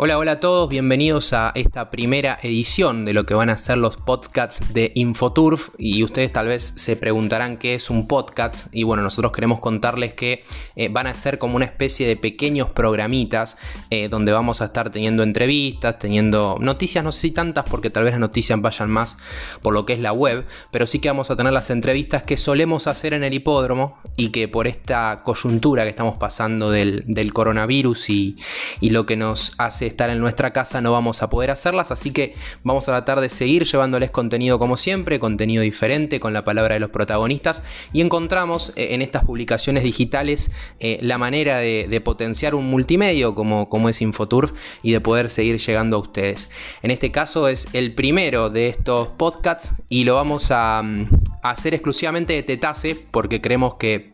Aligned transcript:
Hola, 0.00 0.16
hola 0.16 0.30
a 0.30 0.38
todos, 0.38 0.68
bienvenidos 0.68 1.32
a 1.32 1.50
esta 1.56 1.90
primera 1.90 2.38
edición 2.44 3.04
de 3.04 3.12
lo 3.12 3.26
que 3.26 3.34
van 3.34 3.50
a 3.50 3.58
ser 3.58 3.78
los 3.78 3.96
podcasts 3.96 4.72
de 4.72 4.92
Infoturf. 4.94 5.70
Y 5.76 6.04
ustedes 6.04 6.32
tal 6.32 6.46
vez 6.46 6.72
se 6.76 6.94
preguntarán 6.94 7.56
qué 7.56 7.74
es 7.74 7.90
un 7.90 8.06
podcast. 8.06 8.72
Y 8.72 8.84
bueno, 8.84 9.02
nosotros 9.02 9.32
queremos 9.32 9.58
contarles 9.58 10.14
que 10.14 10.44
eh, 10.76 10.88
van 10.88 11.08
a 11.08 11.14
ser 11.14 11.38
como 11.38 11.56
una 11.56 11.64
especie 11.64 12.06
de 12.06 12.16
pequeños 12.16 12.70
programitas 12.70 13.58
eh, 13.90 14.08
donde 14.08 14.30
vamos 14.30 14.62
a 14.62 14.66
estar 14.66 14.92
teniendo 14.92 15.24
entrevistas, 15.24 15.98
teniendo 15.98 16.58
noticias, 16.60 17.02
no 17.02 17.10
sé 17.10 17.18
si 17.18 17.30
tantas 17.32 17.68
porque 17.68 17.90
tal 17.90 18.04
vez 18.04 18.12
las 18.12 18.20
noticias 18.20 18.60
vayan 18.60 18.90
más 18.90 19.18
por 19.62 19.74
lo 19.74 19.84
que 19.84 19.94
es 19.94 19.98
la 19.98 20.12
web, 20.12 20.46
pero 20.70 20.86
sí 20.86 21.00
que 21.00 21.08
vamos 21.08 21.32
a 21.32 21.34
tener 21.34 21.52
las 21.52 21.70
entrevistas 21.70 22.22
que 22.22 22.36
solemos 22.36 22.86
hacer 22.86 23.14
en 23.14 23.24
el 23.24 23.34
hipódromo 23.34 23.98
y 24.16 24.28
que 24.28 24.46
por 24.46 24.68
esta 24.68 25.22
coyuntura 25.24 25.82
que 25.82 25.90
estamos 25.90 26.18
pasando 26.18 26.70
del, 26.70 27.32
coronavirus 27.32 28.10
y, 28.10 28.36
y 28.80 28.90
lo 28.90 29.04
que 29.04 29.16
nos 29.16 29.56
hace 29.58 29.87
estar 29.88 30.10
en 30.10 30.20
nuestra 30.20 30.52
casa 30.52 30.80
no 30.80 30.92
vamos 30.92 31.22
a 31.22 31.30
poder 31.30 31.50
hacerlas, 31.50 31.90
así 31.90 32.12
que 32.12 32.34
vamos 32.62 32.88
a 32.88 32.92
tratar 32.92 33.20
de 33.20 33.28
seguir 33.28 33.64
llevándoles 33.64 34.10
contenido 34.10 34.58
como 34.58 34.76
siempre, 34.76 35.18
contenido 35.18 35.62
diferente 35.62 36.20
con 36.20 36.32
la 36.32 36.44
palabra 36.44 36.74
de 36.74 36.80
los 36.80 36.90
protagonistas 36.90 37.62
y 37.92 38.00
encontramos 38.00 38.72
eh, 38.76 38.94
en 38.94 39.02
estas 39.02 39.24
publicaciones 39.24 39.82
digitales 39.82 40.50
eh, 40.80 40.98
la 41.02 41.18
manera 41.18 41.58
de, 41.58 41.98
potenciar 42.04 42.54
un 42.54 42.70
multimedio 42.70 43.34
como, 43.34 43.68
como 43.68 43.88
es 43.88 44.00
Infoturf 44.00 44.52
y 44.82 44.92
de 44.92 45.00
poder 45.00 45.30
seguir 45.30 45.58
llegando 45.58 45.96
a 45.96 46.00
ustedes. 46.00 46.50
En 46.82 46.92
este 46.92 47.10
caso 47.10 47.48
es 47.48 47.66
el 47.72 47.94
primero 47.94 48.50
de 48.50 48.68
estos 48.68 49.08
podcasts 49.08 49.72
y 49.88 50.04
lo 50.04 50.14
vamos 50.14 50.50
a, 50.50 50.82
mm, 50.82 51.08
a 51.42 51.50
hacer 51.50 51.74
exclusivamente 51.74 52.34
de 52.34 52.42
Tetase 52.44 52.96
porque 53.10 53.40
creemos 53.40 53.74
que 53.74 54.12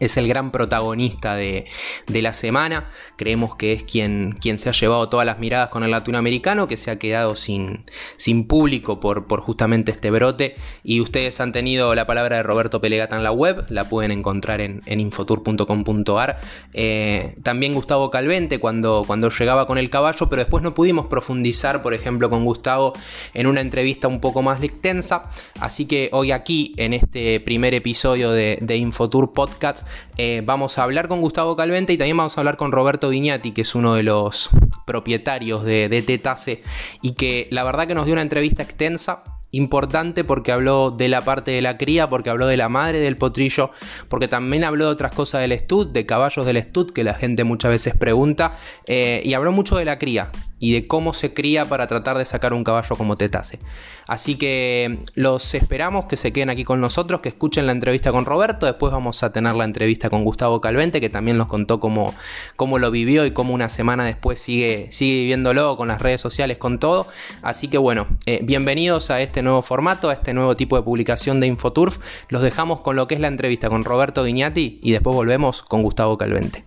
es 0.00 0.16
el 0.16 0.28
gran 0.28 0.50
protagonista 0.50 1.36
de, 1.36 1.66
la 2.08 2.34
semana. 2.34 2.90
Creemos 3.16 3.56
que 3.56 3.72
es 3.72 3.82
quien, 3.82 4.36
quien, 4.40 4.58
se 4.58 4.68
ha 4.68 4.72
llevado 4.72 5.08
todas 5.08 5.26
las 5.26 5.38
miradas 5.38 5.68
con 5.70 5.84
el 5.84 5.90
latinoamericano, 5.90 6.66
que 6.66 6.76
se 6.76 6.90
ha 6.90 6.98
quedado 6.98 7.36
sin, 7.36 7.84
sin 8.16 8.46
público 8.46 9.00
por, 9.00 9.26
por, 9.26 9.40
justamente 9.40 9.92
este 9.92 10.10
brote. 10.10 10.56
Y 10.82 11.00
ustedes 11.00 11.40
han 11.40 11.52
tenido 11.52 11.94
la 11.94 12.06
palabra 12.06 12.36
de 12.36 12.42
Roberto 12.42 12.80
Pelegata 12.80 13.16
en 13.16 13.22
la 13.22 13.32
web, 13.32 13.66
la 13.68 13.88
pueden 13.88 14.10
encontrar 14.10 14.60
en, 14.60 14.82
infotour.com.ar. 14.86 16.38
Eh, 16.72 17.36
también 17.42 17.74
Gustavo 17.74 18.10
Calvente 18.10 18.58
cuando, 18.58 19.02
cuando 19.06 19.30
llegaba 19.30 19.66
con 19.66 19.78
el 19.78 19.90
caballo, 19.90 20.28
pero 20.28 20.40
después 20.40 20.62
no 20.62 20.74
pudimos 20.74 21.06
profundizar, 21.06 21.82
por 21.82 21.94
ejemplo, 21.94 22.30
con 22.30 22.44
Gustavo 22.44 22.92
en 23.34 23.46
una 23.46 23.60
entrevista 23.60 24.08
un 24.08 24.20
poco 24.20 24.42
más 24.42 24.62
extensa. 24.62 25.30
Así 25.60 25.86
que 25.86 26.08
hoy 26.12 26.32
aquí, 26.32 26.74
en 26.76 26.94
este 26.94 27.40
primer 27.40 27.74
episodio 27.74 28.30
de, 28.30 28.58
de 28.60 28.76
Infotour 28.76 29.32
Podcast, 29.32 29.85
eh, 30.16 30.42
vamos 30.44 30.78
a 30.78 30.84
hablar 30.84 31.08
con 31.08 31.20
Gustavo 31.20 31.56
Calvente 31.56 31.92
y 31.92 31.98
también 31.98 32.16
vamos 32.16 32.36
a 32.36 32.40
hablar 32.40 32.56
con 32.56 32.72
Roberto 32.72 33.08
Viñati, 33.08 33.52
que 33.52 33.62
es 33.62 33.74
uno 33.74 33.94
de 33.94 34.02
los 34.02 34.50
propietarios 34.86 35.64
de, 35.64 35.88
de 35.88 36.02
Tetase 36.02 36.62
y 37.02 37.14
que 37.14 37.48
la 37.50 37.64
verdad 37.64 37.86
que 37.86 37.94
nos 37.94 38.06
dio 38.06 38.14
una 38.14 38.22
entrevista 38.22 38.62
extensa 38.62 39.22
importante 39.50 40.24
porque 40.24 40.52
habló 40.52 40.90
de 40.90 41.08
la 41.08 41.22
parte 41.22 41.50
de 41.50 41.62
la 41.62 41.78
cría, 41.78 42.08
porque 42.08 42.30
habló 42.30 42.46
de 42.46 42.56
la 42.56 42.68
madre 42.68 42.98
del 42.98 43.16
potrillo, 43.16 43.70
porque 44.08 44.28
también 44.28 44.64
habló 44.64 44.86
de 44.86 44.92
otras 44.92 45.14
cosas 45.14 45.40
del 45.40 45.58
stud, 45.58 45.92
de 45.92 46.06
caballos 46.06 46.44
del 46.46 46.62
stud, 46.62 46.92
que 46.92 47.04
la 47.04 47.14
gente 47.14 47.44
muchas 47.44 47.70
veces 47.70 47.96
pregunta, 47.96 48.58
eh, 48.86 49.22
y 49.24 49.34
habló 49.34 49.52
mucho 49.52 49.76
de 49.76 49.84
la 49.84 49.98
cría, 49.98 50.30
y 50.58 50.72
de 50.72 50.86
cómo 50.86 51.12
se 51.12 51.34
cría 51.34 51.66
para 51.66 51.86
tratar 51.86 52.16
de 52.18 52.24
sacar 52.24 52.54
un 52.54 52.64
caballo 52.64 52.96
como 52.96 53.16
Tetase. 53.16 53.58
Así 54.06 54.36
que 54.36 55.00
los 55.14 55.54
esperamos 55.54 56.06
que 56.06 56.16
se 56.16 56.32
queden 56.32 56.50
aquí 56.50 56.64
con 56.64 56.80
nosotros, 56.80 57.20
que 57.20 57.28
escuchen 57.28 57.66
la 57.66 57.72
entrevista 57.72 58.12
con 58.12 58.24
Roberto, 58.24 58.66
después 58.66 58.92
vamos 58.92 59.22
a 59.22 59.32
tener 59.32 59.54
la 59.54 59.64
entrevista 59.64 60.10
con 60.10 60.24
Gustavo 60.24 60.60
Calvente, 60.60 61.00
que 61.00 61.10
también 61.10 61.36
nos 61.36 61.48
contó 61.48 61.80
cómo, 61.80 62.14
cómo 62.56 62.78
lo 62.78 62.90
vivió 62.90 63.26
y 63.26 63.32
cómo 63.32 63.52
una 63.52 63.68
semana 63.68 64.04
después 64.04 64.40
sigue, 64.40 64.88
sigue 64.92 65.20
viviéndolo 65.20 65.76
con 65.76 65.88
las 65.88 66.00
redes 66.00 66.20
sociales, 66.20 66.58
con 66.58 66.78
todo. 66.78 67.08
Así 67.42 67.68
que 67.68 67.78
bueno, 67.78 68.06
eh, 68.26 68.40
bienvenidos 68.42 69.10
a 69.10 69.20
este 69.20 69.42
nuevo 69.46 69.62
formato, 69.62 70.10
a 70.10 70.12
este 70.12 70.34
nuevo 70.34 70.54
tipo 70.54 70.76
de 70.76 70.82
publicación 70.82 71.40
de 71.40 71.46
Infoturf. 71.46 71.98
Los 72.28 72.42
dejamos 72.42 72.82
con 72.82 72.96
lo 72.96 73.08
que 73.08 73.14
es 73.14 73.20
la 73.20 73.28
entrevista 73.28 73.70
con 73.70 73.84
Roberto 73.84 74.24
Guiñati 74.24 74.80
y 74.82 74.92
después 74.92 75.16
volvemos 75.16 75.62
con 75.62 75.82
Gustavo 75.82 76.18
Calvente. 76.18 76.64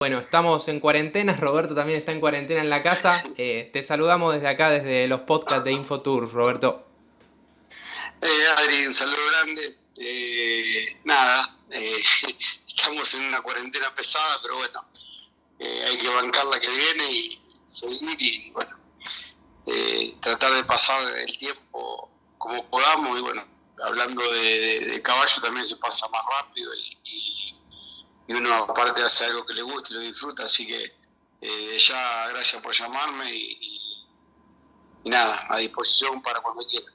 Bueno, 0.00 0.18
estamos 0.18 0.68
en 0.68 0.80
cuarentena, 0.80 1.34
Roberto 1.34 1.74
también 1.74 1.98
está 1.98 2.12
en 2.12 2.20
cuarentena 2.20 2.60
en 2.60 2.68
la 2.68 2.82
casa. 2.82 3.22
Eh, 3.38 3.70
te 3.72 3.82
saludamos 3.82 4.34
desde 4.34 4.48
acá, 4.48 4.70
desde 4.70 5.08
los 5.08 5.20
podcasts 5.20 5.64
de 5.64 5.72
Infotour, 5.72 6.30
Roberto. 6.30 6.84
Eh, 8.20 8.46
Adri, 8.58 8.86
un 8.86 8.92
saludo 8.92 9.16
grande. 9.30 9.78
Eh, 10.00 11.00
nada, 11.04 11.56
eh, 11.70 12.00
estamos 12.66 13.14
en 13.14 13.22
una 13.24 13.40
cuarentena 13.40 13.94
pesada, 13.94 14.38
pero 14.42 14.56
bueno, 14.56 14.84
hay 15.66 15.98
que 15.98 16.08
bancar 16.08 16.46
la 16.46 16.60
que 16.60 16.70
viene 16.70 17.12
y 17.12 17.42
seguir 17.66 18.22
y 18.22 18.50
bueno, 18.50 18.76
tratar 20.20 20.52
de 20.54 20.64
pasar 20.64 21.16
el 21.16 21.38
tiempo 21.38 22.10
como 22.38 22.68
podamos 22.70 23.18
y 23.18 23.22
bueno, 23.22 23.42
hablando 23.82 24.22
de, 24.22 25.00
caballo 25.02 25.42
también 25.42 25.64
se 25.64 25.76
pasa 25.76 26.06
más 26.08 26.24
rápido 26.38 26.70
y 27.04 27.54
y 28.26 28.32
uno 28.32 28.54
aparte 28.54 29.02
hace 29.02 29.24
algo 29.26 29.44
que 29.44 29.54
le 29.54 29.62
gusta 29.62 29.88
y 29.90 29.94
lo 29.94 30.00
disfruta, 30.00 30.44
así 30.44 30.66
que 30.66 30.82
eh, 31.42 31.78
ya 31.78 32.28
gracias 32.30 32.62
por 32.62 32.72
llamarme 32.72 33.34
y, 33.34 34.06
nada, 35.06 35.46
a 35.50 35.58
disposición 35.58 36.22
para 36.22 36.40
cuando 36.40 36.64
quiera. 36.66 36.86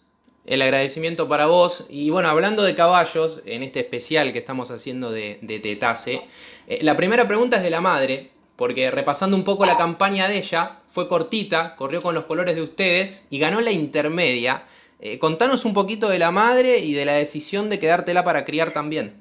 El 0.46 0.64
agradecimiento 0.64 1.28
para 1.28 1.46
vos. 1.46 1.84
Y 1.90 2.10
bueno, 2.10 2.30
hablando 2.30 2.64
de 2.64 2.74
caballos, 2.74 3.42
en 3.46 3.62
este 3.62 3.82
especial 3.82 4.34
que 4.34 4.40
estamos 4.40 4.72
haciendo 4.72 5.12
de, 5.12 5.38
de 5.44 5.60
Tetase, 5.60 6.28
eh, 6.66 6.80
la 6.82 6.96
primera 6.96 7.28
pregunta 7.28 7.58
es 7.58 7.64
de 7.64 7.70
la 7.70 7.82
madre, 7.82 8.32
porque 8.60 8.92
repasando 8.92 9.36
un 9.36 9.44
poco 9.44 9.66
la 9.66 9.76
campaña 9.76 10.28
de 10.28 10.38
ella, 10.38 10.82
fue 10.88 11.08
cortita, 11.08 11.76
corrió 11.76 12.04
con 12.04 12.14
los 12.14 12.26
colores 12.26 12.56
de 12.56 12.62
ustedes 12.62 13.26
y 13.32 13.40
ganó 13.40 13.60
la 13.60 13.72
intermedia. 13.72 14.68
Eh, 15.00 15.18
contanos 15.18 15.66
un 15.66 15.74
poquito 15.74 16.10
de 16.10 16.20
la 16.20 16.30
madre 16.30 16.78
y 16.78 16.94
de 16.94 17.06
la 17.06 17.14
decisión 17.14 17.72
de 17.72 17.80
quedártela 17.80 18.24
para 18.24 18.46
criar 18.46 18.72
también 18.72 19.20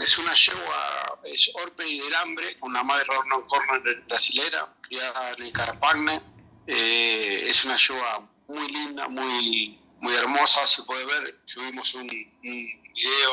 es 0.00 0.18
una 0.18 0.32
yegua, 0.32 1.18
es 1.24 1.50
Orpe 1.54 1.84
del 1.84 2.14
Hambre, 2.14 2.56
una 2.62 2.82
madre 2.82 3.04
Ronald 3.04 3.44
Corner 3.46 4.02
brasilera, 4.08 4.74
criada 4.80 5.32
en 5.32 5.44
el 5.44 5.52
Carapagne. 5.52 6.20
Eh, 6.66 7.44
es 7.48 7.64
una 7.64 7.76
yegua 7.76 8.28
muy 8.48 8.68
linda, 8.68 9.08
muy, 9.08 9.78
muy 9.98 10.14
hermosa, 10.14 10.64
se 10.64 10.82
puede 10.84 11.04
ver. 11.04 11.40
Subimos 11.44 11.94
un, 11.94 12.06
video 12.06 13.32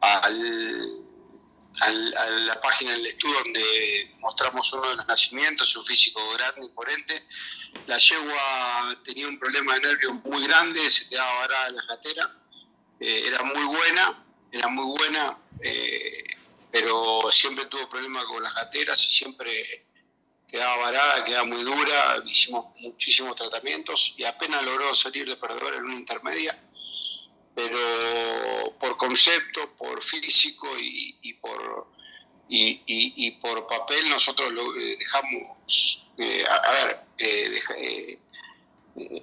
a, 0.00 0.30
la 1.78 2.60
página 2.60 2.92
del 2.92 3.06
estudio 3.06 3.36
donde 3.44 4.14
mostramos 4.20 4.72
uno 4.72 4.88
de 4.90 4.96
los 4.96 5.06
nacimientos, 5.06 5.76
un 5.76 5.84
físico 5.84 6.20
grande, 6.30 6.66
imponente. 6.66 7.26
La 7.86 7.98
yegua 7.98 8.98
tenía 9.04 9.28
un 9.28 9.38
problema 9.38 9.74
de 9.74 9.80
nervios 9.80 10.24
muy 10.24 10.46
grande, 10.46 10.88
se 10.88 11.08
quedaba 11.08 11.34
varada 11.40 11.68
en 11.68 11.76
la 11.76 11.84
gatera, 11.84 12.36
eh, 13.00 13.22
era 13.26 13.42
muy 13.42 13.64
buena 13.64 14.26
era 14.56 14.68
muy 14.68 14.86
buena, 14.96 15.38
eh, 15.60 16.24
pero 16.70 17.30
siempre 17.30 17.66
tuvo 17.66 17.88
problemas 17.88 18.24
con 18.24 18.42
las 18.42 18.54
gateras 18.54 19.00
y 19.08 19.12
siempre 19.12 19.50
quedaba 20.48 20.76
varada, 20.76 21.24
quedaba 21.24 21.44
muy 21.44 21.62
dura, 21.62 22.22
hicimos 22.24 22.64
muchísimos 22.80 23.36
tratamientos 23.36 24.14
y 24.16 24.24
apenas 24.24 24.62
logró 24.62 24.94
salir 24.94 25.28
de 25.28 25.36
perdedor 25.36 25.74
en 25.74 25.84
una 25.84 25.96
intermedia, 25.96 26.58
pero 27.56 28.76
por 28.78 28.98
concepto, 28.98 29.74
por 29.76 30.02
físico 30.02 30.68
y, 30.78 31.32
por 31.40 31.88
y, 32.48 33.30
por 33.40 33.66
papel 33.66 34.10
nosotros 34.10 34.52
lo 34.52 34.76
eh, 34.76 34.96
dejamos, 34.98 36.06
eh, 36.18 36.44
a, 36.46 36.70
ver, 36.84 38.20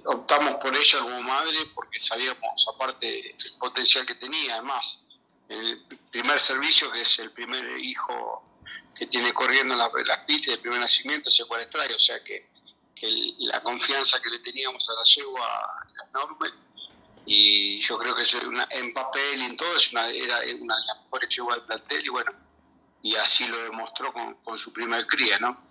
optamos 0.04 0.56
por 0.56 0.74
ella 0.74 0.98
como 0.98 1.22
madre 1.22 1.58
porque 1.74 2.00
sabíamos 2.00 2.66
aparte 2.74 3.30
el 3.30 3.52
potencial 3.56 4.04
que 4.04 4.16
tenía, 4.16 4.54
además 4.54 5.04
el 5.48 5.84
primer 6.10 6.40
servicio, 6.40 6.90
que 6.90 7.02
es 7.02 7.18
el 7.20 7.30
primer 7.30 7.64
hijo 7.78 8.42
que 8.96 9.06
tiene 9.06 9.32
corriendo 9.32 9.76
las, 9.76 9.90
pistas 10.26 10.56
de 10.56 10.58
primer 10.58 10.80
nacimiento, 10.80 11.28
es 11.30 11.38
el 11.38 11.46
o 11.94 11.98
sea 12.00 12.22
que, 12.24 12.52
la 13.52 13.60
confianza 13.60 14.20
que 14.20 14.30
le 14.30 14.38
teníamos 14.40 14.88
a 14.88 14.94
la 14.94 15.02
yegua 15.02 15.84
era 15.92 16.08
enorme 16.08 16.63
y 17.26 17.80
yo 17.80 17.98
creo 17.98 18.14
que 18.14 18.22
es 18.22 18.34
una, 18.34 18.66
en 18.70 18.92
papel 18.92 19.40
y 19.40 19.44
en 19.44 19.56
todo 19.56 19.76
es 19.76 19.92
una, 19.92 20.08
era 20.08 20.36
una 20.60 20.74
de 20.74 20.82
las 20.86 21.02
mejores 21.04 21.28
yeguas 21.28 21.66
del 21.66 21.78
plantel 21.78 22.02
y 22.04 22.08
bueno, 22.10 22.32
y 23.02 23.14
así 23.16 23.46
lo 23.46 23.56
demostró 23.62 24.12
con, 24.12 24.34
con 24.36 24.58
su 24.58 24.72
primer 24.72 25.06
cría, 25.06 25.38
¿no? 25.38 25.64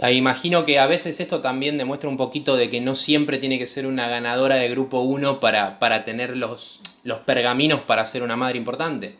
Ah, 0.00 0.12
imagino 0.12 0.64
que 0.64 0.78
a 0.78 0.86
veces 0.86 1.18
esto 1.18 1.40
también 1.40 1.76
demuestra 1.76 2.08
un 2.08 2.16
poquito 2.16 2.54
de 2.54 2.70
que 2.70 2.80
no 2.80 2.94
siempre 2.94 3.38
tiene 3.38 3.58
que 3.58 3.66
ser 3.66 3.84
una 3.84 4.06
ganadora 4.06 4.54
de 4.54 4.68
grupo 4.68 5.00
1 5.00 5.40
para, 5.40 5.80
para 5.80 6.04
tener 6.04 6.36
los, 6.36 6.80
los 7.02 7.18
pergaminos 7.20 7.82
para 7.82 8.04
ser 8.04 8.22
una 8.22 8.36
madre 8.36 8.58
importante. 8.58 9.18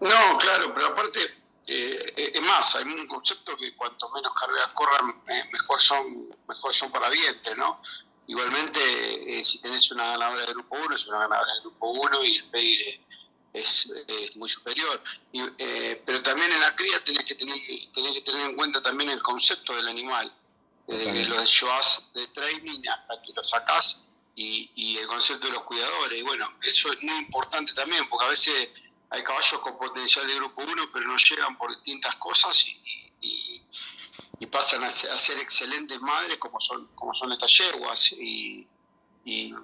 No, 0.00 0.38
claro, 0.38 0.72
pero 0.72 0.86
aparte, 0.86 1.18
eh, 1.66 2.32
es 2.32 2.42
más, 2.42 2.76
hay 2.76 2.84
un 2.84 3.08
concepto 3.08 3.56
que 3.56 3.74
cuanto 3.74 4.08
menos 4.10 4.32
carreras 4.34 4.68
corran, 4.68 5.04
eh, 5.28 5.42
mejor, 5.52 5.80
son, 5.80 5.98
mejor 6.48 6.72
son 6.72 6.92
para 6.92 7.08
vientre, 7.08 7.56
¿no? 7.56 7.80
Igualmente, 8.26 8.80
eh, 8.80 9.44
si 9.44 9.58
tenés 9.60 9.90
una 9.90 10.06
ganadora 10.06 10.46
de 10.46 10.52
grupo 10.52 10.76
1, 10.76 10.94
es 10.94 11.06
una 11.06 11.20
ganadora 11.20 11.54
de 11.54 11.60
grupo 11.60 11.90
1 11.90 12.24
y 12.24 12.36
el 12.36 12.50
peire 12.50 13.06
es, 13.52 13.90
muy 14.36 14.48
superior. 14.48 15.02
Eh, 15.32 16.02
pero 16.04 16.22
también 16.22 16.52
en 16.52 16.60
la 16.60 16.74
cría 16.76 17.02
tenés 17.02 17.24
que, 17.24 17.34
tener, 17.34 17.56
tenés 17.92 18.14
que 18.14 18.22
tener 18.22 18.50
en 18.50 18.56
cuenta 18.56 18.82
también 18.82 19.10
el 19.10 19.22
concepto 19.22 19.74
del 19.74 19.88
animal. 19.88 20.32
Desde 20.86 21.12
que 21.12 21.24
lo 21.24 21.42
llevas 21.42 22.10
de 22.14 22.26
training 22.28 22.80
hasta 22.88 23.20
que 23.20 23.32
lo 23.34 23.42
sacás 23.42 24.04
y, 24.36 24.70
y 24.76 24.98
el 24.98 25.06
concepto 25.08 25.48
de 25.48 25.54
los 25.54 25.62
cuidadores. 25.64 26.18
Y 26.18 26.22
bueno, 26.22 26.46
eso 26.62 26.92
es 26.92 27.02
muy 27.02 27.16
importante 27.16 27.72
también, 27.74 28.08
porque 28.08 28.26
a 28.26 28.28
veces 28.28 28.68
hay 29.10 29.22
caballos 29.22 29.60
con 29.60 29.78
potencial 29.78 30.26
de 30.26 30.34
grupo 30.34 30.62
1, 30.62 30.90
pero 30.92 31.06
no 31.06 31.16
llegan 31.16 31.56
por 31.56 31.70
distintas 31.70 32.16
cosas 32.16 32.66
y, 32.66 33.62
pasan 34.44 34.84
a 34.84 34.90
ser, 34.90 35.38
excelentes 35.38 35.98
madres 36.00 36.36
como 36.38 36.60
son, 36.60 36.88
como 36.94 37.14
son 37.14 37.32
estas 37.32 37.56
yeguas. 37.56 38.12
Y, 38.12 38.68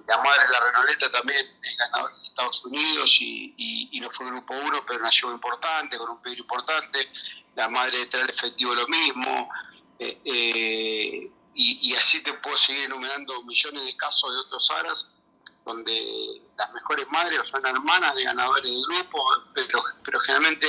la 0.07 0.17
madre 0.17 0.43
de 0.45 0.51
la 0.51 0.59
Renoleta 0.59 1.09
también 1.09 1.39
es 1.39 1.77
ganadora 1.77 2.13
en 2.13 2.21
Estados 2.21 2.65
Unidos 2.65 3.17
y, 3.21 3.99
no 4.01 4.09
fue 4.09 4.25
grupo 4.25 4.53
1, 4.53 4.83
pero 4.85 4.99
una 4.99 5.09
yegua 5.09 5.33
importante, 5.33 5.97
con 5.97 6.09
un 6.09 6.21
peso 6.21 6.37
importante. 6.41 6.99
La 7.55 7.69
madre 7.69 7.97
de 7.99 8.05
Trail 8.07 8.29
Efectivo 8.29 8.75
lo 8.75 8.87
mismo. 8.87 9.49
Eh, 9.99 10.21
eh, 10.25 11.31
y, 11.53 11.93
así 11.93 12.21
te 12.23 12.33
puedo 12.33 12.57
seguir 12.57 12.85
enumerando 12.85 13.41
millones 13.43 13.85
de 13.85 13.95
casos 13.95 14.33
de 14.33 14.39
otros 14.39 14.71
aras 14.71 15.13
donde 15.65 16.41
las 16.57 16.73
mejores 16.73 17.05
madres 17.11 17.39
son 17.45 17.65
hermanas 17.65 18.15
de 18.15 18.23
ganadores 18.23 18.69
de 18.69 18.81
grupo, 18.81 19.23
pero, 19.53 19.81
pero 20.03 20.19
generalmente 20.19 20.67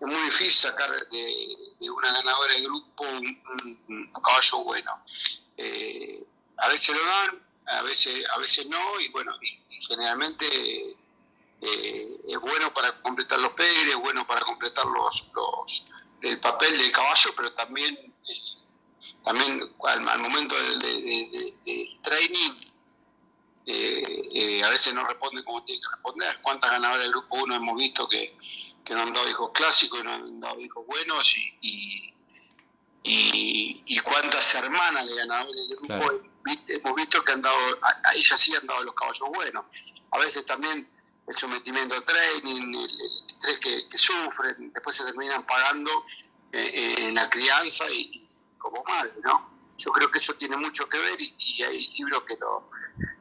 es 0.00 0.08
muy 0.08 0.22
difícil 0.22 0.50
sacar 0.50 0.90
de, 1.08 1.90
una 1.90 2.12
ganadora 2.12 2.54
de 2.54 2.62
grupo 2.62 3.04
un, 3.04 4.10
caballo 4.24 4.64
bueno. 4.64 5.04
Eh, 5.56 6.24
a 6.56 6.68
veces 6.68 6.96
lo 6.96 7.04
dan, 7.04 7.46
a 7.66 7.82
veces, 7.82 8.24
a 8.34 8.38
veces 8.38 8.68
no, 8.70 9.00
y 9.00 9.08
bueno, 9.08 9.32
generalmente 9.88 10.46
eh, 11.60 12.16
es 12.28 12.38
bueno 12.40 12.72
para 12.72 13.00
completar 13.02 13.38
los 13.40 13.52
pérez, 13.52 13.90
es 13.90 13.96
bueno 13.96 14.26
para 14.26 14.40
completar 14.40 14.86
los, 14.86 15.26
los, 15.34 15.84
el 16.22 16.40
papel 16.40 16.76
del 16.78 16.92
caballo, 16.92 17.30
pero 17.36 17.52
también, 17.52 17.94
eh, 17.94 19.12
también 19.22 19.60
al, 19.84 20.18
momento 20.20 20.56
del 20.56 22.00
training 22.02 22.70
eh, 23.66 24.22
eh, 24.32 24.64
a 24.64 24.68
veces 24.70 24.94
no 24.94 25.04
responde 25.04 25.44
como 25.44 25.62
tiene 25.64 25.80
que 25.80 25.90
responder. 25.90 26.38
¿Cuántas 26.42 26.70
ganadoras 26.70 27.04
del 27.04 27.12
grupo 27.12 27.36
1 27.36 27.54
hemos 27.54 27.76
visto 27.76 28.08
que, 28.08 28.36
que, 28.84 28.94
no 28.94 29.02
han 29.02 29.12
dado 29.12 29.28
hijos 29.28 29.50
clásicos 29.52 30.00
y 30.00 30.02
no 30.02 30.12
han 30.12 30.40
dado 30.40 30.60
hijos 30.60 30.86
buenos? 30.86 31.36
Y, 31.36 32.14
y, 33.02 33.98
cuántas 34.00 34.54
hermanas 34.54 35.08
de 35.08 35.14
ganadores 35.16 35.68
del 35.68 35.78
grupo 35.78 36.30
hemos 36.68 36.94
visto 36.94 37.22
que 37.22 37.32
han 37.32 37.42
dado, 37.42 37.56
a, 37.82 38.14
ellas 38.14 38.40
sí 38.40 38.54
han 38.54 38.66
dado 38.66 38.82
los 38.84 38.94
caballos 38.94 39.28
buenos. 39.34 39.64
A 40.10 40.18
veces 40.18 40.44
también 40.46 40.88
el 41.26 41.34
sometimiento 41.34 41.94
a 41.94 42.04
training, 42.04 42.74
el, 42.74 43.00
estrés 43.14 43.60
que, 43.60 43.98
sufren, 43.98 44.72
después 44.72 44.96
se 44.96 45.04
terminan 45.04 45.44
pagando 45.44 45.90
eh, 46.52 46.94
en 46.98 47.14
la 47.14 47.28
crianza 47.30 47.84
y, 47.90 48.10
como 48.58 48.82
madre, 48.84 49.12
¿no? 49.22 49.50
Yo 49.78 49.92
creo 49.92 50.10
que 50.10 50.18
eso 50.18 50.34
tiene 50.34 50.56
mucho 50.56 50.88
que 50.88 50.98
ver 50.98 51.16
y, 51.20 51.62
hay 51.62 51.86
libros 51.98 52.22
que 52.24 52.36
lo, 52.38 52.70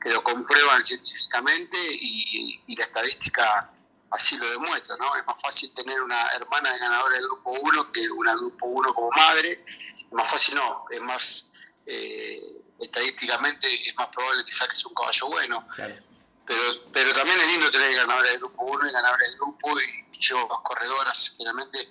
que 0.01 0.09
lo 0.09 0.23
comprueban 0.23 0.83
científicamente 0.83 1.77
y, 2.01 2.75
la 2.75 2.83
estadística 2.83 3.73
así 4.11 4.37
lo 4.37 4.49
demuestra, 4.49 4.95
¿no? 4.97 5.15
Es 5.15 5.25
más 5.25 5.39
fácil 5.41 5.73
tener 5.73 6.01
una 6.01 6.21
hermana 6.35 6.71
de 6.73 6.79
ganadora 6.79 7.15
del 7.15 7.25
grupo 7.25 7.51
1 7.51 7.91
que 7.91 8.09
una 8.11 8.33
grupo 8.35 8.65
1 8.65 8.93
como 8.93 9.09
madre. 9.11 9.49
Es 9.51 10.11
más 10.11 10.29
fácil 10.29 10.55
no, 10.55 10.85
es 10.89 11.01
más, 11.01 11.51
eh, 11.85 12.63
estadísticamente 12.79 13.67
es 13.87 13.95
más 13.95 14.07
probable 14.07 14.43
que 14.45 14.51
saques 14.51 14.85
un 14.85 14.93
caballo 14.93 15.27
bueno. 15.27 15.67
Pero, 16.45 16.63
pero 16.91 17.13
también 17.13 17.39
es 17.39 17.47
lindo 17.47 17.69
tener 17.69 17.93
ganadora 17.93 18.29
del 18.29 18.39
grupo 18.39 18.63
1 18.63 18.87
y 18.87 18.91
ganadora 18.91 19.23
del 19.23 19.37
grupo 19.37 19.79
y, 19.79 20.13
y 20.13 20.27
llevas 20.27 20.59
corredoras. 20.63 21.35
Generalmente 21.37 21.87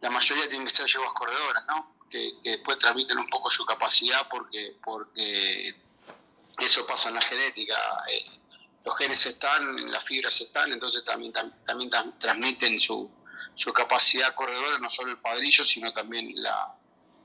la 0.00 0.10
mayoría 0.10 0.48
tienen 0.48 0.66
que 0.66 0.72
ser 0.72 0.86
llevas 0.86 1.12
corredoras, 1.12 1.64
¿no? 1.66 1.98
que, 2.08 2.32
después 2.42 2.78
transmiten 2.78 3.18
un 3.18 3.28
poco 3.28 3.50
su 3.50 3.64
capacidad 3.64 4.28
porque, 4.28 4.76
porque 4.82 5.74
eso 6.58 6.86
pasa 6.86 7.08
en 7.10 7.16
la 7.16 7.22
genética. 7.22 7.76
Eh, 8.10 8.24
los 8.84 8.96
genes 8.96 9.26
están, 9.26 9.62
las 9.90 10.04
fibras 10.04 10.40
están, 10.40 10.72
entonces 10.72 11.04
también, 11.04 11.32
también 11.64 11.90
transmiten 12.18 12.80
su, 12.80 13.10
su 13.54 13.72
capacidad 13.72 14.34
corredora, 14.34 14.78
no 14.80 14.88
solo 14.90 15.10
el 15.10 15.18
padrillo, 15.18 15.64
sino 15.64 15.92
también 15.92 16.32
la, 16.36 16.78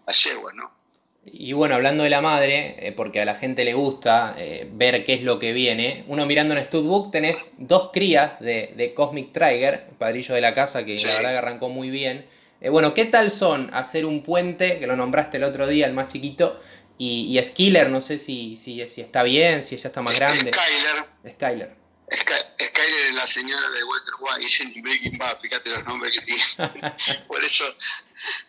la 0.06 0.14
yegua, 0.14 0.52
¿no? 0.54 0.84
Y 1.26 1.54
bueno, 1.54 1.76
hablando 1.76 2.04
de 2.04 2.10
la 2.10 2.22
madre, 2.22 2.76
eh, 2.86 2.92
porque 2.92 3.22
a 3.22 3.26
la 3.26 3.36
gente 3.36 3.64
le 3.64 3.74
gusta 3.74 4.36
eh, 4.38 4.70
ver 4.74 5.06
qué 5.06 5.14
es 5.14 5.22
lo 5.22 5.40
que 5.40 5.54
viene, 5.54 6.04
uno 6.08 6.26
mirando 6.26 6.54
en 6.54 6.64
Studbook 6.66 7.12
tenés 7.12 7.54
dos 7.58 7.92
crías 7.94 8.40
de, 8.42 8.74
de 8.76 8.94
Cosmic 8.94 9.32
Trigger, 9.32 9.88
padrillo 9.98 10.36
de 10.36 10.42
la 10.42 10.54
casa, 10.54 10.84
que 10.84 10.96
la 10.98 11.14
verdad 11.16 11.32
que 11.32 11.38
arrancó 11.38 11.70
muy 11.70 11.90
bien. 11.90 12.26
Eh, 12.60 12.70
bueno, 12.70 12.94
¿qué 12.94 13.06
tal 13.06 13.32
son 13.32 13.70
hacer 13.74 14.06
un 14.06 14.22
puente, 14.22 14.80
que 14.80 14.88
lo 14.88 14.98
nombraste 14.98 15.38
el 15.38 15.46
otro 15.46 15.66
día, 15.66 15.86
el 15.86 15.94
más 15.94 16.10
chiquito, 16.10 16.60
y, 17.04 17.38
y 17.38 17.44
Skiller, 17.44 17.90
no 17.90 18.00
sé 18.00 18.18
si, 18.18 18.56
si, 18.56 18.88
si, 18.88 19.02
está 19.02 19.24
bien, 19.24 19.62
si 19.62 19.76
ella 19.76 19.88
está 19.88 20.02
más 20.02 20.16
grande. 20.16 20.52
Skyler. 20.54 21.06
Skyler. 21.34 21.78
Skyler 22.16 23.08
es 23.08 23.16
la 23.16 23.28
señora 23.28 23.70
de 23.70 23.84
Walter 23.84 24.14
White 24.20 24.64
en 24.64 24.82
Breaking 24.84 25.18
Bad, 25.18 25.40
fíjate 25.42 25.70
los 25.72 25.84
nombres 25.84 26.18
que 26.18 26.26
tiene. 26.26 26.44
por 27.28 27.44
eso, 27.44 27.66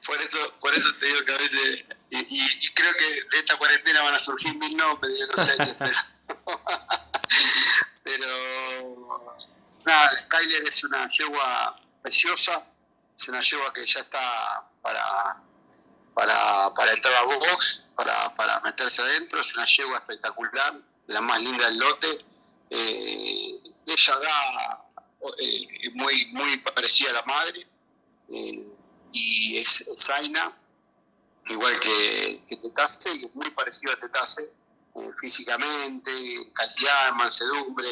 por 0.07 0.21
eso, 0.23 0.55
por 0.61 0.73
eso 0.73 0.89
te 1.01 1.07
digo 1.07 1.25
que 1.25 1.33
a 1.33 1.39
veces, 1.39 1.85
y, 2.11 2.71
creo 2.75 2.93
que 2.95 3.05
de 3.05 3.39
esta 3.39 3.57
cuarentena 3.57 4.03
van 4.03 4.15
a 4.15 4.19
surgir 4.21 4.57
mil 4.59 4.77
nombres 4.77 5.19
de 5.19 5.27
los 5.27 5.49
años, 5.49 5.77
pero, 5.79 6.63
pero 8.05 9.39
nada, 9.85 10.09
Skyler 10.11 10.63
es 10.63 10.85
una 10.85 11.09
yegua 11.09 11.83
preciosa, 12.03 12.65
es 13.17 13.29
una 13.29 13.41
yegua 13.41 13.73
que 13.73 13.85
ya 13.85 14.01
está 14.01 14.71
para, 14.81 15.43
para, 16.15 16.93
entrar 16.93 17.15
a 17.17 17.23
box, 17.25 17.87
para, 17.97 18.35
para, 18.35 18.61
meterse 18.61 19.03
adentro, 19.03 19.41
es 19.41 19.55
una 19.57 19.67
yegua 19.67 19.99
espectacular, 19.99 20.81
la 21.09 21.21
más 21.21 21.43
linda 21.43 21.67
del 21.67 21.79
lote. 21.79 22.25
Eh, 22.71 23.61
ella 23.87 24.19
da 24.19 24.85
eh, 25.39 25.91
muy, 25.95 26.27
muy 26.33 26.57
parecida 26.59 27.11
a 27.11 27.15
la 27.15 27.23
madre 27.23 27.67
eh, 28.29 28.69
y 29.13 29.57
es 29.59 29.85
Zaina, 29.97 30.57
igual 31.47 31.79
que, 31.81 32.47
Tetase, 32.63 33.11
y 33.11 33.25
es 33.27 33.35
muy 33.35 33.51
parecido 33.51 33.93
a 33.93 33.97
Tetase 33.97 34.53
físicamente, 35.21 36.11
calidad, 36.53 37.13
mansedumbre. 37.15 37.89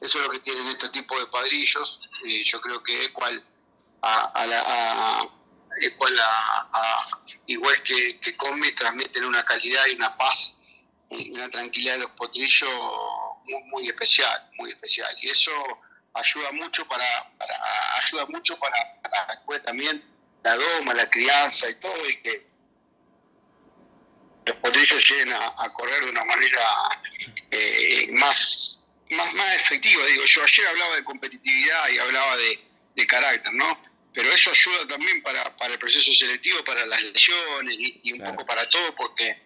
Eso 0.00 0.18
es 0.18 0.26
lo 0.26 0.30
que 0.30 0.40
tienen 0.40 0.66
este 0.66 0.90
tipo 0.90 1.18
de 1.18 1.26
padrillos. 1.28 2.00
yo 2.44 2.60
creo 2.60 2.82
que 2.82 3.10
cual 3.14 3.42
a, 4.02 4.46
la, 4.46 5.30
igual, 5.80 6.12
igual 7.46 7.82
que, 7.82 8.18
que 8.20 8.36
Combi 8.36 8.72
transmiten 8.72 9.24
una 9.24 9.44
calidad 9.44 9.86
y 9.86 9.94
una 9.94 10.16
paz 10.16 10.58
y 11.10 11.30
una 11.30 11.48
tranquilidad 11.48 11.94
de 11.94 12.00
los 12.00 12.10
potrillos 12.12 12.70
muy, 13.72 13.86
especial, 13.88 14.50
muy 14.58 14.70
especial. 14.70 15.14
Y 15.20 15.28
eso 15.28 15.52
ayuda 16.14 16.52
mucho 16.52 16.86
para, 16.86 17.04
ayuda 18.02 18.26
mucho 18.26 18.58
para, 18.58 18.76
después 19.28 19.62
también 19.62 20.02
la 20.42 20.56
doma, 20.56 20.94
la 20.94 21.08
crianza 21.08 21.68
y 21.68 21.74
todo, 21.76 22.08
y 22.08 22.16
que 22.16 22.46
los 24.46 24.56
potrillos 24.56 25.10
lleguen 25.10 25.32
a, 25.32 25.68
correr 25.70 26.04
de 26.04 26.10
una 26.10 26.24
manera 26.24 26.60
eh, 27.50 28.08
más, 28.12 28.80
más, 29.10 29.34
más 29.34 29.54
efectiva. 29.56 30.04
Digo, 30.06 30.24
yo 30.24 30.42
ayer 30.42 30.66
hablaba 30.68 30.96
de 30.96 31.04
competitividad 31.04 31.88
y 31.88 31.98
hablaba 31.98 32.36
de, 32.36 32.68
de 32.96 33.06
carácter, 33.06 33.52
¿no? 33.54 33.93
Pero 34.14 34.30
eso 34.30 34.50
ayuda 34.50 34.88
también 34.88 35.22
para, 35.22 35.42
el 35.42 35.78
proceso 35.78 36.12
selectivo, 36.12 36.64
para 36.64 36.86
las 36.86 37.02
lesiones 37.02 37.74
y, 37.78 38.12
un 38.12 38.24
poco 38.24 38.46
para 38.46 38.68
todo, 38.68 38.94
porque 38.96 39.42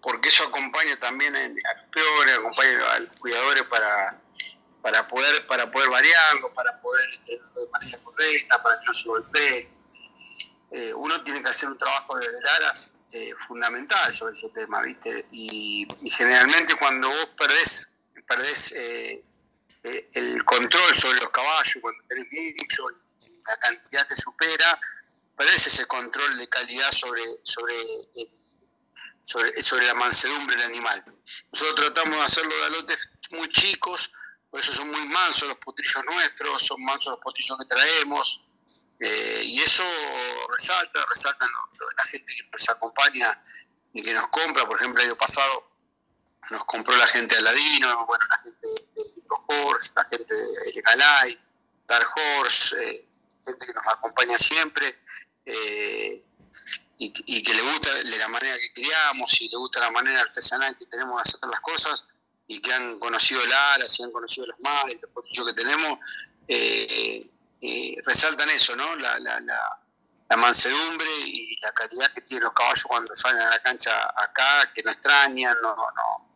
porque 0.00 0.30
eso 0.30 0.42
acompaña 0.42 0.98
también 0.98 1.36
a 1.36 1.48
los 1.48 1.90
peores, 1.92 2.34
acompaña 2.34 2.92
a 2.92 2.98
los 2.98 3.16
cuidadores 3.18 3.62
para, 3.64 4.20
para 4.82 5.06
poder 5.06 5.46
para 5.46 5.70
poder 5.70 5.88
variarlo, 5.90 6.52
para 6.54 6.80
poder 6.80 7.04
entrenar 7.14 7.52
de 7.52 7.66
manera 7.70 7.98
correcta, 8.02 8.62
para 8.62 8.78
que 8.80 8.86
no 8.86 8.94
se 8.94 9.08
golpee. 9.08 9.70
Eh, 10.72 10.94
uno 10.94 11.22
tiene 11.22 11.42
que 11.42 11.48
hacer 11.50 11.68
un 11.68 11.76
trabajo 11.76 12.18
de 12.18 12.26
aras 12.56 13.02
eh, 13.12 13.34
fundamental 13.36 14.10
sobre 14.10 14.32
ese 14.32 14.48
tema, 14.50 14.80
¿viste? 14.80 15.26
Y, 15.32 15.86
generalmente 16.10 16.74
cuando 16.76 17.10
vos 17.10 17.28
perdés, 17.36 17.98
perdés 18.26 18.72
eh, 18.72 19.22
eh, 19.82 20.08
el 20.14 20.44
control 20.44 20.94
sobre 20.94 21.20
los 21.20 21.28
caballos, 21.28 21.76
cuando 21.82 22.02
tenés 22.08 22.28
mucho 22.56 22.84
y, 22.90 23.11
la 23.46 23.56
cantidad 23.56 24.06
te 24.06 24.16
supera, 24.16 24.80
perdés 25.36 25.66
ese 25.66 25.86
control 25.86 26.36
de 26.38 26.48
calidad 26.48 26.90
sobre, 26.92 27.22
sobre, 27.44 27.76
sobre, 29.24 29.86
la 29.86 29.94
mansedumbre 29.94 30.56
del 30.56 30.66
animal. 30.66 31.04
Nosotros 31.52 31.92
tratamos 31.92 32.18
de 32.18 32.24
hacerlo 32.24 32.64
de 32.64 32.70
lotes 32.70 32.98
muy 33.32 33.48
chicos, 33.48 34.12
por 34.50 34.60
eso 34.60 34.72
son 34.72 34.90
muy 34.90 35.08
mansos 35.08 35.48
los 35.48 35.58
potrillos 35.58 36.04
nuestros, 36.04 36.62
son 36.64 36.82
mansos 36.84 37.12
los 37.12 37.20
potrillos 37.20 37.58
que 37.58 37.66
traemos, 37.66 38.44
eh, 39.00 39.42
y 39.44 39.60
eso 39.60 39.84
resalta, 40.50 41.04
resalta 41.08 41.46
la 41.96 42.04
gente 42.04 42.34
que 42.34 42.48
nos 42.50 42.68
acompaña 42.68 43.44
y 43.92 44.02
que 44.02 44.12
nos 44.14 44.28
compra, 44.28 44.66
por 44.66 44.76
ejemplo, 44.76 45.02
el 45.02 45.08
año 45.08 45.16
pasado 45.16 45.72
nos 46.50 46.64
compró 46.64 46.94
la 46.96 47.06
gente 47.06 47.34
de 47.34 47.40
Aladino, 47.40 48.06
bueno, 48.06 48.24
la 48.28 48.38
gente 48.38 48.68
de 48.68 49.22
Horse, 49.48 49.92
la 49.96 50.04
gente 50.04 50.34
de 50.34 50.82
Galay, 50.82 51.38
Dark 51.86 52.08
Horse, 52.16 52.76
eh, 52.76 53.08
gente 53.44 53.66
que 53.66 53.72
nos 53.72 53.86
acompaña 53.88 54.38
siempre 54.38 55.02
eh, 55.44 56.24
y, 56.98 57.42
que 57.42 57.54
le 57.54 57.62
gusta 57.62 57.90
la 58.02 58.28
manera 58.28 58.56
que 58.56 58.72
criamos 58.74 59.40
y 59.40 59.48
le 59.48 59.56
gusta 59.56 59.80
la 59.80 59.90
manera 59.90 60.20
artesanal 60.20 60.76
que 60.76 60.86
tenemos 60.86 61.16
de 61.16 61.22
hacer 61.22 61.50
las 61.50 61.60
cosas 61.60 62.22
y 62.46 62.60
que 62.60 62.72
han 62.72 62.98
conocido 63.00 63.42
el 63.42 63.52
alas 63.52 63.98
y 63.98 64.02
han 64.04 64.12
conocido 64.12 64.46
los 64.46 64.60
mares, 64.60 64.98
los 65.02 65.10
potrillos 65.10 65.46
que 65.46 65.54
tenemos, 65.54 65.98
eh, 66.46 67.28
resaltan 68.04 68.50
eso, 68.50 68.76
¿no? 68.76 68.94
La, 68.96 69.18
la, 69.18 69.40
la, 69.40 69.78
mansedumbre 70.36 71.10
y 71.26 71.60
la 71.60 71.72
calidad 71.72 72.10
que 72.14 72.22
tienen 72.22 72.44
los 72.44 72.54
caballos 72.54 72.84
cuando 72.84 73.14
salen 73.14 73.42
a 73.42 73.50
la 73.50 73.58
cancha 73.58 73.92
acá, 74.16 74.72
que 74.74 74.82
no 74.82 74.90
extrañan, 74.90 75.54
no, 75.60 75.76
no, 75.76 76.31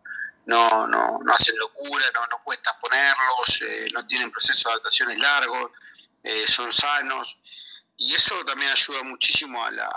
no, 0.47 0.87
no, 0.87 1.19
no 1.25 1.35
hacen 1.35 1.59
locura, 1.59 2.05
no, 2.15 2.27
no 2.29 2.43
cuesta 2.45 2.79
ponerlos, 2.79 3.63
eh, 3.63 3.89
no 3.93 4.07
tienen 4.07 4.31
procesos 4.31 4.65
de 4.65 4.71
adaptaciones 4.71 5.19
largos, 5.19 5.73
eh, 6.23 6.47
son 6.47 6.73
sanos. 6.73 7.39
Y 7.99 8.15
eso 8.15 8.45
también 8.45 8.71
ayuda 8.71 9.03
muchísimo 9.05 9.65
a 9.65 9.71
la, 9.71 9.89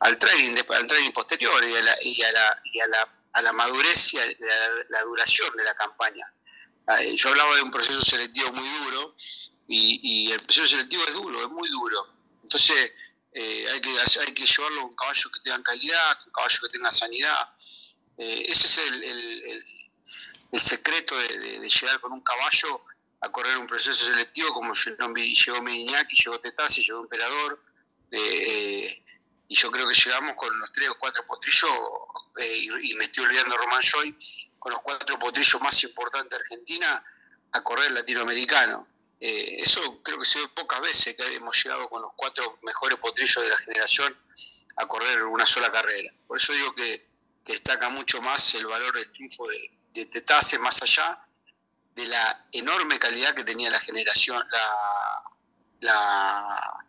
al, 0.00 0.18
trading, 0.18 0.56
al 0.70 0.86
trading 0.86 1.10
posterior 1.12 1.64
y 1.64 1.76
a 1.76 1.82
la, 1.82 1.96
y 2.00 2.22
a 2.22 2.32
la, 2.32 2.62
y 2.64 2.80
a 2.80 2.86
la, 2.86 3.08
a 3.34 3.42
la 3.42 3.52
madurez 3.52 4.14
y 4.14 4.18
a 4.18 4.24
la, 4.88 5.02
duración 5.02 5.54
de 5.54 5.64
la 5.64 5.74
campaña. 5.74 6.24
Eh, 7.00 7.14
yo 7.14 7.28
hablaba 7.28 7.56
de 7.56 7.62
un 7.62 7.70
proceso 7.70 8.00
selectivo 8.02 8.52
muy 8.52 8.68
duro 8.84 9.14
y, 9.66 10.28
y, 10.28 10.32
el 10.32 10.40
proceso 10.40 10.68
selectivo 10.68 11.04
es 11.06 11.14
duro, 11.14 11.42
es 11.42 11.48
muy 11.48 11.68
duro. 11.68 12.06
Entonces 12.42 12.92
hay, 13.34 13.80
que, 13.80 13.90
hay 14.20 14.32
que 14.32 14.46
llevarlo 14.46 14.82
con 14.82 14.94
caballos 14.94 15.30
que 15.30 15.40
tengan 15.40 15.62
calidad, 15.62 16.18
con 16.22 16.32
caballos 16.32 16.60
que 16.60 16.68
tengan 16.68 16.92
sanidad. 16.92 17.48
Eh, 18.20 18.44
ese 18.48 18.66
es 18.66 18.78
el, 18.78 19.02
el, 20.52 20.60
secreto 20.60 21.16
de, 21.16 21.66
llegar 21.66 22.00
con 22.00 22.12
un 22.12 22.20
caballo 22.20 22.84
a 23.22 23.32
correr 23.32 23.56
un 23.56 23.66
proceso 23.66 24.04
selectivo 24.04 24.52
como 24.52 24.74
llegó 24.74 25.62
Mediñaki, 25.62 26.16
llegó 26.16 26.38
Tetasi, 26.38 26.82
llegó 26.82 27.00
Emperador. 27.00 27.62
Eh, 28.10 29.04
y 29.48 29.54
yo 29.56 29.70
creo 29.70 29.88
que 29.88 29.94
llegamos 29.94 30.36
con 30.36 30.60
los 30.60 30.70
tres 30.70 30.90
o 30.90 30.98
cuatro 30.98 31.24
potrillos, 31.24 31.70
eh, 32.36 32.68
y, 32.82 32.94
me 32.94 33.04
estoy 33.04 33.24
olvidando 33.24 33.56
Román 33.56 33.80
Joy, 33.80 34.14
con 34.58 34.72
los 34.72 34.82
cuatro 34.82 35.18
potrillos 35.18 35.62
más 35.62 35.82
importantes 35.82 36.30
de 36.30 36.44
Argentina 36.44 37.04
a 37.52 37.64
correr 37.64 37.90
latinoamericano. 37.92 38.86
eso 39.18 40.02
creo 40.02 40.18
que 40.18 40.26
se 40.26 40.40
ve 40.40 40.48
pocas 40.48 40.80
veces 40.82 41.16
que 41.16 41.34
hemos 41.36 41.56
llegado 41.64 41.88
con 41.88 42.02
los 42.02 42.12
cuatro 42.16 42.58
mejores 42.62 42.98
potrillos 42.98 43.42
de 43.42 43.50
la 43.50 43.56
generación 43.56 44.14
a 44.76 44.86
correr 44.86 45.22
una 45.24 45.46
sola 45.46 45.72
carrera. 45.72 46.10
Por 46.26 46.36
eso 46.36 46.52
digo 46.52 46.74
que 46.74 47.09
destaca 47.44 47.88
mucho 47.90 48.20
más 48.22 48.54
el 48.54 48.66
valor 48.66 48.94
del 48.94 49.10
triunfo 49.12 49.46
de, 49.46 49.78
de 49.94 50.06
Tetase, 50.06 50.58
más 50.58 50.82
allá 50.82 51.24
de 51.94 52.06
la 52.06 52.46
enorme 52.52 52.98
calidad 52.98 53.34
que 53.34 53.44
tenía 53.44 53.70
la 53.70 53.80
generación, 53.80 54.42
la, 55.80 56.84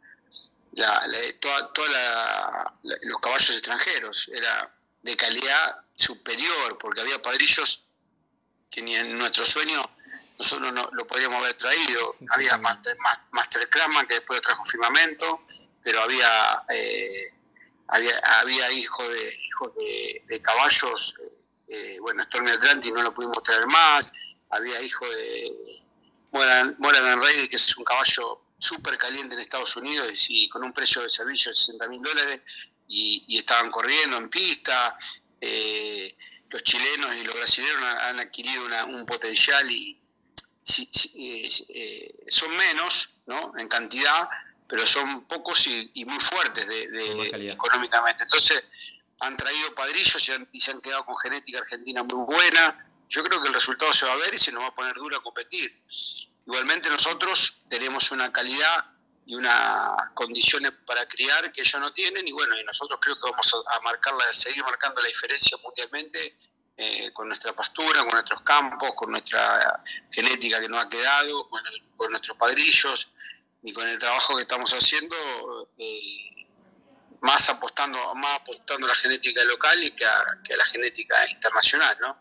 la, 0.73 1.01
toda, 1.73 2.73
los 2.83 3.19
caballos 3.19 3.49
extranjeros. 3.49 4.29
Era 4.33 4.73
de 5.01 5.15
calidad 5.15 5.83
superior, 5.95 6.77
porque 6.77 7.01
había 7.01 7.21
padrillos 7.21 7.85
que 8.69 8.81
ni 8.81 8.95
en 8.95 9.17
nuestro 9.17 9.45
sueño 9.45 9.81
nosotros 10.37 10.73
no 10.73 10.89
lo 10.93 11.05
podríamos 11.05 11.39
haber 11.39 11.55
traído. 11.55 12.15
Había 12.29 12.57
Master, 12.57 12.95
Master 13.31 13.69
que 13.69 14.13
después 14.15 14.37
lo 14.37 14.41
trajo 14.41 14.63
Firmamento, 14.63 15.43
pero 15.83 16.01
había 16.01 16.63
eh, 16.69 17.33
había, 17.91 18.17
había 18.39 18.71
hijos 18.71 19.07
de, 19.07 19.35
hijos 19.43 19.75
de, 20.27 20.41
caballos, 20.41 21.15
eh, 21.21 21.47
eh, 21.67 21.97
bueno, 21.99 22.23
Stormy 22.23 22.49
Atlantic 22.49 22.93
no 22.93 23.03
lo 23.03 23.13
pudimos 23.13 23.43
traer 23.43 23.67
más, 23.67 24.37
había 24.49 24.81
hijo 24.81 25.05
de 25.07 25.51
Moran, 26.31 27.21
Rey, 27.21 27.47
que 27.49 27.57
es 27.57 27.77
un 27.77 27.83
caballo 27.83 28.41
súper 28.57 28.97
caliente 28.97 29.35
en 29.35 29.41
Estados 29.41 29.75
Unidos 29.75 30.25
y, 30.29 30.47
con 30.47 30.63
un 30.63 30.71
precio 30.71 31.01
de 31.01 31.09
servicio 31.09 31.51
de 31.51 31.57
60 31.57 31.87
mil 31.89 32.01
dólares 32.01 32.41
y, 32.87 33.37
estaban 33.37 33.69
corriendo 33.69 34.17
en 34.17 34.29
pista. 34.29 34.95
Eh, 35.41 36.15
los 36.49 36.63
chilenos 36.63 37.15
y 37.15 37.23
los 37.23 37.35
brasileños 37.35 37.83
han, 37.83 38.19
adquirido 38.19 38.65
un 38.87 39.05
potencial 39.05 39.69
y 39.69 39.97
son 42.27 42.55
menos 42.55 43.09
¿no? 43.25 43.53
en 43.57 43.67
cantidad, 43.67 44.29
pero 44.71 44.87
son 44.87 45.25
pocos 45.25 45.67
y, 45.67 46.05
muy 46.05 46.19
fuertes 46.21 46.65
de, 46.65 47.51
económicamente. 47.51 48.23
Entonces, 48.23 48.63
han 49.19 49.35
traído 49.35 49.75
padrillos 49.75 50.29
y, 50.53 50.59
se 50.61 50.71
han 50.71 50.79
quedado 50.79 51.05
con 51.05 51.17
genética 51.17 51.59
argentina 51.59 52.03
muy 52.03 52.23
buena. 52.23 52.89
Yo 53.09 53.21
creo 53.21 53.41
que 53.41 53.49
el 53.49 53.53
resultado 53.53 53.91
se 53.93 54.05
va 54.05 54.13
a 54.13 54.15
ver 54.15 54.33
y 54.33 54.37
se 54.37 54.53
nos 54.53 54.63
va 54.63 54.67
a 54.67 54.73
poner 54.73 54.95
duro 54.95 55.17
a 55.17 55.21
competir. 55.21 55.69
Igualmente 56.47 56.89
nosotros 56.89 57.63
tenemos 57.69 58.11
una 58.11 58.31
calidad 58.31 58.85
y 59.25 59.35
unas 59.35 60.09
condiciones 60.13 60.71
para 60.85 61.05
criar 61.05 61.51
que 61.51 61.63
ellos 61.63 61.81
no 61.81 61.91
tienen 61.91 62.25
y 62.25 62.31
bueno, 62.31 62.57
y 62.57 62.63
nosotros 62.63 62.97
creo 63.01 63.15
que 63.15 63.29
vamos 63.29 63.65
a, 63.67 63.79
marcarla, 63.81 64.23
a 64.23 64.33
seguir 64.33 64.63
marcando 64.63 65.01
la 65.01 65.09
diferencia 65.09 65.57
mundialmente 65.61 66.37
eh, 66.77 67.11
con 67.13 67.27
nuestra 67.27 67.51
pastura, 67.53 68.05
con 68.05 68.13
nuestros 68.13 68.41
campos, 68.43 68.91
con 68.95 69.11
nuestra 69.11 69.83
genética 70.09 70.61
que 70.61 70.69
nos 70.69 70.85
ha 70.85 70.87
quedado, 70.87 71.49
con, 71.49 71.61
con 71.97 72.09
nuestros 72.09 72.37
padrillos 72.37 73.11
y 73.63 73.73
con 73.73 73.87
el 73.87 73.99
trabajo 73.99 74.35
que 74.35 74.41
estamos 74.41 74.71
haciendo, 74.73 75.15
eh, 75.77 76.45
más 77.21 77.49
apostando 77.49 77.99
más 78.15 78.39
apostando 78.39 78.87
a 78.87 78.89
la 78.89 78.95
genética 78.95 79.43
local 79.43 79.77
y 79.83 79.91
que 79.91 80.05
a, 80.05 80.57
la 80.57 80.65
genética 80.65 81.15
internacional, 81.31 81.95
¿no? 82.01 82.17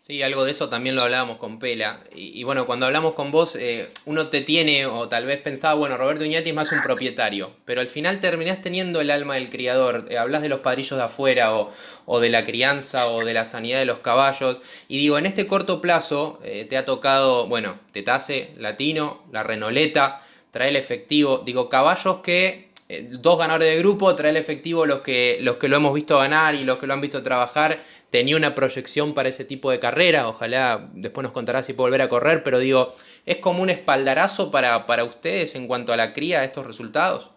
Sí, 0.00 0.20
algo 0.20 0.44
de 0.44 0.50
eso 0.50 0.68
también 0.68 0.96
lo 0.96 1.02
hablábamos 1.02 1.38
con 1.38 1.60
Pela. 1.60 2.02
Y, 2.12 2.42
bueno, 2.42 2.66
cuando 2.66 2.86
hablamos 2.86 3.12
con 3.12 3.30
vos, 3.30 3.54
eh, 3.54 3.88
uno 4.04 4.30
te 4.30 4.40
tiene, 4.40 4.84
o 4.84 5.08
tal 5.08 5.26
vez 5.26 5.40
pensaba, 5.40 5.74
bueno, 5.74 5.96
Roberto 5.96 6.24
Iñati 6.24 6.48
es 6.48 6.56
más 6.56 6.72
un 6.72 6.82
propietario, 6.82 7.54
pero 7.64 7.80
al 7.80 7.86
final 7.86 8.18
terminás 8.18 8.60
teniendo 8.60 9.00
el 9.00 9.12
alma 9.12 9.34
del 9.34 9.48
criador. 9.48 10.08
Eh, 10.10 10.18
hablas 10.18 10.42
de 10.42 10.48
los 10.48 10.58
padrillos 10.58 10.98
de 10.98 11.04
afuera, 11.04 11.54
o, 11.54 11.72
o, 12.06 12.18
de 12.18 12.30
la 12.30 12.42
crianza, 12.42 13.06
o 13.06 13.24
de 13.24 13.32
la 13.32 13.44
sanidad 13.44 13.78
de 13.78 13.84
los 13.84 14.00
caballos. 14.00 14.56
Y 14.88 14.98
digo, 14.98 15.18
en 15.18 15.26
este 15.26 15.46
corto 15.46 15.80
plazo 15.80 16.40
te 16.42 16.76
ha 16.76 16.84
tocado, 16.84 17.46
bueno, 17.46 17.78
Tetase, 17.92 18.54
Latino, 18.56 19.24
la 19.30 19.44
Renoleta 19.44 20.20
trae 20.52 20.68
el 20.68 20.76
efectivo. 20.76 21.42
Digo, 21.44 21.68
caballos 21.68 22.20
que 22.20 22.70
eh, 22.88 23.08
dos 23.10 23.38
ganadores 23.38 23.68
de 23.68 23.78
grupo, 23.78 24.14
trae 24.14 24.30
el 24.30 24.36
efectivo 24.36 24.86
los 24.86 25.00
que, 25.00 25.38
los 25.40 25.56
que 25.56 25.66
lo 25.66 25.76
hemos 25.76 25.94
visto 25.94 26.18
ganar 26.18 26.54
y 26.54 26.62
los 26.62 26.78
que 26.78 26.86
lo 26.86 26.94
han 26.94 27.00
visto 27.00 27.22
trabajar. 27.22 27.82
Tenía 28.10 28.36
una 28.36 28.54
proyección 28.54 29.14
para 29.14 29.30
ese 29.30 29.44
tipo 29.44 29.70
de 29.70 29.80
carrera. 29.80 30.28
Ojalá 30.28 30.90
después 30.92 31.22
nos 31.24 31.32
contará 31.32 31.62
si 31.62 31.72
puede 31.72 31.88
volver 31.88 32.02
a 32.02 32.08
correr, 32.08 32.44
pero 32.44 32.58
digo, 32.58 32.94
¿es 33.24 33.38
como 33.38 33.62
un 33.62 33.70
espaldarazo 33.70 34.50
para, 34.50 34.86
para 34.86 35.04
ustedes 35.04 35.54
en 35.54 35.66
cuanto 35.66 35.92
a 35.92 35.96
la 35.96 36.12
cría 36.12 36.40
de 36.40 36.46
estos 36.46 36.66
resultados? 36.66 37.30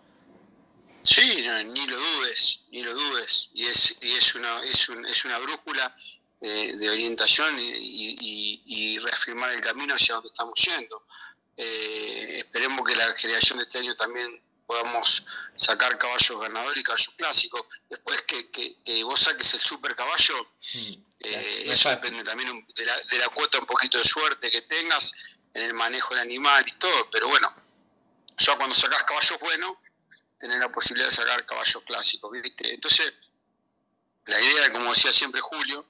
Sí, 1.01 1.21
ni 1.73 1.87
lo 1.87 1.97
dudes, 1.97 2.65
ni 2.71 2.83
lo 2.83 2.93
dudes. 2.93 3.51
Y 3.53 3.63
es, 3.63 3.97
y 4.01 4.11
es, 4.11 4.35
una, 4.35 4.61
es, 4.63 4.89
un, 4.89 5.05
es 5.05 5.23
una 5.23 5.39
brújula 5.39 5.95
eh, 6.41 6.75
de 6.77 6.89
orientación 6.89 7.47
y, 7.59 8.17
y, 8.19 8.61
y, 8.65 8.97
reafirmar 8.99 9.51
el 9.51 9.61
camino 9.61 9.93
hacia 9.93 10.15
donde 10.15 10.27
estamos 10.27 10.53
yendo. 10.55 11.03
Eh, 11.57 12.37
esperemos 12.37 12.87
que 12.87 12.95
la 12.95 13.13
generación 13.13 13.57
de 13.57 13.63
este 13.63 13.79
año 13.79 13.95
también 13.95 14.43
podamos 14.65 15.23
sacar 15.55 15.97
caballos 15.97 16.39
ganadores 16.39 16.79
y 16.79 16.83
caballos 16.83 17.13
clásicos. 17.17 17.61
Después 17.89 18.21
que, 18.23 18.49
que, 18.51 19.03
vos 19.03 19.19
saques 19.19 19.53
el 19.53 19.59
super 19.59 19.95
caballo, 19.95 20.49
eh, 21.19 21.63
eso 21.67 21.89
depende 21.89 22.23
también 22.23 22.65
de 22.75 22.85
la, 22.85 22.97
de 22.97 23.17
la, 23.19 23.29
cuota, 23.29 23.59
un 23.59 23.65
poquito 23.65 23.97
de 23.97 24.03
suerte 24.03 24.51
que 24.51 24.61
tengas 24.63 25.11
en 25.53 25.63
el 25.63 25.73
manejo 25.73 26.13
del 26.15 26.23
animal 26.23 26.63
y 26.67 26.71
todo. 26.73 27.09
Pero 27.11 27.27
bueno, 27.27 27.47
ya 28.37 28.55
cuando 28.57 28.75
sacas 28.75 29.03
caballos 29.03 29.39
buenos, 29.39 29.71
tenés 30.37 30.59
la 30.59 30.71
posibilidad 30.71 31.09
de 31.09 31.15
sacar 31.15 31.45
caballos 31.45 31.83
clásicos, 31.85 32.31
¿viste? 32.31 32.73
Entonces, 32.73 33.13
la 34.25 34.41
idea, 34.41 34.71
como 34.71 34.89
decía 34.89 35.13
siempre 35.13 35.39
Julio, 35.41 35.87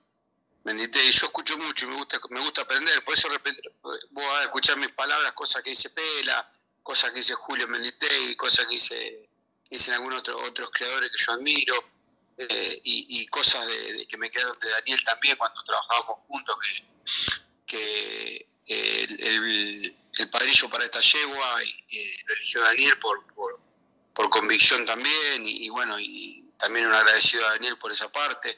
Bendite, 0.66 1.00
y 1.06 1.12
yo 1.12 1.28
escucho 1.28 1.56
mucho 1.60 1.86
y 1.86 1.90
me 1.90 1.96
gusta, 1.96 2.20
me 2.32 2.40
gusta 2.40 2.62
aprender, 2.62 3.06
por 3.06 3.14
eso 3.14 3.28
voy 4.10 4.26
a 4.26 4.42
escuchar 4.42 4.76
mis 4.78 4.92
palabras, 4.94 5.32
cosas 5.34 5.62
que 5.62 5.70
dice 5.70 5.92
Pela, 5.92 6.52
cosas 6.82 7.12
que 7.12 7.18
dice 7.18 7.36
Julio 7.36 7.68
Mendite, 7.68 8.36
cosas 8.36 8.66
que, 8.66 8.74
dice, 8.74 9.30
que 9.70 9.76
dicen 9.76 9.94
algunos 9.94 10.22
otros 10.22 10.42
otros 10.50 10.72
creadores 10.74 11.12
que 11.12 11.24
yo 11.24 11.34
admiro, 11.34 11.76
eh, 12.38 12.82
y, 12.84 13.28
cosas 13.28 13.64
de, 13.68 14.08
que 14.08 14.18
me 14.18 14.32
quedaron 14.32 14.58
de 14.60 14.70
Daniel 14.72 15.04
también 15.04 15.38
cuando 15.38 15.64
trabajábamos 15.64 16.26
juntos, 16.28 16.56
que, 17.68 18.48
el, 18.66 20.30
padrillo 20.32 20.68
para 20.70 20.84
esta 20.84 21.00
yegua 21.00 21.64
y, 21.64 22.24
lo 22.24 22.34
eligió 22.34 22.62
Daniel 22.62 22.98
por, 22.98 23.24
por, 24.16 24.30
convicción 24.32 24.84
también, 24.84 25.46
y, 25.46 25.70
bueno, 25.70 26.00
y 26.00 26.52
también 26.58 26.88
un 26.88 26.94
agradecido 26.94 27.46
a 27.46 27.52
Daniel 27.52 27.78
por 27.78 27.92
esa 27.92 28.12
parte. 28.12 28.58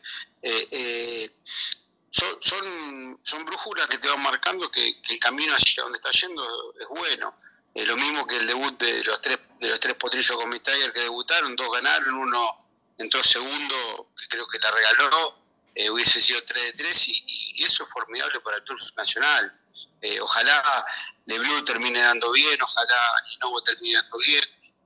Eh, 2.21 2.25
eh, 2.25 2.37
son, 2.41 3.19
son, 3.23 3.45
brújulas 3.45 3.87
que 3.87 3.97
te 3.97 4.07
van 4.07 4.21
marcando 4.23 4.69
que, 4.71 5.01
el 5.09 5.19
camino 5.19 5.53
hacia 5.53 5.83
donde 5.83 5.97
está 5.97 6.11
yendo 6.11 6.73
es 6.79 6.87
bueno. 6.89 7.35
es 7.73 7.87
lo 7.87 7.95
mismo 7.97 8.25
que 8.25 8.37
el 8.37 8.47
debut 8.47 8.77
de 8.79 9.03
los 9.05 9.21
tres, 9.21 9.39
de 9.59 9.67
los 9.69 9.79
tres 9.79 9.95
potrillos 9.95 10.35
con 10.37 10.49
mi 10.49 10.59
Tiger 10.59 10.93
que 10.93 11.01
debutaron, 11.01 11.55
dos 11.55 11.71
ganaron, 11.71 12.13
uno 12.15 12.67
entró 12.97 13.23
segundo, 13.23 14.11
que 14.17 14.27
creo 14.27 14.47
que 14.47 14.57
la 14.59 14.71
regaló, 14.71 15.37
eh, 15.75 15.91
hubiese 15.91 16.19
sido 16.19 16.43
3 16.43 16.65
de 16.65 16.73
3 16.73 17.07
y, 17.09 17.63
eso 17.63 17.83
es 17.83 17.89
formidable 17.89 18.39
para 18.39 18.57
el 18.57 18.63
Tour 18.63 18.79
Nacional. 18.95 19.61
Eh, 20.01 20.19
ojalá 20.19 20.85
Leblu 21.25 21.63
termine 21.65 22.01
dando 22.01 22.31
bien, 22.31 22.59
ojalá 22.59 22.95
Linovo 23.29 23.61
termine 23.61 23.95
dando 23.95 24.17
bien, 24.17 24.41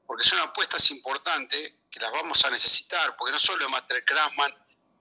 porque 0.06 0.28
son 0.28 0.40
apuestas 0.40 0.92
importantes 0.92 1.74
que 1.90 2.00
las 2.02 2.12
vamos 2.12 2.44
a 2.44 2.50
necesitar, 2.50 3.16
porque 3.16 3.32
no 3.32 3.40
solo 3.40 3.70
Master 3.70 4.04
Craftsman, 4.04 4.54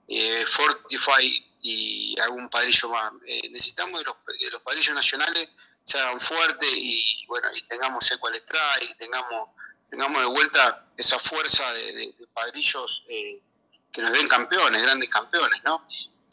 eh, 0.07 0.45
Fortify 0.47 1.50
y 1.63 2.19
algún 2.21 2.49
padrillo 2.49 2.89
más, 2.89 3.13
necesitamos 3.51 4.01
que 4.01 4.51
los, 4.51 4.63
padrillos 4.63 4.95
nacionales 4.95 5.49
se 5.85 5.99
hagan 5.99 6.21
fuertes 6.21 6.69
y 6.73 7.25
bueno 7.27 7.49
y 7.55 7.63
tengamos 7.67 8.11
Equal 8.11 8.35
Strike, 8.35 8.91
y 8.91 8.95
tengamos, 8.95 9.51
tengamos 9.89 10.23
de 10.23 10.29
vuelta 10.29 10.87
esa 10.97 11.19
fuerza 11.19 11.71
de, 11.75 12.15
padrillos 12.33 13.05
que 13.07 14.03
nos 14.03 14.13
den 14.13 14.29
campeones, 14.29 14.83
grandes 14.83 15.09
campeones, 15.09 15.63
¿no? 15.65 15.85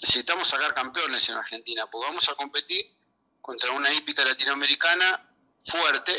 Necesitamos 0.02 0.48
sacar 0.48 0.74
campeones 0.76 1.28
en 1.30 1.36
Argentina, 1.36 1.88
porque 1.88 2.08
vamos 2.08 2.30
a 2.30 2.36
competir 2.36 2.86
contra 3.42 3.72
una 3.72 3.92
hípica 3.94 4.24
latinoamericana 4.24 5.28
fuerte, 5.60 6.14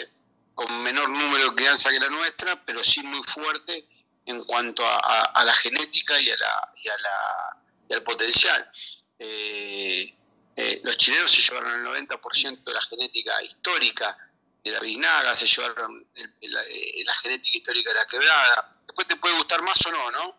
con 0.54 0.82
menor 0.82 1.08
número 1.10 1.50
de 1.50 1.56
crianza 1.56 1.90
que 1.90 2.00
la 2.00 2.08
nuestra, 2.08 2.64
pero 2.64 2.82
sí 2.82 3.02
muy 3.02 3.22
fuerte 3.22 3.88
en 4.26 4.42
cuanto 4.44 4.82
a, 4.84 5.44
la 5.44 5.52
genética 5.54 6.20
y, 6.20 6.30
a 6.30 6.36
la, 6.36 6.72
y, 6.74 6.88
a 6.88 6.98
la, 6.98 7.56
y 7.88 7.94
al 7.94 8.02
potencial. 8.02 8.70
Eh, 9.18 10.14
eh, 10.56 10.80
los 10.84 10.96
chilenos 10.96 11.30
se 11.30 11.42
llevaron 11.42 11.72
el 11.72 12.06
90% 12.06 12.64
de 12.64 12.72
la 12.72 12.82
genética 12.82 13.42
histórica 13.42 14.16
de 14.62 14.70
la 14.72 14.80
vinaga, 14.80 15.34
se 15.34 15.46
llevaron 15.46 16.08
eh, 16.14 17.04
la, 17.04 17.14
genética 17.14 17.58
histórica 17.58 17.90
de 17.90 17.96
la 17.96 18.06
quebrada. 18.06 18.76
Después 18.86 19.06
te 19.06 19.16
puede 19.16 19.36
gustar 19.36 19.62
más 19.62 19.84
o 19.86 19.90
no, 19.90 20.10
¿no? 20.10 20.38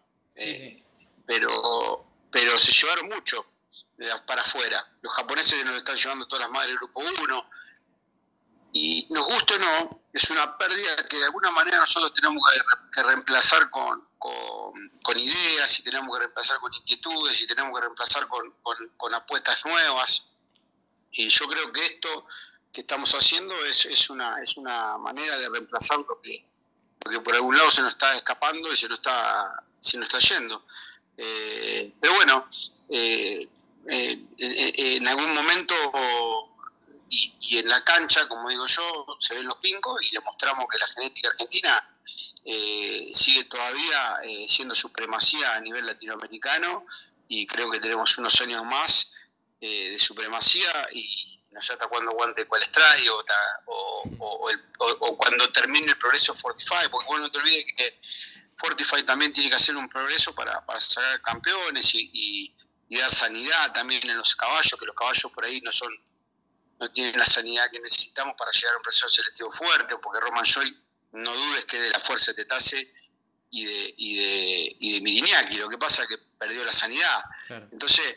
pero, 1.25 2.05
pero 2.31 2.57
se 2.57 2.71
llevaron 2.71 3.09
mucho 3.09 3.45
para 4.25 4.41
afuera. 4.41 4.83
Los 5.01 5.13
japoneses 5.13 5.65
nos 5.65 5.75
están 5.75 5.95
llevando 5.95 6.27
todas 6.27 6.45
las 6.45 6.51
madres 6.51 6.69
del 6.69 6.77
grupo 6.77 7.01
1. 7.01 7.49
Y 8.71 9.07
nos 9.11 9.25
gusta 9.27 9.55
o 9.55 9.57
no, 9.57 10.01
es 10.13 10.29
una 10.29 10.57
pérdida 10.57 10.95
que 11.05 11.17
de 11.17 11.25
alguna 11.25 11.51
manera 11.51 11.79
nosotros 11.79 12.13
tenemos 12.13 12.41
que, 12.91 13.03
reemplazar 13.03 13.69
con, 13.69 14.07
con, 14.19 15.17
ideas, 15.17 15.79
y 15.79 15.83
tenemos 15.83 16.13
que 16.13 16.19
reemplazar 16.19 16.59
con 16.59 16.73
inquietudes, 16.73 17.41
y 17.41 17.47
tenemos 17.47 17.73
que 17.73 17.81
reemplazar 17.81 18.27
con, 18.27 19.13
apuestas 19.13 19.65
nuevas. 19.65 20.33
Y 21.11 21.29
yo 21.29 21.47
creo 21.47 21.71
que 21.71 21.85
esto 21.85 22.27
que 22.71 22.81
estamos 22.81 23.15
haciendo 23.15 23.55
es, 23.65 23.85
es, 23.85 24.09
una, 24.09 24.37
es 24.39 24.57
una 24.57 24.97
manera 24.97 25.37
de 25.37 25.49
reemplazar 25.49 25.97
lo 25.99 26.21
que, 26.21 26.45
lo 27.09 27.23
por 27.23 27.33
algún 27.33 27.57
lado 27.57 27.71
se 27.71 27.81
nos 27.81 27.91
está 27.91 28.15
escapando 28.15 28.71
y 28.71 28.75
se 28.75 28.87
nos 28.87 28.99
está, 28.99 29.63
se 29.79 29.97
nos 29.97 30.13
está 30.13 30.35
yendo. 30.35 30.65
Eh, 31.17 31.95
pero 31.99 32.13
bueno, 32.13 32.47
eh, 32.89 33.49
eh, 33.87 34.27
en 34.37 35.07
algún 35.07 35.33
momento 35.33 35.73
y, 37.09 37.57
en 37.57 37.67
la 37.67 37.83
cancha, 37.83 38.27
como 38.27 38.49
digo 38.49 38.67
yo, 38.67 39.05
se 39.19 39.33
ven 39.33 39.47
los 39.47 39.57
pincos 39.57 40.01
y 40.03 40.15
demostramos 40.15 40.65
que 40.71 40.77
la 40.77 40.87
genética 40.87 41.29
argentina 41.29 41.98
sigue 42.45 43.43
todavía 43.45 44.19
siendo 44.47 44.75
supremacía 44.75 45.55
a 45.55 45.61
nivel 45.61 45.85
latinoamericano 45.85 46.85
y 47.27 47.45
creo 47.45 47.69
que 47.69 47.79
tenemos 47.79 48.17
unos 48.17 48.39
años 48.41 48.63
más 48.65 49.11
de 49.59 49.97
supremacía 49.99 50.87
y 50.93 51.29
no 51.51 51.61
sé 51.61 51.73
hasta 51.73 51.87
cuándo 51.87 52.11
aguante 52.11 52.47
cuál 52.47 52.61
strike 52.61 53.09
o, 53.65 54.03
o, 54.19 55.17
cuando 55.17 55.51
termine 55.51 55.87
el 55.87 55.97
progreso 55.97 56.33
Fortify, 56.33 56.89
porque 56.91 57.07
bueno, 57.07 57.23
no 57.23 57.31
te 57.31 57.39
olvides 57.39 57.65
que 57.75 57.99
Fortify 58.57 59.03
también 59.03 59.33
tiene 59.33 59.49
que 59.49 59.55
hacer 59.55 59.75
un 59.75 59.87
progreso 59.89 60.33
para, 60.35 60.63
para 60.65 60.79
sacar 60.79 61.21
campeones 61.21 61.95
y, 61.95 62.53
dar 62.89 63.11
sanidad 63.11 63.71
también 63.71 64.01
en 64.09 64.17
los 64.17 64.35
caballos, 64.35 64.75
que 64.79 64.85
los 64.85 64.95
caballos 64.95 65.31
por 65.31 65.45
ahí 65.45 65.61
no 65.61 65.71
son 65.71 65.89
no 66.79 66.87
tienen 66.87 67.17
la 67.19 67.25
sanidad 67.25 67.69
que 67.69 67.79
necesitamos 67.81 68.35
para 68.37 68.51
llegar 68.51 68.73
a 68.73 68.77
un 68.77 68.83
proceso 68.83 69.09
selectivo 69.09 69.51
fuerte, 69.51 69.97
porque 69.97 70.21
Roman 70.21 70.45
Joy 70.45 70.83
no 71.11 71.35
dudes 71.35 71.65
que 71.65 71.79
de 71.79 71.89
la 71.89 71.99
fuerza 71.99 72.31
de 72.31 72.43
Tetase 72.43 72.93
y 73.51 73.65
de, 73.65 73.93
y 73.97 74.15
de, 74.15 74.75
y 74.79 74.93
de 74.93 75.01
Miriñaki, 75.01 75.55
lo 75.55 75.69
que 75.69 75.77
pasa 75.77 76.03
es 76.03 76.09
que 76.09 76.17
perdió 76.37 76.63
la 76.63 76.73
sanidad. 76.73 77.23
Entonces, 77.71 78.15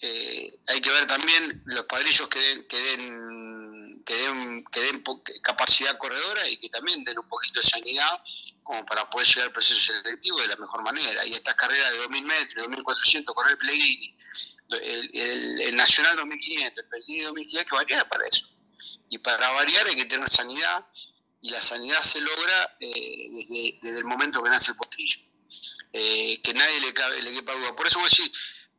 eh, 0.00 0.58
hay 0.68 0.80
que 0.80 0.90
ver 0.90 1.06
también 1.06 1.62
los 1.66 1.84
padrillos 1.84 2.28
que 2.28 2.38
den, 2.38 2.64
que 2.66 2.76
den, 2.76 4.02
que 4.04 4.14
den, 4.14 4.64
que 4.70 4.80
den 4.80 5.04
capacidad 5.42 5.96
corredora 5.98 6.48
y 6.48 6.58
que 6.58 6.68
también 6.68 7.02
den 7.04 7.18
un 7.18 7.28
poquito 7.28 7.60
de 7.60 7.66
sanidad 7.66 8.22
como 8.62 8.84
para 8.86 9.08
poder 9.08 9.26
llegar 9.26 9.46
al 9.46 9.52
proceso 9.52 9.92
selectivo 9.92 10.40
de 10.40 10.48
la 10.48 10.56
mejor 10.56 10.82
manera. 10.82 11.24
Y 11.26 11.32
estas 11.32 11.54
carreras 11.54 11.92
de 11.92 12.08
2.000 12.08 12.22
metros, 12.22 12.68
2.400, 12.68 13.34
correr 13.34 13.58
Pellegrini, 13.58 14.16
el, 14.70 15.60
el, 15.60 15.76
Nacional 15.76 16.16
2.500, 16.18 16.72
el 16.76 16.88
Pellegrini 16.88 17.20
2.000, 17.22 17.58
hay 17.58 17.64
que 17.64 17.74
variar 17.74 18.08
para 18.08 18.26
eso. 18.26 18.48
Y 19.10 19.18
para 19.18 19.50
variar 19.52 19.86
hay 19.86 19.94
que 19.94 20.06
tener 20.06 20.28
sanidad, 20.28 20.86
y 21.44 21.50
la 21.50 21.60
sanidad 21.60 22.00
se 22.00 22.22
logra 22.22 22.76
eh, 22.80 23.28
desde, 23.82 23.98
el 23.98 24.04
momento 24.06 24.42
que 24.42 24.48
nace 24.48 24.70
el 24.70 24.78
potrillo. 24.78 25.20
Eh, 25.92 26.40
que 26.42 26.54
nadie 26.54 26.80
le, 26.80 26.94
cabe, 26.94 27.20
le 27.20 27.34
quepa 27.34 27.52
duda. 27.52 27.76
Por 27.76 27.86
eso 27.86 27.98
voy 27.98 28.06
a 28.06 28.08
decir, 28.08 28.32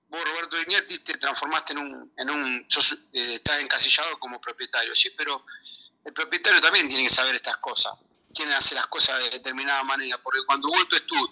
vos 0.10 0.20
Roberto 0.26 0.58
Vignetti 0.58 0.98
te 1.00 1.14
transformaste 1.20 1.74
en 1.74 1.80
un, 1.80 2.14
en 2.18 2.30
un 2.32 2.68
eh, 3.14 3.34
estás 3.36 3.60
encasillado 3.60 4.18
como 4.18 4.42
propietario, 4.42 4.96
sí, 4.96 5.12
pero 5.16 5.46
el 6.04 6.12
propietario 6.12 6.60
también 6.60 6.88
tiene 6.90 7.04
que 7.04 7.10
saber 7.12 7.36
estas 7.36 7.58
cosas 7.58 7.94
quién 8.34 8.52
hace 8.52 8.74
las 8.74 8.88
cosas 8.88 9.20
de 9.20 9.30
determinada 9.30 9.84
manera, 9.84 10.22
porque 10.24 10.40
cuando 10.48 10.68
Walter 10.70 11.00
Stud 11.00 11.30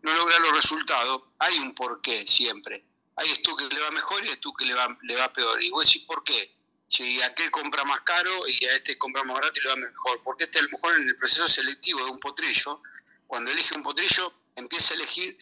no 0.00 0.14
logra 0.14 0.38
los 0.38 0.56
resultados, 0.56 1.24
hay 1.40 1.58
un 1.58 1.74
porqué 1.74 2.26
siempre. 2.26 2.86
Hay 3.16 3.28
Stud 3.28 3.54
que 3.54 3.74
le 3.74 3.82
va 3.82 3.90
mejor 3.90 4.24
y 4.24 4.30
Stud 4.30 4.54
que 4.58 4.64
le 4.64 4.72
va, 4.72 4.88
le 5.02 5.14
va 5.16 5.30
peor. 5.30 5.62
Y 5.62 5.70
vos 5.70 5.84
decís, 5.86 6.04
¿por 6.06 6.24
qué? 6.24 6.59
Si 6.90 7.22
aquel 7.22 7.52
compra 7.52 7.84
más 7.84 8.00
caro 8.00 8.30
y 8.48 8.64
a 8.66 8.74
este 8.74 8.98
compra 8.98 9.22
más 9.22 9.34
barato 9.34 9.60
y 9.60 9.62
le 9.62 9.68
va 9.70 9.76
mejor. 9.76 10.20
Porque 10.24 10.44
este 10.44 10.58
a 10.58 10.62
lo 10.62 10.68
mejor 10.70 11.00
en 11.00 11.08
el 11.08 11.14
proceso 11.14 11.46
selectivo 11.46 12.04
de 12.04 12.10
un 12.10 12.18
potrillo, 12.18 12.82
cuando 13.28 13.50
elige 13.52 13.76
un 13.76 13.84
potrillo, 13.84 14.32
empieza 14.56 14.94
a 14.94 14.96
elegir 14.96 15.38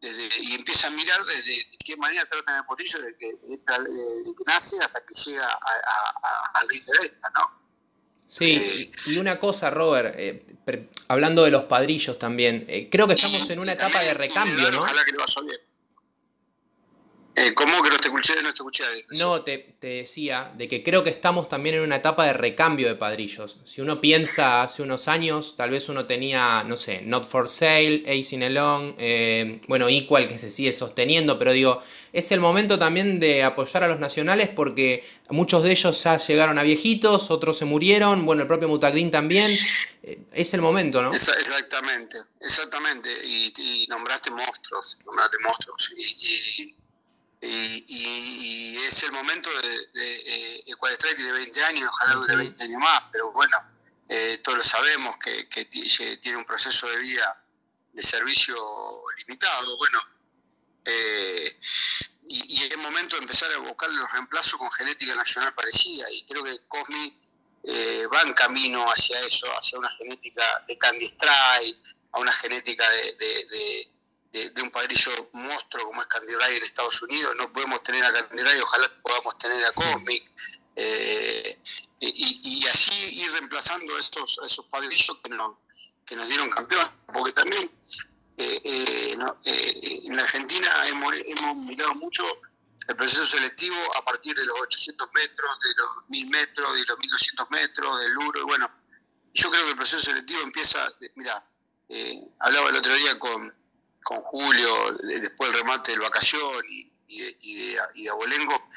desde, 0.00 0.28
y 0.44 0.54
empieza 0.54 0.86
a 0.86 0.90
mirar 0.92 1.24
desde 1.24 1.66
qué 1.84 1.96
manera 1.96 2.24
tratan 2.26 2.56
el 2.58 2.64
potrillo 2.66 3.00
desde 3.00 3.16
que, 3.16 3.32
nace 4.46 4.78
hasta 4.80 5.04
que 5.04 5.14
llega 5.14 5.58
al 6.54 6.68
ring 6.68 6.84
de 6.84 6.98
venta, 7.00 7.30
¿no? 7.34 7.62
Sí, 8.28 8.52
eh, 8.52 8.92
y 9.06 9.18
una 9.18 9.38
cosa, 9.40 9.70
Robert, 9.70 10.14
eh, 10.16 10.46
hablando 11.08 11.42
de 11.42 11.50
los 11.50 11.64
padrillos 11.64 12.18
también, 12.18 12.64
eh, 12.68 12.88
creo 12.90 13.08
que 13.08 13.14
estamos 13.14 13.50
en 13.50 13.60
una 13.60 13.72
etapa 13.72 14.00
de 14.00 14.14
recambio, 14.14 14.70
¿no? 14.70 14.78
Ojalá 14.78 15.04
que 15.04 15.12
vaya 15.16 15.40
bien. 15.42 15.71
Eh, 17.34 17.54
¿Cómo 17.54 17.82
que 17.82 17.88
no 17.88 17.96
te 17.96 18.08
escuché? 18.08 18.34
No 18.42 18.52
te 18.52 18.56
escuché. 18.56 18.84
No, 19.18 19.42
te, 19.42 19.74
decía 19.80 20.52
de 20.54 20.68
que 20.68 20.82
creo 20.82 21.02
que 21.02 21.08
estamos 21.08 21.48
también 21.48 21.76
en 21.76 21.80
una 21.80 21.96
etapa 21.96 22.26
de 22.26 22.34
recambio 22.34 22.88
de 22.88 22.94
padrillos. 22.94 23.58
Si 23.64 23.80
uno 23.80 24.02
piensa 24.02 24.62
hace 24.62 24.82
unos 24.82 25.08
años, 25.08 25.56
tal 25.56 25.70
vez 25.70 25.88
uno 25.88 26.06
tenía, 26.06 26.62
no 26.64 26.76
sé, 26.76 27.00
Not 27.00 27.26
for 27.26 27.48
Sale, 27.48 28.02
Ace 28.02 28.34
in 28.34 28.42
Along, 28.42 28.94
eh, 28.98 29.60
bueno, 29.66 29.88
Equal 29.88 30.28
que 30.28 30.38
se 30.38 30.50
sigue 30.50 30.74
sosteniendo, 30.74 31.38
pero 31.38 31.52
digo, 31.52 31.82
es 32.12 32.30
el 32.32 32.40
momento 32.40 32.78
también 32.78 33.18
de 33.18 33.42
apoyar 33.44 33.84
a 33.84 33.88
los 33.88 33.98
nacionales 33.98 34.50
porque 34.50 35.02
muchos 35.30 35.62
de 35.62 35.72
ellos 35.72 36.02
ya 36.02 36.18
llegaron 36.18 36.58
a 36.58 36.62
viejitos, 36.62 37.30
otros 37.30 37.56
se 37.56 37.64
murieron, 37.64 38.26
bueno, 38.26 38.42
el 38.42 38.48
propio 38.48 38.68
Mutagdin 38.68 39.10
también. 39.10 39.50
Eh, 40.02 40.20
es 40.32 40.52
el 40.52 40.60
momento, 40.60 41.00
¿no? 41.00 41.10
Exactamente, 41.10 42.18
exactamente. 42.40 43.08
Y, 43.24 43.86
nombraste 43.88 44.30
monstruos, 44.30 44.98
nombraste 45.06 45.38
monstruos. 45.42 45.92
y 45.96 46.62
y, 46.62 46.81
es 47.42 49.02
el 49.02 49.12
momento 49.12 49.50
de, 49.50 49.86
de 49.92 50.16
eh, 50.26 50.64
tiene 51.16 51.32
20 51.32 51.64
años, 51.64 51.88
ojalá 51.88 52.14
dure 52.14 52.36
20 52.36 52.62
años 52.64 52.80
más, 52.80 53.04
pero 53.10 53.32
bueno, 53.32 53.56
eh, 54.08 54.38
todos 54.44 54.58
lo 54.58 54.64
sabemos 54.64 55.16
que, 55.18 55.64
tiene 55.64 56.38
un 56.38 56.44
proceso 56.44 56.86
de 56.88 56.98
vida 56.98 57.44
de 57.92 58.02
servicio 58.02 58.54
limitado, 59.18 59.76
bueno, 59.76 59.98
eh, 60.84 61.60
y, 62.26 62.64
es 62.64 62.70
el 62.70 62.78
momento 62.78 63.16
de 63.16 63.22
empezar 63.22 63.52
a 63.52 63.58
buscar 63.58 63.90
los 63.90 64.10
reemplazos 64.12 64.58
con 64.58 64.70
genética 64.70 65.14
nacional 65.14 65.54
parecida, 65.54 66.04
y 66.12 66.24
creo 66.24 66.44
que 66.44 66.58
Cosmi 66.68 67.20
eh, 67.64 68.06
va 68.12 68.22
en 68.22 68.32
camino 68.34 68.84
hacia 68.90 69.18
eso, 69.20 69.46
hacia 69.58 69.78
una 69.78 69.90
genética 69.90 70.64
de 70.68 70.78
Candy 70.78 71.04
Strike, 71.04 71.96
a 72.12 72.18
una 72.18 72.32
genética 72.32 72.88
de 72.90 73.14
de, 73.14 73.88
un 74.62 74.70
padrillo 74.70 75.30
monstruo 75.34 75.86
como 75.86 76.00
es 76.00 76.08
Candy 76.08 76.34
Ray 76.34 76.56
en 76.56 76.62
Estados 76.62 77.02
Unidos. 77.02 77.34
No 77.36 77.52
podemos 77.52 77.82
tener 77.82 78.04
a 78.04 78.12
Candy 78.12 78.42
Ray, 78.42 78.60
ojalá 78.60 78.90
podamos 79.02 79.38
tener 79.38 79.64
a 79.64 79.72
Cosmic. 79.72 80.32
Eh, 80.74 81.56
y, 82.00 82.66
así 82.66 83.20
ir 83.20 83.32
reemplazando 83.32 83.96
esos, 83.98 84.40
esos 84.44 84.64
padrillos 84.66 85.18
que, 85.22 85.28
no, 85.28 85.60
que 86.06 86.16
nos 86.16 86.26
dieron 86.28 86.48
campeón. 86.50 86.90
Porque 87.12 87.32
también 87.32 87.70
eh, 88.38 88.60
eh, 88.64 90.00
en 90.04 90.18
Argentina 90.18 90.88
hemos, 90.88 91.14
hemos 91.14 91.56
mirado 91.58 91.94
mucho 91.96 92.24
el 92.88 92.96
proceso 92.96 93.26
selectivo 93.26 93.76
a 93.96 94.04
partir 94.04 94.34
de 94.34 94.46
los 94.46 94.60
800 94.62 95.08
metros, 95.14 95.60
de 95.60 95.74
los 95.76 95.88
1000 96.08 96.30
metros, 96.30 96.74
de 96.74 96.84
los 96.86 96.98
1200 96.98 97.50
metros, 97.50 98.00
del 98.00 98.18
Uro. 98.18 98.40
Y 98.40 98.44
bueno, 98.44 98.70
yo 99.34 99.50
creo 99.50 99.62
que 99.64 99.70
el 99.70 99.76
proceso 99.76 100.00
selectivo 100.00 100.40
empieza, 100.42 100.90
mira, 101.16 101.46
hablaba 102.40 102.70
el 102.70 102.76
otro 102.76 102.94
día 102.94 103.18
con, 103.18 103.61
con 104.02 104.20
Julio, 104.20 104.74
después 105.02 105.50
del 105.50 105.60
remate 105.60 105.92
del 105.92 106.00
vacación 106.00 106.62
y, 106.68 106.90
y 107.08 108.02
de, 108.02 108.10
abolengo, 108.10 108.68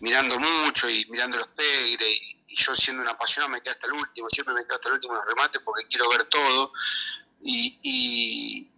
mirando 0.00 0.38
mucho 0.38 0.88
y 0.88 1.04
mirando 1.10 1.38
los 1.38 1.48
pegres, 1.48 2.08
y, 2.08 2.54
yo 2.54 2.74
siendo 2.74 3.02
un 3.02 3.08
apasionado 3.08 3.50
me 3.50 3.62
quedo 3.62 3.72
hasta 3.72 3.86
el 3.86 3.94
último, 3.94 4.28
siempre 4.28 4.54
me 4.54 4.62
quedo 4.64 4.74
hasta 4.74 4.88
el 4.88 4.94
último 4.94 5.14
en 5.14 5.20
los 5.20 5.28
remates 5.28 5.62
porque 5.64 5.86
quiero 5.88 6.08
ver 6.10 6.24
todo, 6.24 6.72
y, 7.40 7.78
y, 7.82 8.70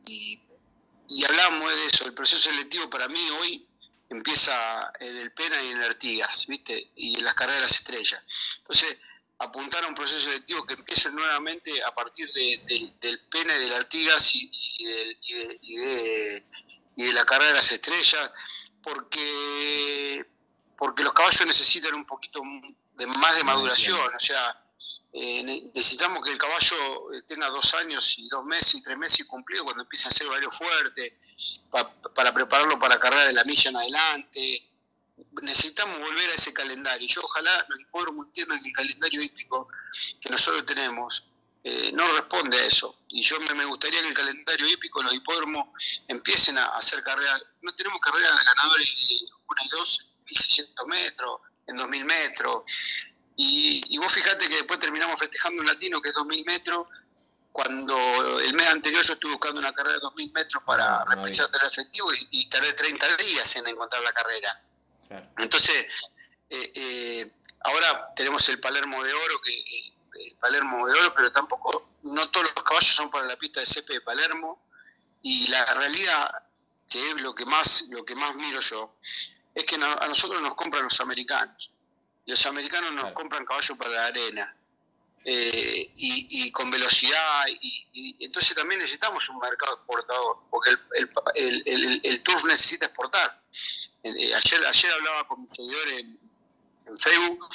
y 1.08 1.24
hablamos 1.24 1.72
de 1.74 1.86
eso, 1.86 2.04
el 2.06 2.14
proceso 2.14 2.50
selectivo 2.50 2.88
para 2.88 3.08
mí 3.08 3.30
hoy 3.40 3.68
empieza 4.08 4.92
en 5.00 5.16
el 5.16 5.32
Pena 5.32 5.60
y 5.62 5.68
en 5.68 5.76
el 5.78 5.84
Artigas, 5.84 6.46
¿viste? 6.46 6.92
Y 6.96 7.16
en 7.18 7.24
las 7.24 7.34
carreras 7.34 7.70
estrellas. 7.70 8.22
Entonces, 8.58 8.96
apuntar 9.44 9.84
a 9.84 9.88
un 9.88 9.94
proceso 9.94 10.28
selectivo 10.28 10.66
que 10.66 10.74
empiece 10.74 11.10
nuevamente 11.10 11.70
a 11.84 11.94
partir 11.94 12.30
del 12.32 13.20
Pena 13.30 13.56
y 13.56 13.60
del 13.60 13.74
Artigas 13.74 14.34
y, 14.34 14.50
de, 16.96 17.12
la 17.12 17.24
carrera 17.24 17.50
de 17.50 17.56
las 17.56 17.72
estrellas, 17.72 18.30
porque, 18.82 20.24
porque 20.76 21.02
los 21.02 21.12
caballos 21.12 21.46
necesitan 21.46 21.94
un 21.94 22.04
poquito 22.04 22.40
de 22.94 23.06
más 23.06 23.36
de 23.36 23.44
maduración, 23.44 23.98
o 24.14 24.20
sea, 24.20 24.60
eh, 25.12 25.42
necesitamos 25.74 26.24
que 26.24 26.32
el 26.32 26.38
caballo 26.38 27.12
eh, 27.12 27.22
tenga 27.22 27.48
dos 27.48 27.74
años 27.74 28.18
y 28.18 28.28
dos 28.28 28.44
meses 28.44 28.74
y 28.74 28.82
tres 28.82 28.98
meses 28.98 29.20
y 29.20 29.24
cumplido 29.24 29.64
cuando 29.64 29.84
empiece 29.84 30.08
a 30.08 30.10
ser 30.10 30.26
varios 30.26 30.56
fuerte, 30.56 31.18
para 32.14 32.34
prepararlo 32.34 32.78
para 32.78 32.98
carrera 32.98 33.24
de 33.26 33.32
la 33.32 33.44
milla 33.44 33.70
en 33.70 33.76
adelante. 33.76 34.73
Necesitamos 35.42 35.98
volver 36.00 36.30
a 36.30 36.34
ese 36.34 36.52
calendario. 36.52 37.06
Yo 37.08 37.20
ojalá 37.22 37.66
los 37.68 37.80
hipódromos 37.80 38.26
entiendan 38.26 38.60
que 38.62 38.68
el 38.68 38.74
calendario 38.74 39.22
hípico 39.22 39.68
que 40.20 40.30
nosotros 40.30 40.66
tenemos 40.66 41.24
eh, 41.66 41.92
no 41.92 42.06
responde 42.12 42.58
a 42.58 42.66
eso. 42.66 43.04
Y 43.08 43.22
yo 43.22 43.38
me, 43.40 43.64
gustaría 43.64 44.00
que 44.02 44.08
el 44.08 44.14
calendario 44.14 44.68
hípico, 44.68 45.02
los 45.02 45.14
hipódromos, 45.14 45.68
empiecen 46.08 46.58
a, 46.58 46.64
hacer 46.76 47.02
carreras. 47.02 47.42
No 47.62 47.72
tenemos 47.74 47.98
carreras 48.00 48.38
de 48.38 48.44
ganadores 48.44 48.86
de 48.86 49.14
1 49.24 49.62
y 49.64 49.68
2, 49.70 50.10
1600 50.26 50.86
metros, 50.88 51.40
en 51.66 51.76
2000 51.76 52.04
metros. 52.04 52.64
Y, 53.36 53.96
vos 53.98 54.12
fijate 54.12 54.46
que 54.48 54.56
después 54.56 54.78
terminamos 54.78 55.18
festejando 55.18 55.62
un 55.62 55.66
latino 55.66 56.02
que 56.02 56.10
es 56.10 56.14
2000 56.14 56.44
metros, 56.44 56.86
cuando 57.50 58.40
el 58.40 58.52
mes 58.52 58.68
anterior 58.68 59.02
yo 59.02 59.12
estuve 59.14 59.32
buscando 59.32 59.60
una 59.60 59.72
carrera 59.72 59.94
de 59.94 60.00
2000 60.00 60.32
metros 60.32 60.62
para 60.66 60.96
ah, 60.96 61.04
representar 61.08 61.62
el 61.62 61.68
efectivo 61.68 62.08
y, 62.30 62.46
tardé 62.48 62.72
30 62.74 63.16
días 63.16 63.56
en 63.56 63.66
encontrar 63.68 64.02
la 64.02 64.12
carrera. 64.12 64.60
Entonces, 65.38 65.86
eh, 66.50 66.72
eh, 66.74 67.32
ahora 67.64 68.12
tenemos 68.14 68.48
el 68.48 68.60
Palermo 68.60 69.02
de 69.02 69.12
Oro, 69.12 69.40
que 69.42 69.52
eh, 69.52 69.92
el 70.26 70.36
Palermo 70.36 70.86
de 70.86 70.92
Oro, 71.00 71.14
pero 71.14 71.32
tampoco, 71.32 71.90
no 72.02 72.30
todos 72.30 72.46
los 72.54 72.64
caballos 72.64 72.94
son 72.94 73.10
para 73.10 73.26
la 73.26 73.36
pista 73.36 73.60
de 73.60 73.66
CP 73.66 73.92
de 73.94 74.00
Palermo. 74.00 74.62
Y 75.22 75.46
la 75.48 75.64
realidad, 75.74 76.28
que 76.88 77.10
es 77.10 77.20
lo 77.22 77.34
que 77.34 77.46
más, 77.46 77.86
lo 77.90 78.04
que 78.04 78.14
más 78.14 78.34
miro 78.36 78.60
yo, 78.60 78.96
es 79.54 79.64
que 79.64 79.76
a 79.76 80.08
nosotros 80.08 80.42
nos 80.42 80.54
compran 80.54 80.82
los 80.84 81.00
americanos 81.00 81.70
los 82.26 82.46
americanos 82.46 82.92
nos 82.92 83.12
compran 83.12 83.44
caballos 83.44 83.76
para 83.76 83.90
la 83.90 84.06
arena. 84.06 84.56
Eh, 85.26 85.90
y, 85.96 86.52
con 86.52 86.70
velocidad, 86.70 87.46
y, 87.48 88.16
entonces 88.26 88.54
también 88.54 88.78
necesitamos 88.78 89.26
un 89.30 89.38
mercado 89.38 89.76
exportador, 89.76 90.38
porque 90.50 90.70
el, 90.70 91.62
el, 91.64 92.00
el, 92.04 92.22
Turf 92.22 92.44
necesita 92.44 92.86
exportar. 92.86 93.42
Eh, 94.04 94.34
ayer, 94.34 94.66
ayer 94.66 94.92
hablaba 94.92 95.26
con 95.26 95.40
mi 95.40 95.48
seguidor 95.48 95.88
en, 95.88 96.24
Facebook 96.98 97.48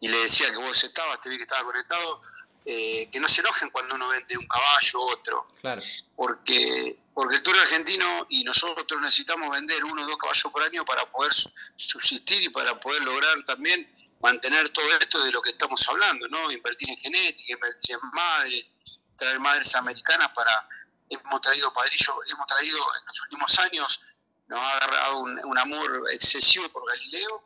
y 0.00 0.08
le 0.08 0.18
decía 0.18 0.50
que 0.50 0.56
vos 0.56 0.82
estabas, 0.82 1.20
te 1.20 1.28
vi 1.28 1.36
que 1.36 1.44
estaba 1.44 1.62
conectado, 1.62 2.20
eh, 2.64 3.08
que 3.12 3.20
no 3.20 3.28
se 3.28 3.40
enojen 3.40 3.70
cuando 3.70 3.94
uno 3.94 4.08
vende 4.08 4.36
un 4.36 4.46
caballo 4.48 4.98
u 4.98 5.10
otro. 5.10 5.46
Claro. 5.60 5.80
Porque, 6.16 6.98
porque 7.14 7.36
el 7.36 7.42
Tour 7.44 7.56
argentino 7.56 8.26
y 8.30 8.42
nosotros 8.42 9.00
necesitamos 9.00 9.48
vender 9.52 9.84
uno 9.84 10.02
o 10.02 10.06
dos 10.06 10.16
caballos 10.16 10.52
por 10.52 10.60
año 10.64 10.84
para 10.84 11.08
poder 11.12 11.32
subsistir 11.76 12.42
y 12.42 12.48
para 12.48 12.78
poder 12.80 13.04
lograr 13.04 13.40
también 13.44 13.88
mantener 14.20 14.68
todo 14.70 14.86
esto 14.98 15.22
de 15.22 15.30
lo 15.30 15.40
que 15.40 15.50
estamos 15.50 15.88
hablando, 15.88 16.26
¿no? 16.28 16.50
Invertir 16.50 16.90
en 16.90 16.96
genética, 16.96 17.52
invertir 17.52 17.94
en 17.94 18.10
madres, 18.12 18.72
traer 19.16 19.38
madres 19.38 19.74
americanas 19.76 20.30
para... 20.30 20.68
Hemos 21.08 21.40
traído 21.42 21.72
padrillos, 21.72 22.16
hemos 22.28 22.46
traído 22.46 22.78
en 22.78 23.06
los 23.06 23.22
últimos 23.22 23.58
años, 23.60 24.00
nos 24.46 24.58
ha 24.58 24.76
agarrado 24.76 25.20
un, 25.20 25.58
amor 25.58 26.04
excesivo 26.12 26.68
por 26.70 26.86
Galileo, 26.86 27.42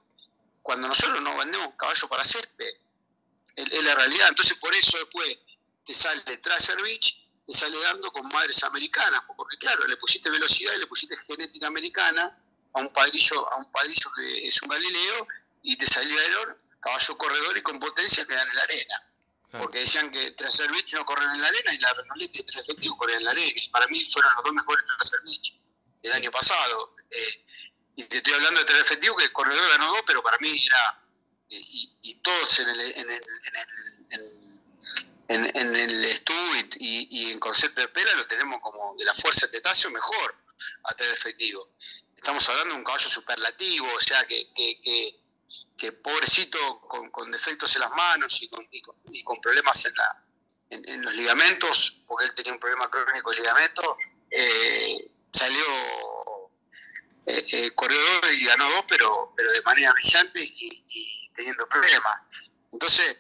cuando 0.63 0.89
nosotros 0.89 1.23
no 1.23 1.37
vendemos 1.37 1.75
caballo 1.77 2.09
para 2.09 2.25
césped. 2.25 2.69
Es 3.57 3.85
la 3.85 3.95
realidad. 3.95 4.29
Entonces, 4.29 4.57
por 4.59 4.75
eso 4.75 4.99
después 4.99 5.39
te 5.85 5.95
sale 5.95 6.21
Tracer 6.39 6.81
Beach, 6.83 7.27
te 7.45 7.53
sale 7.53 7.79
dando 7.81 8.13
con 8.13 8.29
madres 8.29 8.63
americanas, 8.65 9.23
porque 9.37 9.57
claro, 9.57 9.87
le 9.87 9.97
pusiste 9.97 10.31
velocidad 10.31 10.75
y 10.75 10.79
le 10.79 10.87
pusiste 10.87 11.17
genética 11.17 11.67
americana 11.67 12.39
a 12.75 12.81
un 12.81 12.91
padrillo, 12.91 13.53
a 13.53 13.57
un 13.57 13.73
padrillo 13.73 14.11
que 14.15 14.47
es 14.47 14.63
un 14.63 14.69
Galileo, 14.69 15.27
y 15.63 15.77
te 15.77 15.87
salió 15.87 16.21
el 16.21 16.57
caballo 16.81 17.19
corredor 17.19 17.59
y 17.59 17.63
con 17.63 17.81
potencia 17.81 18.27
quedan 18.27 18.49
en 18.49 18.57
la 18.57 18.63
arena. 18.63 18.95
Porque 19.51 19.79
decían 19.79 20.11
que 20.11 20.31
Tracer 20.33 20.71
Beach 20.71 20.93
no 20.95 21.07
corren 21.07 21.29
en 21.31 21.41
la 21.41 21.49
arena 21.49 21.73
y 21.73 21.79
la 21.79 21.95
Renault 21.95 22.23
y 22.23 22.29
Tres 22.29 22.59
Efectivo 22.59 22.99
corren 22.99 23.17
en 23.17 23.25
la 23.25 23.31
arena. 23.31 23.53
Y 23.57 23.69
para 23.71 23.87
mí 23.87 24.05
fueron 24.05 24.31
los 24.35 24.45
dos 24.45 24.53
mejores 24.53 24.85
Tracer 24.85 25.21
Beach 25.25 25.58
del 26.03 26.13
año 26.13 26.31
pasado. 26.31 26.95
Eh, 27.11 27.45
y 27.97 28.05
te 28.05 28.19
estoy 28.19 28.35
hablando 28.35 28.61
de 28.61 28.67
Tres 28.67 28.83
Efectivo, 28.83 29.17
que 29.17 29.25
el 29.25 29.33
corredor 29.33 29.69
ganó 29.71 29.89
dos, 29.89 30.03
pero 30.07 30.23
para 30.23 30.39
mí 30.39 30.67
era. 30.67 31.05
Eh, 31.51 31.61
y, 32.03 32.15
todos 32.23 32.59
en 32.61 32.69
el, 32.69 32.81
en 32.81 33.11
el, 33.11 33.23
en 35.29 35.77
el, 35.77 36.05
estudio 36.05 36.69
y, 36.79 37.31
en 37.31 37.39
concepto 37.39 37.81
de 37.81 37.89
pela 37.89 38.13
lo 38.15 38.27
tenemos 38.27 38.61
como 38.61 38.95
de 38.97 39.05
la 39.05 39.15
fuerza 39.15 39.47
de 39.47 39.53
Tetacio 39.53 39.91
mejor 39.91 40.35
a 40.85 40.95
Tres 40.95 41.13
Efectivo. 41.13 41.71
Estamos 42.15 42.47
hablando 42.49 42.75
de 42.75 42.81
un 42.81 42.85
caballo 42.85 43.09
superlativo, 43.09 43.89
o 43.95 44.01
sea 44.01 44.27
que, 44.27 44.53
que, 44.53 44.81
que 45.77 45.93
pobrecito 45.93 46.81
con, 46.81 47.31
defectos 47.31 47.75
en 47.77 47.81
las 47.83 47.91
manos 47.95 48.43
y 48.43 48.49
con, 48.49 48.67
y 48.71 49.23
con, 49.23 49.41
problemas 49.41 49.85
en, 49.85 49.95
la, 49.95 50.25
en, 50.71 51.03
los 51.03 51.15
ligamentos, 51.15 52.03
porque 52.07 52.27
él 52.27 52.35
tenía 52.35 52.53
un 52.53 52.59
problema 52.59 52.91
crónico 52.91 53.31
de 53.31 53.37
ligamento, 53.37 53.97
eh, 54.31 55.11
salió 55.33 55.65
eh, 57.27 57.43
eh, 57.53 57.71
corredor 57.75 58.25
y 58.39 58.45
ganó 58.45 58.71
dos, 58.71 58.85
pero, 58.89 59.33
pero 59.37 59.51
de 59.51 59.63
manera 59.63 59.93
brillante 59.93 60.41
y, 60.43 61.31
teniendo 61.35 61.67
problemas. 61.69 62.51
Entonces, 62.73 63.17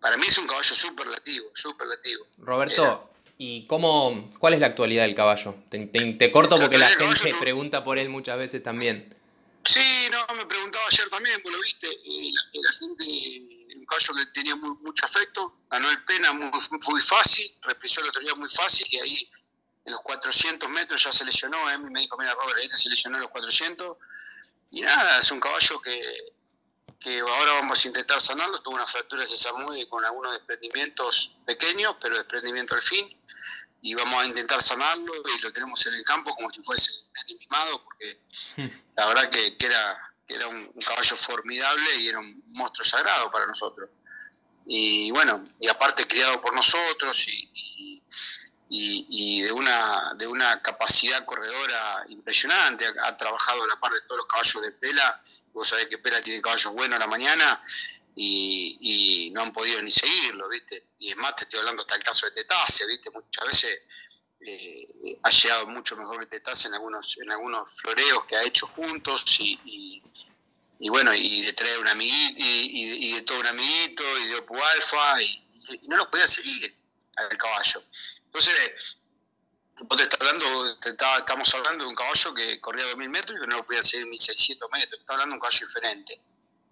para 0.00 0.16
mí 0.16 0.26
es 0.26 0.38
un 0.38 0.46
caballo 0.46 0.74
superlativo, 0.74 1.46
superlativo. 1.54 2.26
Roberto, 2.38 3.10
¿y 3.38 3.66
cómo, 3.66 4.30
cuál 4.38 4.54
es 4.54 4.60
la 4.60 4.68
actualidad 4.68 5.02
del 5.02 5.14
caballo? 5.14 5.54
Te, 5.68 6.30
corto 6.30 6.58
porque 6.58 6.78
la, 6.78 6.88
gente 6.88 7.34
pregunta 7.38 7.82
por 7.82 7.98
él 7.98 8.08
muchas 8.08 8.38
veces 8.38 8.62
también. 8.62 9.14
Sí, 9.66 10.08
no, 10.12 10.34
me 10.36 10.46
preguntaba 10.46 10.84
ayer 10.86 11.10
también, 11.10 11.40
vos 11.42 11.52
lo 11.52 11.60
viste, 11.60 11.88
eh, 11.88 12.30
la, 12.32 12.72
gente, 12.72 13.76
un 13.76 13.84
caballo 13.84 14.14
que 14.14 14.26
tenía 14.32 14.54
mucho 14.54 15.04
afecto, 15.04 15.58
ganó 15.68 15.90
el 15.90 16.04
pena 16.04 16.32
muy, 16.34 16.50
muy 16.88 17.00
fácil, 17.00 17.50
represó 17.62 18.00
la 18.02 18.06
autoridad 18.06 18.36
muy 18.36 18.48
fácil 18.48 18.86
y 18.90 18.98
ahí 18.98 19.30
en 19.86 19.92
los 19.92 20.02
400 20.02 20.68
metros 20.70 21.02
ya 21.02 21.12
se 21.12 21.24
lesionó, 21.24 21.70
eh, 21.70 21.78
me 21.78 22.00
dijo, 22.00 22.18
mira 22.18 22.34
Robert, 22.34 22.58
este 22.60 22.76
se 22.76 22.90
lesionó 22.90 23.16
en 23.16 23.22
los 23.22 23.30
400 23.30 23.96
y 24.72 24.82
nada, 24.82 25.20
es 25.20 25.30
un 25.30 25.38
caballo 25.38 25.80
que, 25.80 26.00
que 26.98 27.20
ahora 27.20 27.52
vamos 27.54 27.84
a 27.84 27.88
intentar 27.88 28.20
sanarlo, 28.20 28.60
tuvo 28.62 28.74
una 28.74 28.84
fractura 28.84 29.22
de 29.22 29.28
sesamoide 29.28 29.88
con 29.88 30.04
algunos 30.04 30.32
desprendimientos 30.32 31.38
pequeños, 31.46 31.96
pero 32.00 32.16
desprendimiento 32.16 32.74
al 32.74 32.82
fin. 32.82 33.22
Y 33.82 33.94
vamos 33.94 34.14
a 34.20 34.26
intentar 34.26 34.60
sanarlo 34.60 35.12
y 35.36 35.40
lo 35.40 35.52
tenemos 35.52 35.86
en 35.86 35.94
el 35.94 36.04
campo 36.04 36.34
como 36.34 36.50
si 36.50 36.62
fuese 36.62 36.90
mimado 37.28 37.84
porque 37.84 38.20
la 38.96 39.06
verdad 39.06 39.30
que, 39.30 39.56
era, 39.60 40.14
era 40.26 40.48
un, 40.48 40.72
caballo 40.84 41.16
formidable 41.16 41.96
y 42.00 42.08
era 42.08 42.18
un 42.18 42.42
monstruo 42.54 42.84
sagrado 42.84 43.30
para 43.30 43.46
nosotros. 43.46 43.88
Y 44.66 45.12
bueno, 45.12 45.44
y 45.60 45.68
aparte 45.68 46.08
criado 46.08 46.40
por 46.40 46.52
nosotros 46.56 47.28
y, 47.28 47.50
y, 47.52 47.95
de, 48.68 49.52
una, 49.52 50.12
de 50.18 50.26
una 50.26 50.60
capacidad 50.60 51.24
corredora 51.24 52.04
impresionante, 52.08 52.84
ha, 53.02 53.16
trabajado 53.16 53.62
a 53.62 53.66
la 53.68 53.80
par 53.80 53.92
de 53.92 54.00
todos 54.02 54.18
los 54.18 54.26
caballos 54.26 54.62
de 54.62 54.72
Pela, 54.72 55.22
vos 55.52 55.68
sabés 55.68 55.86
que 55.86 55.98
Pela 55.98 56.20
tiene 56.20 56.42
caballos 56.42 56.72
buenos 56.72 56.96
a 56.96 57.00
la 57.00 57.06
mañana 57.06 57.62
y, 58.16 59.30
no 59.34 59.42
han 59.42 59.52
podido 59.52 59.80
ni 59.82 59.92
seguirlo, 59.92 60.48
¿viste? 60.48 60.88
Y 60.98 61.10
es 61.10 61.16
más, 61.18 61.36
te 61.36 61.44
estoy 61.44 61.60
hablando 61.60 61.82
hasta 61.82 61.96
el 61.96 62.02
caso 62.02 62.26
de 62.26 62.32
Tetase, 62.32 62.86
¿viste? 62.86 63.10
Muchas 63.10 63.46
veces 63.46 63.82
eh, 64.40 65.18
ha 65.22 65.30
llegado 65.30 65.66
mucho 65.66 65.96
mejor 65.96 66.20
que 66.20 66.26
Tetase 66.26 66.68
en 66.68 66.74
algunos, 66.74 67.18
en 67.18 67.30
algunos 67.30 67.74
floreos 67.74 68.24
que 68.24 68.36
ha 68.36 68.44
hecho 68.44 68.66
juntos 68.66 69.24
y, 69.40 70.02
y, 70.78 70.88
bueno, 70.88 71.12
y 71.14 71.42
de 71.42 71.52
traer 71.52 71.78
un 71.78 71.88
amiguito, 71.88 72.40
y, 72.42 73.12
de 73.12 73.22
todo 73.22 73.40
un 73.40 73.46
amiguito, 73.46 74.18
y 74.20 74.28
de 74.28 74.36
Opu 74.36 74.56
Alfa, 74.56 75.22
y, 75.22 75.88
no 75.88 75.98
lo 75.98 76.10
podía 76.10 76.26
seguir 76.26 76.74
al 77.16 77.36
caballo. 77.36 77.82
Entonces, 78.36 78.98
vos 79.88 79.96
te 79.96 80.02
estás 80.02 80.20
hablando, 80.20 80.78
te 80.80 80.90
estamos 80.90 81.54
hablando 81.54 81.84
de 81.84 81.88
un 81.88 81.96
caballo 81.96 82.34
que 82.34 82.60
corría 82.60 82.84
2.000 82.92 83.08
metros 83.08 83.38
y 83.38 83.40
que 83.40 83.46
no 83.46 83.56
lo 83.56 83.64
podía 83.64 83.82
seguir 83.82 84.04
1.600 84.08 84.70
metros, 84.72 85.00
está 85.00 85.14
hablando 85.14 85.32
de 85.32 85.36
un 85.36 85.40
caballo 85.40 85.66
diferente. 85.66 86.20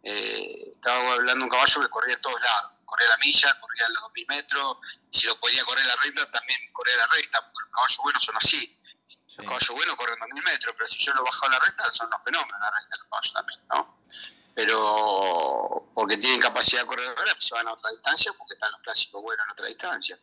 Eh, 0.03 0.69
estaba 0.69 1.15
hablando 1.15 1.39
de 1.39 1.45
un 1.45 1.49
caballo 1.49 1.81
que 1.81 1.89
corría 1.89 2.17
en 2.17 2.21
todos 2.21 2.39
lados, 2.39 2.77
corría 2.85 3.09
la 3.09 3.17
milla, 3.17 3.61
corría 3.61 3.89
los 3.89 4.03
2000 4.03 4.27
metros, 4.29 4.77
si 5.09 5.27
lo 5.27 5.41
podía 5.41 5.65
correr 5.65 5.87
la 5.87 5.97
recta, 5.97 6.31
también 6.33 6.59
corría 6.71 6.99
la 6.99 7.07
recta, 7.07 7.41
porque 7.41 7.61
los 7.63 7.71
caballos 7.71 7.99
buenos 8.03 8.25
son 8.25 8.37
así. 8.37 8.81
Los 9.39 9.47
caballos 9.47 9.71
buenos 9.71 9.97
corren 9.97 10.19
2.000 10.19 10.45
metros, 10.45 10.75
pero 10.77 10.87
si 10.87 11.03
yo 11.03 11.15
lo 11.15 11.25
bajo 11.25 11.47
a 11.47 11.49
la 11.49 11.59
recta, 11.61 11.91
son 11.91 12.09
unos 12.09 12.25
fenómenos 12.25 12.61
la 12.61 12.71
recta 12.71 12.97
los 12.99 13.09
caballos 13.09 13.33
también, 13.33 13.61
¿no? 13.73 14.05
Pero 14.55 15.91
porque 15.95 16.19
tienen 16.19 16.41
capacidad 16.41 16.85
corredora, 16.85 17.33
pues 17.33 17.47
se 17.47 17.55
van 17.55 17.67
a 17.69 17.73
otra 17.73 17.89
distancia 17.89 18.35
porque 18.37 18.53
están 18.53 18.71
los 18.71 18.83
clásicos 18.83 19.23
buenos 19.23 19.47
en 19.47 19.53
otra 19.53 19.67
distancia. 19.67 20.19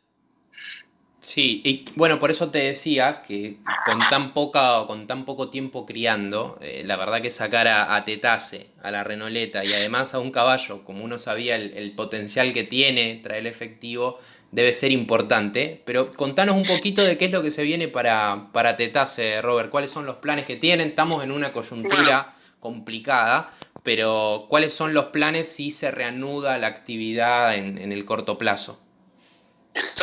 Sí, 1.23 1.61
y 1.63 1.85
bueno, 1.97 2.17
por 2.17 2.31
eso 2.31 2.49
te 2.49 2.57
decía 2.57 3.21
que 3.21 3.57
con 3.85 3.99
tan 4.09 4.33
poca 4.33 4.85
con 4.87 5.05
tan 5.05 5.23
poco 5.23 5.51
tiempo 5.51 5.85
criando, 5.85 6.57
eh, 6.61 6.81
la 6.83 6.97
verdad 6.97 7.21
que 7.21 7.29
sacar 7.29 7.67
a, 7.67 8.03
Tetase, 8.03 8.71
a 8.81 8.89
la 8.89 9.03
Renoleta 9.03 9.63
y 9.63 9.71
además 9.71 10.15
a 10.15 10.19
un 10.19 10.31
caballo, 10.31 10.83
como 10.83 11.03
uno 11.03 11.19
sabía 11.19 11.57
el, 11.57 11.93
potencial 11.95 12.53
que 12.53 12.63
tiene, 12.63 13.19
traer 13.21 13.41
el 13.41 13.47
efectivo, 13.47 14.17
debe 14.51 14.73
ser 14.73 14.91
importante. 14.91 15.83
Pero 15.85 16.11
contanos 16.11 16.55
un 16.55 16.63
poquito 16.63 17.03
de 17.03 17.19
qué 17.19 17.25
es 17.25 17.31
lo 17.31 17.43
que 17.43 17.51
se 17.51 17.63
viene 17.63 17.87
para, 17.87 18.49
para 18.51 18.75
Tetase, 18.75 19.43
Robert. 19.43 19.69
¿Cuáles 19.69 19.91
son 19.91 20.07
los 20.07 20.15
planes 20.15 20.45
que 20.45 20.55
tienen? 20.55 20.89
Estamos 20.89 21.23
en 21.23 21.31
una 21.31 21.51
coyuntura 21.51 22.33
complicada, 22.59 23.51
pero 23.83 24.47
¿cuáles 24.49 24.73
son 24.73 24.95
los 24.95 25.05
planes 25.05 25.47
si 25.49 25.69
se 25.69 25.91
reanuda 25.91 26.57
la 26.57 26.65
actividad 26.65 27.55
en 27.55 27.91
el 27.91 28.05
corto 28.05 28.39
plazo? 28.39 28.79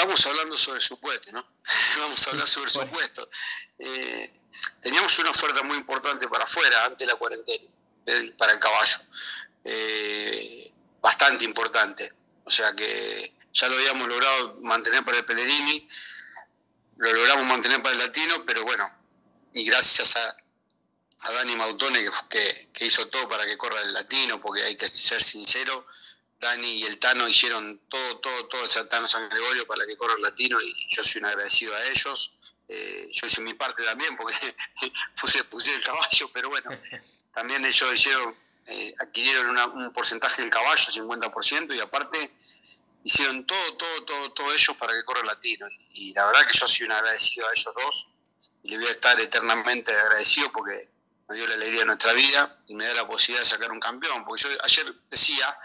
Estamos 0.08 0.26
hablando 0.26 0.56
sobre 0.56 0.80
supuesto, 0.80 1.32
¿no? 1.32 1.44
Vamos 1.98 2.26
a 2.26 2.30
hablar 2.30 2.48
sobre 2.48 2.70
supuesto. 2.70 3.28
Eh, 3.78 4.40
teníamos 4.80 5.18
una 5.18 5.28
oferta 5.28 5.62
muy 5.64 5.76
importante 5.76 6.26
para 6.28 6.44
afuera, 6.44 6.86
antes 6.86 7.06
de 7.06 7.12
la 7.12 7.16
cuarentena, 7.16 7.68
para 8.38 8.54
el 8.54 8.58
caballo. 8.58 8.96
Eh, 9.64 10.72
bastante 11.02 11.44
importante. 11.44 12.10
O 12.44 12.50
sea 12.50 12.74
que 12.74 13.34
ya 13.52 13.68
lo 13.68 13.76
habíamos 13.76 14.08
logrado 14.08 14.56
mantener 14.62 15.04
para 15.04 15.18
el 15.18 15.26
Pellerini, 15.26 15.86
lo 16.96 17.12
logramos 17.12 17.44
mantener 17.44 17.82
para 17.82 17.94
el 17.94 17.98
Latino, 17.98 18.46
pero 18.46 18.64
bueno, 18.64 18.88
y 19.52 19.66
gracias 19.66 20.16
a, 20.16 20.36
Dani 21.34 21.54
Mautone 21.56 22.02
que, 22.30 22.68
que, 22.72 22.86
hizo 22.86 23.06
todo 23.08 23.28
para 23.28 23.44
que 23.44 23.58
corra 23.58 23.82
el 23.82 23.92
Latino, 23.92 24.40
porque 24.40 24.62
hay 24.62 24.74
que 24.74 24.88
ser 24.88 25.22
sincero, 25.22 25.86
Dani 26.40 26.68
y 26.68 26.84
el 26.84 26.98
Tano 26.98 27.28
hicieron 27.28 27.80
todo, 27.88 28.18
todo, 28.20 28.48
todo 28.48 28.64
el 28.64 28.88
Tano 28.88 29.08
San 29.08 29.28
Gregorio 29.28 29.66
para 29.66 29.86
que 29.86 29.96
corra 29.96 30.14
el 30.14 30.22
latino 30.22 30.60
y 30.60 30.94
yo 30.94 31.02
soy 31.02 31.20
un 31.20 31.26
agradecido 31.26 31.74
a 31.74 31.84
ellos. 31.86 32.34
Eh, 32.68 33.08
yo 33.12 33.26
hice 33.26 33.40
mi 33.40 33.54
parte 33.54 33.82
también 33.82 34.16
porque 34.16 34.36
puse, 35.20 35.42
puse 35.44 35.74
el 35.74 35.82
caballo, 35.82 36.30
pero 36.32 36.50
bueno, 36.50 36.70
también 37.32 37.64
ellos 37.64 37.94
hicieron, 37.94 38.36
eh, 38.66 38.94
adquirieron 39.00 39.56
un 39.56 39.92
porcentaje 39.92 40.42
del 40.42 40.50
caballo, 40.50 40.76
50%, 40.76 41.74
y 41.74 41.80
aparte 41.80 42.30
hicieron 43.02 43.44
todo, 43.46 43.76
todo, 43.76 44.04
todo, 44.04 44.32
todo 44.32 44.52
ellos 44.52 44.76
para 44.76 44.92
que 44.92 45.02
corra 45.02 45.20
el 45.20 45.26
latino. 45.26 45.66
Y, 45.94 46.12
la 46.12 46.26
verdad 46.26 46.46
que 46.46 46.58
yo 46.58 46.68
soy 46.68 46.86
un 46.86 46.92
agradecido 46.92 47.48
a 47.48 47.52
ellos 47.52 47.74
dos 47.74 48.08
y 48.62 48.70
le 48.70 48.78
voy 48.78 48.86
a 48.86 48.90
estar 48.90 49.18
eternamente 49.20 49.92
agradecido 49.92 50.52
porque 50.52 50.90
me 51.28 51.36
dio 51.36 51.46
la 51.46 51.54
alegría 51.54 51.80
de 51.80 51.86
nuestra 51.86 52.12
vida 52.12 52.62
y 52.66 52.74
me 52.74 52.86
da 52.86 52.94
la 52.94 53.06
posibilidad 53.08 53.42
de 53.42 53.48
sacar 53.48 53.72
un 53.72 53.80
campeón. 53.80 54.24
Porque 54.24 54.42
yo 54.42 54.48
ayer 54.62 54.94
decía 55.10 55.58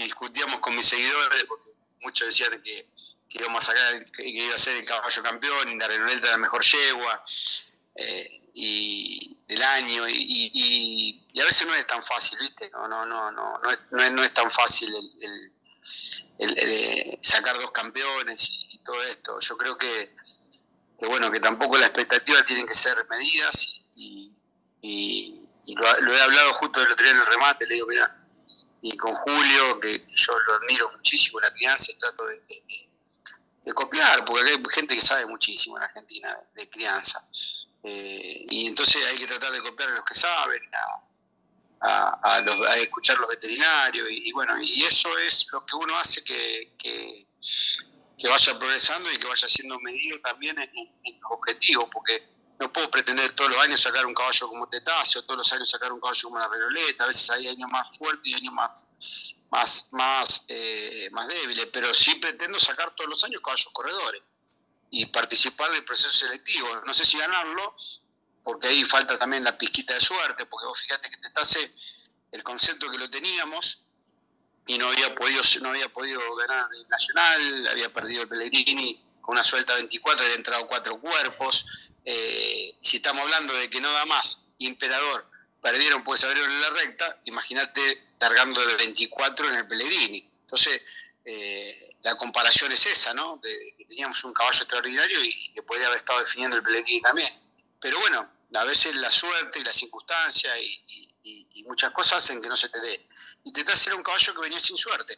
y 0.00 0.04
discutíamos 0.04 0.60
con 0.60 0.74
mis 0.74 0.86
seguidores, 0.86 1.44
porque 1.44 1.68
muchos 2.02 2.28
decían 2.28 2.50
que, 2.62 2.88
que 3.28 3.38
íbamos 3.38 3.62
a 3.62 3.66
sacar, 3.66 4.10
que, 4.12 4.26
iba 4.26 4.54
a 4.54 4.58
ser 4.58 4.76
el 4.76 4.86
caballo 4.86 5.22
campeón 5.22 5.68
y 5.68 5.78
la 5.78 5.88
Renoleta 5.88 6.28
la 6.28 6.38
mejor 6.38 6.64
yegua 6.64 7.22
eh, 7.94 8.26
y 8.54 9.36
del 9.46 9.62
año 9.62 10.08
y, 10.08 10.50
y, 11.34 11.40
a 11.40 11.44
veces 11.44 11.66
no 11.66 11.74
es 11.74 11.86
tan 11.86 12.02
fácil, 12.02 12.38
¿viste? 12.38 12.70
No, 12.70 12.88
no, 12.88 13.04
no, 13.04 13.30
no, 13.30 13.58
no, 13.62 13.70
es, 13.70 14.12
no, 14.12 14.22
es, 14.22 14.32
tan 14.32 14.50
fácil 14.50 14.94
el, 14.94 15.52
el, 16.38 16.54
eh, 16.58 17.18
sacar 17.20 17.58
dos 17.58 17.70
campeones 17.70 18.48
y, 18.68 18.78
todo 18.78 19.02
esto. 19.04 19.38
Yo 19.40 19.56
creo 19.58 19.76
que, 19.76 20.16
que, 20.98 21.06
bueno, 21.06 21.30
que 21.30 21.40
tampoco 21.40 21.76
las 21.76 21.90
expectativas 21.90 22.44
tienen 22.46 22.66
que 22.66 22.74
ser 22.74 22.96
medidas 23.10 23.82
y, 23.94 24.32
y 24.82 25.46
lo, 25.76 26.00
lo, 26.00 26.14
he 26.14 26.20
hablado 26.22 26.54
justo 26.54 26.82
el 26.82 26.90
otro 26.90 27.04
día 27.04 27.12
en 27.12 27.20
el 27.20 27.26
remate, 27.26 27.66
le 27.66 27.74
digo, 27.74 27.86
mira, 27.86 28.19
y 28.82 28.96
con 28.96 29.12
Julio, 29.12 29.80
que 29.80 30.06
yo 30.14 30.38
lo 30.38 30.54
admiro 30.54 30.90
muchísimo, 30.90 31.40
la 31.40 31.52
crianza, 31.52 31.92
trato 31.98 32.24
de, 32.26 33.74
copiar, 33.74 34.24
porque 34.24 34.50
hay 34.50 34.62
gente 34.70 34.94
que 34.96 35.00
sabe 35.00 35.26
muchísimo 35.26 35.76
en 35.76 35.84
Argentina 35.84 36.36
de, 36.54 36.68
crianza. 36.68 37.22
Eh, 37.82 38.46
y 38.50 38.66
entonces 38.66 39.04
hay 39.06 39.16
que 39.18 39.26
tratar 39.26 39.52
de 39.52 39.62
copiar 39.62 39.90
a 39.90 39.94
los 39.94 40.04
que 40.04 40.14
saben, 40.14 40.60
a, 41.80 42.20
a, 42.22 42.40
los, 42.40 42.66
a 42.66 42.76
escuchar 42.78 43.18
los 43.18 43.28
veterinarios, 43.28 44.08
y, 44.10 44.32
bueno, 44.32 44.54
y 44.60 44.84
eso 44.84 45.16
es 45.18 45.46
lo 45.52 45.64
que 45.64 45.76
uno 45.76 45.96
hace 45.98 46.24
que, 46.24 46.74
que, 46.78 47.26
vaya 48.28 48.58
progresando 48.58 49.10
y 49.12 49.16
que 49.16 49.26
vaya 49.26 49.48
siendo 49.48 49.78
medido 49.80 50.18
también 50.20 50.58
en, 50.58 50.70
en 50.76 51.20
los 51.20 51.30
objetivos, 51.30 51.86
porque 51.92 52.39
no 52.60 52.70
puedo 52.70 52.90
pretender 52.90 53.32
todos 53.32 53.50
los 53.50 53.58
años 53.60 53.80
sacar 53.80 54.04
un 54.04 54.12
caballo 54.12 54.46
como 54.46 54.68
Tetacio, 54.68 55.24
todos 55.24 55.38
los 55.38 55.52
años 55.54 55.70
sacar 55.70 55.90
un 55.92 55.98
caballo 55.98 56.20
como 56.24 56.38
la 56.38 56.46
Renoleta, 56.46 57.04
a 57.04 57.06
veces 57.06 57.30
hay 57.30 57.48
años 57.48 57.70
más 57.70 57.96
fuertes 57.96 58.30
y 58.30 58.34
años 58.34 58.52
más, 58.52 58.86
más, 59.50 59.88
más, 59.92 60.44
eh, 60.48 61.08
más 61.10 61.26
débiles, 61.26 61.66
pero 61.72 61.92
sí 61.94 62.16
pretendo 62.16 62.58
sacar 62.58 62.94
todos 62.94 63.08
los 63.08 63.24
años 63.24 63.40
caballos 63.40 63.70
corredores 63.72 64.22
y 64.90 65.06
participar 65.06 65.72
del 65.72 65.84
proceso 65.84 66.10
selectivo. 66.10 66.68
No 66.84 66.92
sé 66.92 67.06
si 67.06 67.16
ganarlo, 67.16 67.74
porque 68.44 68.68
ahí 68.68 68.84
falta 68.84 69.18
también 69.18 69.42
la 69.42 69.56
pizquita 69.56 69.94
de 69.94 70.00
suerte, 70.02 70.44
porque 70.44 70.66
vos 70.66 70.78
fíjate 70.82 71.08
que 71.08 71.16
Tetase, 71.16 71.72
el 72.30 72.42
concepto 72.42 72.90
que 72.90 72.98
lo 72.98 73.08
teníamos, 73.08 73.86
y 74.66 74.76
no 74.76 74.86
había 74.86 75.14
podido, 75.14 75.40
no 75.62 75.70
había 75.70 75.90
podido 75.90 76.20
ganar 76.36 76.68
el 76.74 76.88
Nacional, 76.88 77.68
había 77.68 77.90
perdido 77.90 78.22
el 78.22 78.28
Pellegrini 78.28 79.09
con 79.20 79.34
una 79.34 79.44
suelta 79.44 79.74
24, 79.74 80.24
había 80.24 80.36
entrado 80.36 80.66
cuatro 80.66 81.00
cuerpos, 81.00 81.90
eh, 82.04 82.74
si 82.80 82.96
estamos 82.96 83.22
hablando 83.22 83.52
de 83.54 83.68
que 83.70 83.80
no 83.80 83.90
da 83.92 84.06
más, 84.06 84.46
Imperador, 84.58 85.26
perdieron 85.62 86.04
pues 86.04 86.24
abrieron 86.24 86.50
en 86.50 86.60
la 86.60 86.70
recta, 86.70 87.20
imagínate 87.24 88.08
cargando 88.18 88.64
de 88.64 88.76
24 88.76 89.48
en 89.48 89.54
el 89.54 89.66
Pellegrini. 89.66 90.30
Entonces, 90.42 90.82
eh, 91.24 91.96
la 92.02 92.16
comparación 92.16 92.72
es 92.72 92.86
esa, 92.86 93.14
¿no? 93.14 93.40
que 93.40 93.84
teníamos 93.88 94.22
un 94.24 94.32
caballo 94.32 94.58
extraordinario 94.58 95.22
y 95.22 95.52
que 95.52 95.62
podría 95.62 95.86
haber 95.86 95.98
estado 95.98 96.20
definiendo 96.20 96.56
el 96.56 96.62
Pellegrini 96.62 97.00
también. 97.00 97.28
Pero 97.80 97.98
bueno, 98.00 98.28
a 98.54 98.64
veces 98.64 98.94
la 98.96 99.10
suerte 99.10 99.60
y 99.60 99.64
la 99.64 99.72
circunstancia 99.72 100.50
y, 100.58 100.78
muchas 101.66 101.92
cosas 101.92 102.24
hacen 102.24 102.42
que 102.42 102.48
no 102.48 102.56
se 102.56 102.68
te 102.68 102.80
dé. 102.80 103.06
Y 103.44 103.52
te 103.52 103.60
era 103.60 103.94
un 103.94 104.02
caballo 104.02 104.34
que 104.34 104.40
venía 104.40 104.58
sin 104.58 104.76
suerte. 104.76 105.16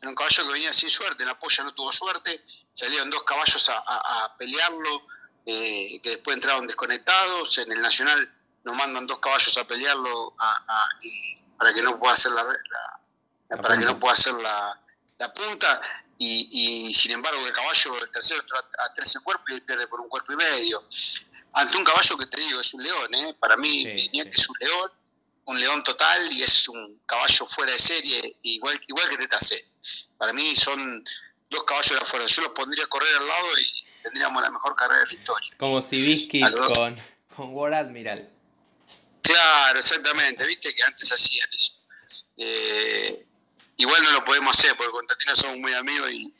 Era 0.00 0.08
un 0.08 0.14
caballo 0.14 0.46
que 0.46 0.52
venía 0.52 0.72
sin 0.72 0.90
suerte, 0.90 1.22
en 1.22 1.28
la 1.28 1.38
polla 1.38 1.64
no 1.64 1.74
tuvo 1.74 1.92
suerte, 1.92 2.42
salieron 2.72 3.10
dos 3.10 3.22
caballos 3.22 3.70
a 3.70 4.36
pelearlo, 4.38 5.06
eh, 5.46 6.00
que 6.02 6.10
después 6.10 6.36
entraron 6.36 6.66
desconectados. 6.66 7.58
En 7.58 7.72
el 7.72 7.80
Nacional 7.80 8.28
nos 8.64 8.76
mandan 8.76 9.06
dos 9.06 9.18
caballos 9.18 9.56
a 9.56 9.66
pelearlo 9.66 10.34
para 11.58 11.72
que 11.72 11.82
no 11.82 11.98
pueda 11.98 12.14
hacer 12.14 12.32
la, 12.32 12.46
para 13.60 13.76
que 13.76 13.84
no 13.84 13.98
pueda 13.98 14.14
hacer 14.14 14.34
la, 14.34 14.78
punta. 15.34 15.80
Y, 16.18 16.92
sin 16.94 17.12
embargo 17.12 17.46
el 17.46 17.52
caballo, 17.52 17.96
el 17.96 18.10
tercero 18.10 18.42
a 18.78 18.92
13 18.92 19.20
cuerpos 19.20 19.56
y 19.56 19.60
pierde 19.62 19.86
por 19.86 20.00
un 20.00 20.08
cuerpo 20.08 20.32
y 20.34 20.36
medio. 20.36 20.84
Ante 21.54 21.76
un 21.76 21.84
caballo 21.84 22.18
que 22.18 22.26
te 22.26 22.40
digo 22.40 22.60
es 22.60 22.74
un 22.74 22.82
león, 22.82 23.14
¿eh? 23.14 23.34
para 23.40 23.56
mí 23.56 23.82
que 24.12 24.28
es 24.28 24.48
un 24.48 24.56
león, 24.60 24.90
un 25.50 25.60
león 25.60 25.82
total 25.82 26.32
y 26.32 26.42
es 26.42 26.68
un 26.68 27.00
caballo 27.06 27.46
fuera 27.46 27.72
de 27.72 27.78
serie, 27.78 28.36
igual, 28.42 28.80
igual 28.86 29.08
que 29.08 29.16
Tetase. 29.16 29.66
Para 30.16 30.32
mí 30.32 30.54
son 30.54 31.04
dos 31.50 31.64
caballos 31.64 31.90
de 31.90 31.98
afuera. 31.98 32.26
Yo 32.26 32.42
los 32.42 32.52
pondría 32.52 32.84
a 32.84 32.88
correr 32.88 33.14
al 33.16 33.26
lado 33.26 33.48
y 33.58 33.84
tendríamos 34.02 34.42
la 34.42 34.50
mejor 34.50 34.74
carrera 34.76 35.00
de 35.00 35.06
la 35.06 35.12
historia. 35.12 35.52
Como 35.58 35.82
Sibisky 35.82 36.40
con, 36.40 36.96
con 37.34 37.54
War 37.54 37.74
Admiral. 37.74 38.30
Claro, 39.22 39.78
exactamente, 39.78 40.46
viste 40.46 40.74
que 40.74 40.82
antes 40.82 41.10
hacían 41.12 41.48
eso. 41.54 41.74
Eh, 42.36 43.26
igual 43.80 44.02
no 44.02 44.12
lo 44.12 44.24
podemos 44.24 44.58
hacer, 44.58 44.76
porque 44.76 44.92
con 44.92 45.06
Tatina 45.06 45.34
somos 45.34 45.58
muy 45.58 45.72
amigos 45.74 46.10
y, 46.12 46.32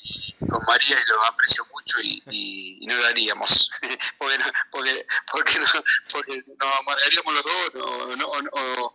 con 0.46 0.61
María 0.66 0.96
y 0.96 1.11
lo 1.11 1.24
aprecio 1.24 1.64
mucho 1.72 1.98
y, 2.03 2.87
no 2.87 2.94
lo 2.96 3.07
haríamos. 3.07 3.70
porque, 4.18 4.38
no, 4.38 4.44
porque, 4.70 5.07
porque, 5.33 5.59
no, 5.59 5.66
porque 6.12 6.42
nos 6.59 6.74
amargaríamos 6.81 7.35
los 7.35 7.44
dos 7.44 8.16
no, 8.16 8.26
o 8.26 8.94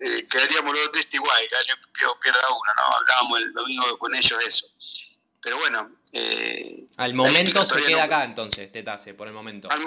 eh, 0.00 0.26
quedaríamos 0.30 0.72
los 0.72 0.82
dos 0.82 0.92
tristes 0.92 1.14
igual, 1.14 1.40
pierda 2.22 2.40
uno, 2.50 2.72
¿no? 2.76 2.96
Hablábamos 2.96 3.40
el 3.40 3.52
domingo 3.52 3.98
con 3.98 4.14
ellos 4.14 4.38
de 4.38 4.44
eso. 4.44 4.66
Pero 5.46 5.58
bueno. 5.58 5.92
Eh, 6.12 6.88
al 6.96 7.14
momento 7.14 7.64
se 7.64 7.80
queda 7.84 8.04
acá 8.04 8.24
entonces, 8.24 8.72
Tetase, 8.72 9.14
por 9.14 9.28
el 9.28 9.32
momento. 9.32 9.68
Al, 9.70 9.80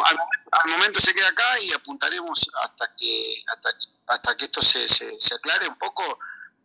momento 0.68 1.02
se 1.02 1.14
queda 1.14 1.28
acá 1.28 1.60
y 1.64 1.74
apuntaremos 1.74 2.50
hasta 2.64 2.96
que 2.96 3.44
hasta, 3.48 3.70
hasta 4.08 4.38
que 4.38 4.46
esto 4.46 4.62
se, 4.62 4.88
se, 4.88 5.36
aclare 5.36 5.68
un 5.68 5.78
poco, 5.78 6.18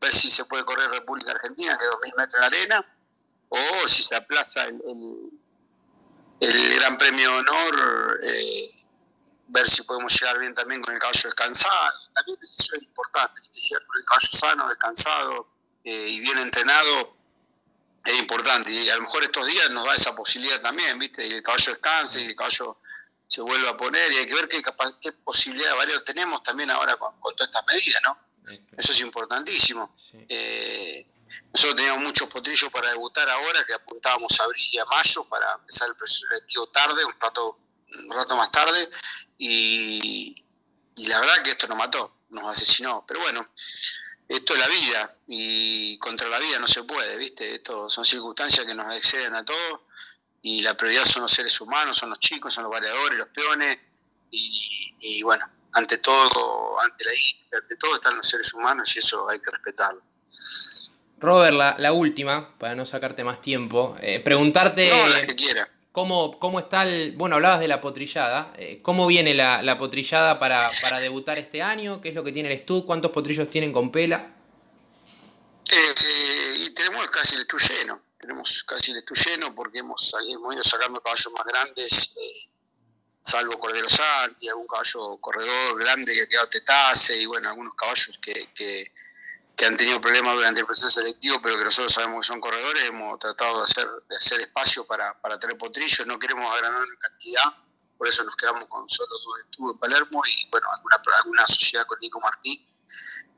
ver 0.05 0.13
si 0.13 0.29
se 0.29 0.45
puede 0.45 0.65
correr 0.65 0.91
República 0.91 1.33
Argentina, 1.33 1.77
que 1.79 1.85
es 1.85 1.91
2.000 1.91 2.17
metros 2.17 2.35
en 2.35 2.45
arena, 2.45 2.97
o 3.49 3.89
si 3.89 4.03
se 4.03 4.17
aplaza 4.17 4.65
el, 4.65 4.81
el, 6.41 6.75
Gran 6.77 6.97
Premio 6.97 7.31
de 7.31 7.39
Honor, 7.39 8.21
eh, 8.23 8.69
ver 9.49 9.69
si 9.69 9.83
podemos 9.83 10.13
llegar 10.21 10.39
bien 10.39 10.55
también 10.55 10.83
con 10.83 10.95
el 10.95 11.01
caballo 11.01 11.23
descansado. 11.25 11.91
También 12.13 12.39
eso 12.43 12.75
es 12.77 12.83
importante, 12.83 13.41
con 13.41 14.01
el 14.01 14.05
caballo 14.05 14.29
sano, 14.33 14.69
descansado 14.69 15.49
eh, 15.85 16.09
y 16.09 16.21
bien 16.21 16.39
entrenado 16.39 17.15
es 18.05 18.19
importante 18.19 18.71
y 18.71 18.89
a 18.91 18.97
lo 18.97 19.03
mejor 19.03 19.23
estos 19.23 19.47
días 19.47 19.71
nos 19.71 19.87
da 19.87 19.95
esa 19.95 20.15
posibilidad 20.15 20.61
también, 20.61 20.99
¿viste? 20.99 21.27
Y 21.27 21.33
el 21.33 21.43
caballo 21.43 21.73
descanse 21.73 22.21
y 22.21 22.27
el 22.27 22.35
caballo 22.35 22.79
se 23.27 23.41
vuelva 23.41 23.71
a 23.71 23.77
poner 23.77 24.13
y 24.13 24.17
hay 24.19 24.27
que 24.27 24.35
ver 24.35 24.49
qué, 24.49 24.63
qué 25.01 25.13
posibilidad 25.13 25.71
de 25.71 25.77
valor 25.77 26.01
tenemos 26.03 26.43
también 26.43 26.71
ahora 26.71 26.97
con, 26.97 27.19
todas 27.21 27.49
estas 27.49 27.67
medidas, 27.67 28.03
¿no? 28.05 28.19
Eso 28.77 28.93
es 28.93 29.01
importantísimo. 29.01 29.95
Eh, 30.29 31.07
nosotros 31.53 31.77
teníamos 31.77 32.03
muchos 32.03 32.29
potrillos 32.29 32.71
para 32.71 32.91
debutar 32.91 33.29
ahora, 33.29 33.65
que 33.65 33.75
apuntábamos 33.75 34.39
a 34.41 34.45
abril 34.45 34.69
y 34.73 34.79
a 34.79 34.85
mayo 34.85 35.25
para 35.25 35.53
empezar 35.55 35.89
el 35.89 35.97
proceso 35.97 36.27
selectivo 36.29 36.67
tarde, 36.69 37.05
un 37.05 37.21
rato, 37.21 37.59
un 38.09 38.17
rato 38.17 38.37
más 38.37 38.51
tarde, 38.51 38.91
y, 39.39 40.35
y 40.97 41.07
la 41.07 41.21
verdad 41.21 41.43
que 41.43 41.51
esto 41.51 41.67
nos 41.67 41.79
mató, 41.79 42.19
nos 42.31 42.45
asesinó. 42.45 43.05
Pero 43.07 43.21
bueno, 43.21 43.41
esto 44.29 44.55
es 44.55 44.61
la 44.61 44.69
vida 44.69 45.11
y 45.29 45.99
contra 45.99 46.29
la 46.29 46.39
vida 46.39 46.59
no 46.59 46.67
se 46.67 46.83
puede, 46.85 47.17
¿viste? 47.17 47.55
Esto 47.55 47.91
son 47.91 48.05
circunstancias 48.05 48.65
que 48.65 48.75
nos 48.75 48.95
exceden 48.97 49.35
a 49.35 49.45
todos 49.45 49.81
y 50.43 50.63
la 50.63 50.75
prioridad 50.75 51.05
son 51.05 51.23
los 51.23 51.33
seres 51.33 51.61
humanos, 51.61 51.99
son 51.99 52.11
los 52.11 52.19
chicos, 52.21 52.55
son 52.55 52.65
los 52.65 52.73
variadores, 52.73 53.19
los 53.19 53.29
peones 53.29 53.79
y, 54.31 55.23
bueno, 55.23 55.45
ante 55.75 55.99
todo, 55.99 56.81
ante, 56.81 57.05
la, 57.05 57.13
ante 57.59 57.77
todo 57.77 57.95
están 57.95 58.17
los 58.17 58.27
seres 58.27 58.53
humanos 58.55 58.95
y 58.97 58.99
eso 58.99 59.29
hay 59.29 59.41
que 59.41 59.51
respetarlo. 59.51 60.03
Robert, 61.19 61.79
la, 61.79 61.93
última, 61.93 62.57
para 62.59 62.75
no 62.75 62.85
sacarte 62.85 63.25
más 63.25 63.41
tiempo, 63.41 63.97
eh, 64.01 64.21
preguntarte... 64.21 64.91
que 65.27 65.35
quiera. 65.35 65.69
¿Cómo, 65.95 66.41
¿Cómo, 66.41 66.59
está 66.59 66.83
el. 66.83 67.13
Bueno, 67.13 67.37
hablabas 67.37 67.61
de 67.61 67.69
la 67.69 67.81
potrillada. 67.81 68.53
Eh, 68.57 68.81
¿Cómo 68.83 69.07
viene 69.07 69.33
la, 69.33 69.79
potrillada 69.79 70.41
para, 70.41 70.59
debutar 71.01 71.39
este 71.39 71.63
año? 71.63 72.01
¿Qué 72.01 72.09
es 72.09 72.17
lo 72.17 72.25
que 72.25 72.33
tiene 72.33 72.53
el 72.53 72.59
Stud? 72.59 72.85
¿Cuántos 72.85 73.13
potrillos 73.13 73.49
tienen 73.49 73.73
con 73.73 73.93
pela? 73.93 74.35
Eh, 75.71 76.55
y 76.67 76.71
tenemos 76.71 77.07
casi 77.11 77.37
el 77.37 77.43
Stud 77.43 77.61
lleno. 77.61 78.01
Tenemos 78.19 78.65
casi 78.65 78.91
el 78.91 79.03
Stud 79.03 79.17
lleno 79.17 79.55
porque 79.55 79.79
hemos, 79.79 80.17
ido 80.27 80.65
sacando 80.65 81.01
caballos 81.01 81.33
más 81.33 81.47
grandes, 81.47 82.13
eh, 82.17 82.51
salvo 83.25 83.59
Cordero 83.59 83.89
Santi, 83.89 84.49
algún 84.49 84.67
caballo 84.67 85.17
corredor 85.17 85.79
grande 85.81 86.15
que 86.15 86.23
ha 86.23 86.27
quedado 86.27 86.49
tetase 86.49 87.17
y 87.17 87.27
bueno, 87.27 87.49
algunos 87.49 87.75
caballos 87.75 88.19
que, 88.21 88.51
que 89.57 89.67
han 89.67 89.77
tenido 89.77 90.01
problemas 90.01 90.35
durante 90.35 90.61
el 90.61 90.67
proceso 90.67 90.91
selectivo, 90.91 91.41
pero 91.43 91.59
que 91.59 91.65
nosotros 91.65 91.93
sabemos 91.93 92.21
que 92.21 92.27
son 92.27 92.41
corredores, 92.41 92.85
hemos 92.85 93.19
tratado 93.19 93.59
de 93.59 93.65
hacer, 93.65 93.89
de 94.09 94.17
hacer 94.17 94.41
espacio 94.41 94.85
para, 94.87 95.21
para 95.21 95.39
tener 95.39 95.57
potrillos, 95.57 96.07
no 96.07 96.19
queremos 96.19 96.45
agrandar 96.53 96.83
en 96.83 96.97
cantidad, 97.01 97.45
por 97.97 98.09
eso 98.09 98.25
nos 98.25 98.37
quedamos 98.37 98.69
con 98.69 98.89
solo 98.89 99.09
dos 99.09 99.39
estudios 99.45 99.73
en 99.73 99.79
Palermo 99.79 100.23
y 100.27 100.49
bueno, 100.51 100.67
alguna, 100.75 100.97
alguna 101.23 101.47
sociedad 101.47 101.87
con 101.87 101.99
Nico 102.01 102.21
Martín 102.21 102.67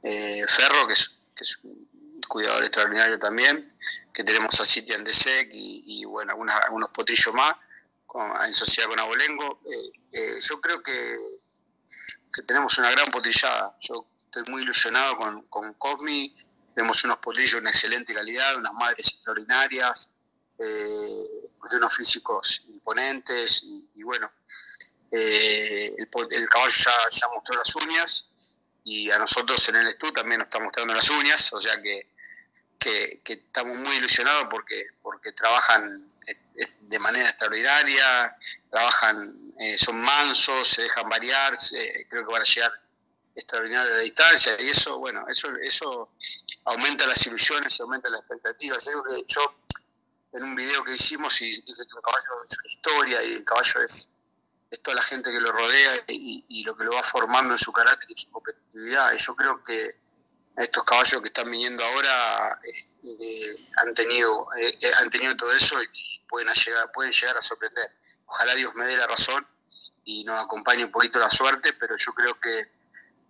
eh, 0.02 0.44
Ferro, 0.48 0.86
que 0.86 0.94
es, 0.94 1.10
que 1.34 1.44
es, 1.44 1.58
un 1.62 1.86
cuidador 2.28 2.64
extraordinario 2.64 3.18
también, 3.20 3.78
que 4.12 4.24
tenemos 4.24 4.58
a 4.60 4.64
City 4.64 4.94
Andesec 4.94 5.48
y, 5.52 6.00
y 6.00 6.04
bueno, 6.06 6.32
algunos 6.32 6.90
potrillos 6.90 7.32
más 7.34 7.54
en 8.46 8.54
sociedad 8.54 8.88
con 8.88 8.98
Abolengo. 8.98 9.60
Eh, 9.64 10.18
eh, 10.18 10.40
yo 10.40 10.60
creo 10.60 10.82
que, 10.82 11.16
que 12.34 12.42
tenemos 12.42 12.78
una 12.78 12.90
gran 12.90 13.10
potrillada. 13.10 13.76
Yo 13.80 14.06
estoy 14.18 14.44
muy 14.52 14.62
ilusionado 14.62 15.16
con, 15.16 15.42
con 15.48 15.74
Cosmi, 15.74 16.34
tenemos 16.74 17.02
unos 17.04 17.16
polillos 17.18 17.62
de 17.62 17.70
excelente 17.70 18.12
calidad, 18.12 18.56
unas 18.56 18.74
madres 18.74 19.08
extraordinarias, 19.08 20.10
eh, 20.58 21.42
de 21.70 21.76
unos 21.76 21.96
físicos 21.96 22.64
imponentes 22.68 23.62
y, 23.94 24.02
bueno, 24.02 24.30
eh, 25.10 25.94
el, 25.96 26.48
caballo 26.48 26.74
ya, 27.10 27.28
mostró 27.34 27.56
las 27.56 27.74
uñas 27.76 28.58
y 28.84 29.10
a 29.10 29.18
nosotros 29.18 29.68
en 29.68 29.76
el 29.76 29.86
estudio 29.86 30.12
también 30.14 30.38
nos 30.38 30.46
está 30.46 30.60
mostrando 30.60 30.94
las 30.94 31.08
uñas, 31.10 31.52
o 31.52 31.60
sea 31.60 31.80
que, 31.82 32.10
que, 32.78 33.20
estamos 33.24 33.76
muy 33.78 33.96
ilusionados 33.96 34.46
porque, 34.50 34.82
porque 35.02 35.32
trabajan 35.32 35.82
eh, 36.26 36.36
de 36.80 36.98
manera 36.98 37.28
extraordinaria, 37.28 38.36
trabajan, 38.70 39.16
son 39.78 40.00
mansos, 40.00 40.68
se 40.68 40.82
dejan 40.82 41.08
variar, 41.08 41.54
creo 42.08 42.26
que 42.26 42.32
van 42.32 42.42
a 42.42 42.44
llegar 42.44 42.72
extraordinaria 43.34 43.94
la 43.94 44.00
distancia 44.00 44.56
y 44.60 44.70
eso, 44.70 44.98
bueno, 44.98 45.26
eso, 45.28 45.48
eso 45.62 46.10
aumenta 46.64 47.06
las 47.06 47.26
ilusiones 47.26 47.78
aumenta 47.80 48.08
las 48.08 48.20
expectativas. 48.20 48.84
Yo 48.84 49.24
yo 49.26 49.56
en 50.32 50.42
un 50.42 50.54
video 50.54 50.84
que 50.84 50.94
hicimos 50.94 51.40
y 51.42 51.46
dije 51.46 51.62
que 51.64 51.94
un 51.94 52.02
caballo 52.02 52.42
es 52.44 52.58
una 52.58 52.68
historia 52.68 53.22
y 53.24 53.32
el 53.34 53.44
caballo 53.44 53.82
es, 53.82 54.12
es 54.70 54.82
toda 54.82 54.96
la 54.96 55.02
gente 55.02 55.30
que 55.32 55.40
lo 55.40 55.52
rodea 55.52 56.04
y, 56.08 56.62
lo 56.64 56.76
que 56.76 56.84
lo 56.84 56.92
va 56.92 57.02
formando 57.02 57.52
en 57.52 57.58
su 57.58 57.72
carácter 57.72 58.10
y 58.10 58.16
su 58.16 58.30
competitividad. 58.30 59.12
Y 59.14 59.18
yo 59.18 59.34
creo 59.34 59.62
que 59.62 59.90
estos 60.56 60.84
caballos 60.84 61.20
que 61.20 61.28
están 61.28 61.50
viniendo 61.50 61.84
ahora 61.84 62.58
eh, 62.62 63.08
eh, 63.20 63.68
han 63.76 63.94
tenido 63.94 64.48
eh, 64.58 64.92
han 65.00 65.10
tenido 65.10 65.36
todo 65.36 65.52
eso 65.52 65.76
y 65.82 66.20
pueden 66.28 66.52
llegar 66.52 66.90
pueden 66.92 67.12
llegar 67.12 67.36
a 67.36 67.42
sorprender. 67.42 67.90
Ojalá 68.26 68.54
Dios 68.54 68.74
me 68.74 68.84
dé 68.86 68.96
la 68.96 69.06
razón 69.06 69.46
y 70.04 70.24
nos 70.24 70.42
acompañe 70.44 70.84
un 70.84 70.90
poquito 70.90 71.18
la 71.18 71.30
suerte, 71.30 71.72
pero 71.74 71.96
yo 71.96 72.12
creo 72.12 72.38
que 72.40 72.76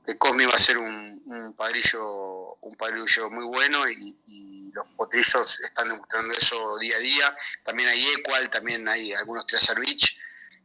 que 0.07 0.17
Cosmi 0.19 0.45
va 0.45 0.55
a 0.55 0.59
ser 0.59 0.79
un, 0.79 1.23
un, 1.27 1.53
padrillo 1.55 2.55
un 2.61 2.77
padrillo 2.77 3.29
muy 3.31 3.45
bueno 3.45 3.89
y, 3.89 4.73
los 4.77 4.87
potrillos 4.95 5.61
están 5.61 5.89
demostrando 5.89 6.35
eso 6.35 6.77
día 6.79 6.95
a 6.95 6.99
día. 6.99 7.37
También 7.65 7.89
hay 7.89 8.09
Equal, 8.09 8.51
también 8.51 8.87
hay 8.87 9.11
algunos 9.15 9.47
Treasure 9.47 9.81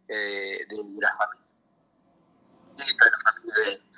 eh, 0.09 0.65
de 0.67 0.75
la 0.99 1.09
familia. 1.13 1.55
De 2.75 3.05
la 3.09 3.31
familia 3.31 3.55
de, 3.55 3.90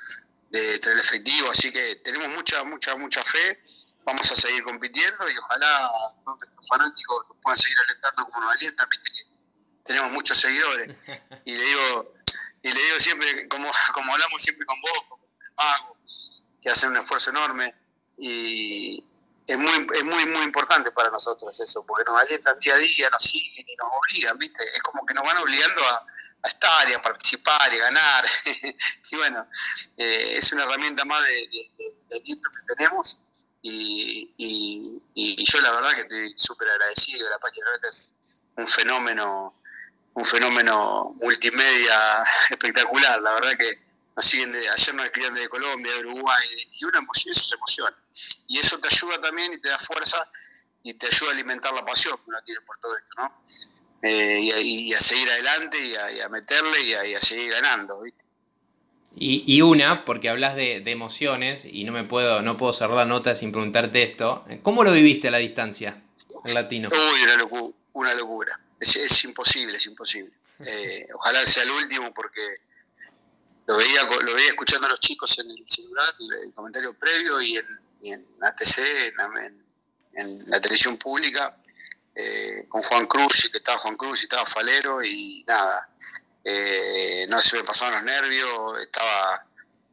de 0.54 0.76
Efectivo, 0.76 1.50
así 1.50 1.72
que 1.72 1.96
tenemos 1.98 2.30
mucha, 2.36 2.64
mucha, 2.64 2.96
mucha 2.96 3.24
fe. 3.24 3.64
Vamos 4.06 4.32
a 4.32 4.36
seguir 4.36 4.64
compitiendo 4.64 5.30
y 5.30 5.38
ojalá 5.38 5.90
nuestros 6.26 6.68
fanáticos 6.68 7.26
nos 7.30 7.38
puedan 7.42 7.58
seguir 7.58 7.78
alentando 7.88 8.26
como 8.26 8.42
nos 8.42 8.54
alientan, 8.56 8.88
viste 8.90 9.12
que 9.12 9.24
tenemos 9.84 10.12
muchos 10.12 10.38
seguidores. 10.38 10.96
Y 11.46 11.54
le 11.54 11.64
digo, 11.64 12.14
y 12.62 12.72
le 12.72 12.84
digo 12.84 13.00
siempre, 13.00 13.48
como, 13.50 13.70
como 13.94 14.14
hablamos 14.14 14.42
siempre 14.42 14.66
con 14.66 14.80
vos, 14.82 15.22
que 16.62 16.70
hacen 16.70 16.92
un 16.92 16.98
esfuerzo 16.98 17.32
enorme 17.32 17.74
y 18.18 19.04
es 19.46 19.58
muy, 19.58 19.88
es 19.96 20.04
muy, 20.06 20.26
muy 20.28 20.44
importante 20.44 20.92
para 20.92 21.10
nosotros 21.10 21.60
eso, 21.60 21.86
porque 21.86 22.10
nos 22.10 22.22
alientan 22.22 22.60
día 22.60 22.76
a 22.76 22.78
día, 22.78 23.10
nos 23.10 23.24
siguen 23.24 23.66
y 23.68 23.76
nos 23.76 23.90
obligan, 23.92 24.38
¿viste? 24.38 24.64
Es 24.74 24.82
como 24.84 25.06
que 25.06 25.14
nos 25.14 25.24
van 25.24 25.38
obligando 25.38 25.84
a, 25.84 26.06
estar 26.44 26.90
y 26.90 26.94
a 26.94 27.02
participar 27.02 27.74
y 27.74 27.78
a 27.78 27.84
ganar. 27.84 28.26
y 29.12 29.16
bueno, 29.16 29.48
eh, 29.98 30.38
es 30.38 30.52
una 30.54 30.64
herramienta 30.64 31.06
más 31.06 31.22
de, 31.24 31.50
de, 31.78 32.18
aliento 32.18 32.50
que 32.50 32.76
tenemos 32.76 33.20
y, 33.62 34.34
y, 34.38 35.46
yo 35.46 35.62
la 35.62 35.72
verdad 35.72 35.94
que 35.94 36.02
estoy 36.02 36.34
súper 36.38 36.68
agradecido, 36.70 37.30
la 37.30 37.40
página 37.40 37.70
web 37.72 37.80
es 37.90 38.16
un 38.58 38.68
fenómeno 38.68 39.56
un 40.16 40.26
fenómeno 40.26 41.16
multimedia 41.22 42.24
espectacular, 42.52 43.22
la 43.22 43.34
verdad 43.34 43.52
que 43.58 43.84
siguen 44.22 44.52
de, 44.52 44.70
ayer 44.70 44.96
nos 44.96 45.06
escribían 45.06 45.34
de 45.34 45.50
Colombia, 45.50 45.92
de 45.94 46.00
Uruguay, 46.02 46.48
y 46.80 46.86
una 46.86 47.00
emoción, 47.00 47.32
eso 47.32 47.48
se 47.48 47.56
emociona. 47.56 47.98
Y 48.48 48.60
eso 48.60 48.78
te 48.80 48.88
ayuda 48.88 49.20
también 49.20 49.54
y 49.54 49.58
te 49.58 49.70
da 49.70 49.80
fuerza 49.80 50.24
y 50.84 50.94
te 50.94 51.08
ayuda 51.08 51.32
a 51.32 51.34
alimentar 51.34 51.74
la 51.74 51.84
pasión 51.84 52.16
que 52.18 52.24
uno 52.28 52.38
tiene 52.46 52.62
por 52.62 52.78
todo 52.78 52.96
esto, 52.96 53.14
¿no? 53.18 53.44
Eh, 54.06 54.38
y, 54.42 54.94
a, 54.94 54.98
seguir 54.98 55.30
adelante 55.30 55.78
y 55.80 56.20
a, 56.20 56.28
meterle 56.28 56.78
y 57.08 57.14
a, 57.14 57.20
seguir 57.20 57.52
ganando, 57.52 58.02
¿viste? 58.02 58.26
Y, 59.16 59.62
una, 59.62 60.04
porque 60.04 60.28
hablas 60.28 60.56
de, 60.58 60.84
emociones 60.86 61.64
y 61.64 61.86
no 61.86 61.94
me 61.94 62.04
puedo, 62.04 62.42
no 62.42 62.58
puedo 62.58 62.74
cerrar 62.74 62.98
la 62.98 63.06
nota 63.06 63.34
sin 63.34 63.54
preguntarte 63.54 64.04
esto. 64.04 64.44
¿Cómo 64.62 64.84
lo 64.84 64.92
viviste 64.92 65.30
a 65.30 65.32
la 65.32 65.38
distancia 65.38 66.04
en 66.44 66.54
latino? 66.54 66.90
Uy, 66.92 67.24
una, 67.24 67.38
locura. 67.38 67.76
Una 67.94 68.14
locura. 68.16 68.60
Es, 68.78 69.24
imposible, 69.24 69.78
es 69.78 69.86
imposible. 69.86 70.34
Eh, 70.60 71.08
ojalá 71.14 71.46
sea 71.46 71.64
el 71.64 71.72
último 71.72 72.14
porque 72.14 72.42
lo 73.68 73.78
veía, 73.78 74.04
lo 74.04 74.34
veía 74.34 74.50
escuchando 74.50 74.88
a 74.88 74.90
los 74.90 75.00
chicos 75.00 75.40
en 75.40 75.50
el 75.50 75.66
celular, 75.66 76.06
el, 76.44 76.52
comentario 76.52 76.94
previo 76.98 77.42
y 77.42 77.58
en, 78.02 78.26
ATC, 78.42 78.80
en, 80.16 80.50
la 80.50 80.60
televisión 80.60 80.98
pública, 80.98 81.56
eh, 82.16 82.66
con 82.70 82.82
Juan 82.82 83.06
Cruz, 83.08 83.46
y 83.46 83.52
que 83.52 83.58
estaba 83.58 83.78
Juan 83.80 83.96
Cruz 83.96 84.22
y 84.22 84.24
estaba 84.24 84.46
Falero 84.46 85.04
y 85.04 85.44
nada, 85.48 85.90
eh, 86.44 87.26
no 87.30 87.42
se 87.42 87.58
me 87.58 87.64
pasaban 87.64 87.96
los 87.96 88.04
nervios, 88.04 88.82
estaba, 88.82 89.46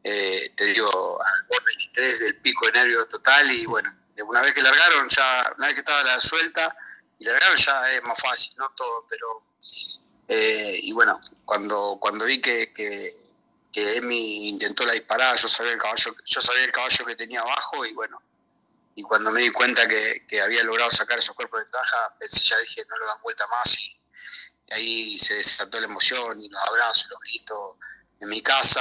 eh, 0.03 0.51
te 0.57 0.65
digo, 0.67 1.19
al 1.23 1.43
borde 1.45 1.71
del 1.71 1.81
estrés, 1.81 2.21
del 2.21 2.37
pico 2.37 2.67
de 2.67 2.73
nervios 2.73 3.09
total 3.09 3.51
y 3.53 3.67
bueno, 3.67 3.91
una 4.27 4.43
vez 4.43 4.53
que 4.53 4.63
largaron, 4.63 5.09
ya, 5.09 5.55
una 5.57 5.67
vez 5.69 5.75
que 5.75 5.81
estaba 5.81 6.03
la 6.03 6.21
suelta 6.21 6.77
y 7.19 7.25
largaron 7.25 7.57
ya 7.57 7.93
es 7.93 8.03
más 8.03 8.21
fácil, 8.21 8.53
no 8.59 8.71
todo, 8.77 9.07
pero... 9.09 9.45
y 10.29 10.93
bueno, 10.93 11.19
cuando, 11.45 11.99
cuando 12.01 12.25
vi 12.25 12.41
que 12.41 12.73
que 13.73 13.97
Emi 13.97 14.49
intentó 14.49 14.85
la 14.85 14.93
disparada, 14.93 15.37
yo 15.37 15.49
sabía 15.49 15.73
el 15.73 15.79
caballo, 15.79 16.15
yo 16.25 16.41
sabía 16.41 16.65
el 16.65 16.73
caballo 16.73 17.05
que 17.07 17.17
tenía 17.17 17.41
abajo 17.41 17.85
y 17.87 17.93
bueno, 17.93 18.21
y 19.01 19.03
cuando 19.03 19.31
me 19.31 19.41
di 19.41 19.51
cuenta 19.51 19.89
que, 19.89 20.41
había 20.43 20.63
logrado 20.63 20.91
sacar 20.91 21.19
esos 21.19 21.35
cuerpos 21.35 21.59
de 21.59 21.65
ventaja, 21.65 22.15
pensé, 22.19 22.41
ya 22.47 22.59
dije, 22.59 22.83
no 22.91 22.99
lo 22.99 23.07
dan 23.07 23.23
vuelta 23.23 23.47
más 23.47 23.79
y, 23.79 23.99
ahí 24.73 25.19
se 25.19 25.35
desató 25.35 25.81
la 25.81 25.87
emoción 25.87 26.39
y 26.39 26.49
los 26.49 26.61
abrazos, 26.69 27.09
los 27.09 27.19
gritos. 27.21 27.77
En 28.21 28.29
mi 28.29 28.43
casa, 28.43 28.81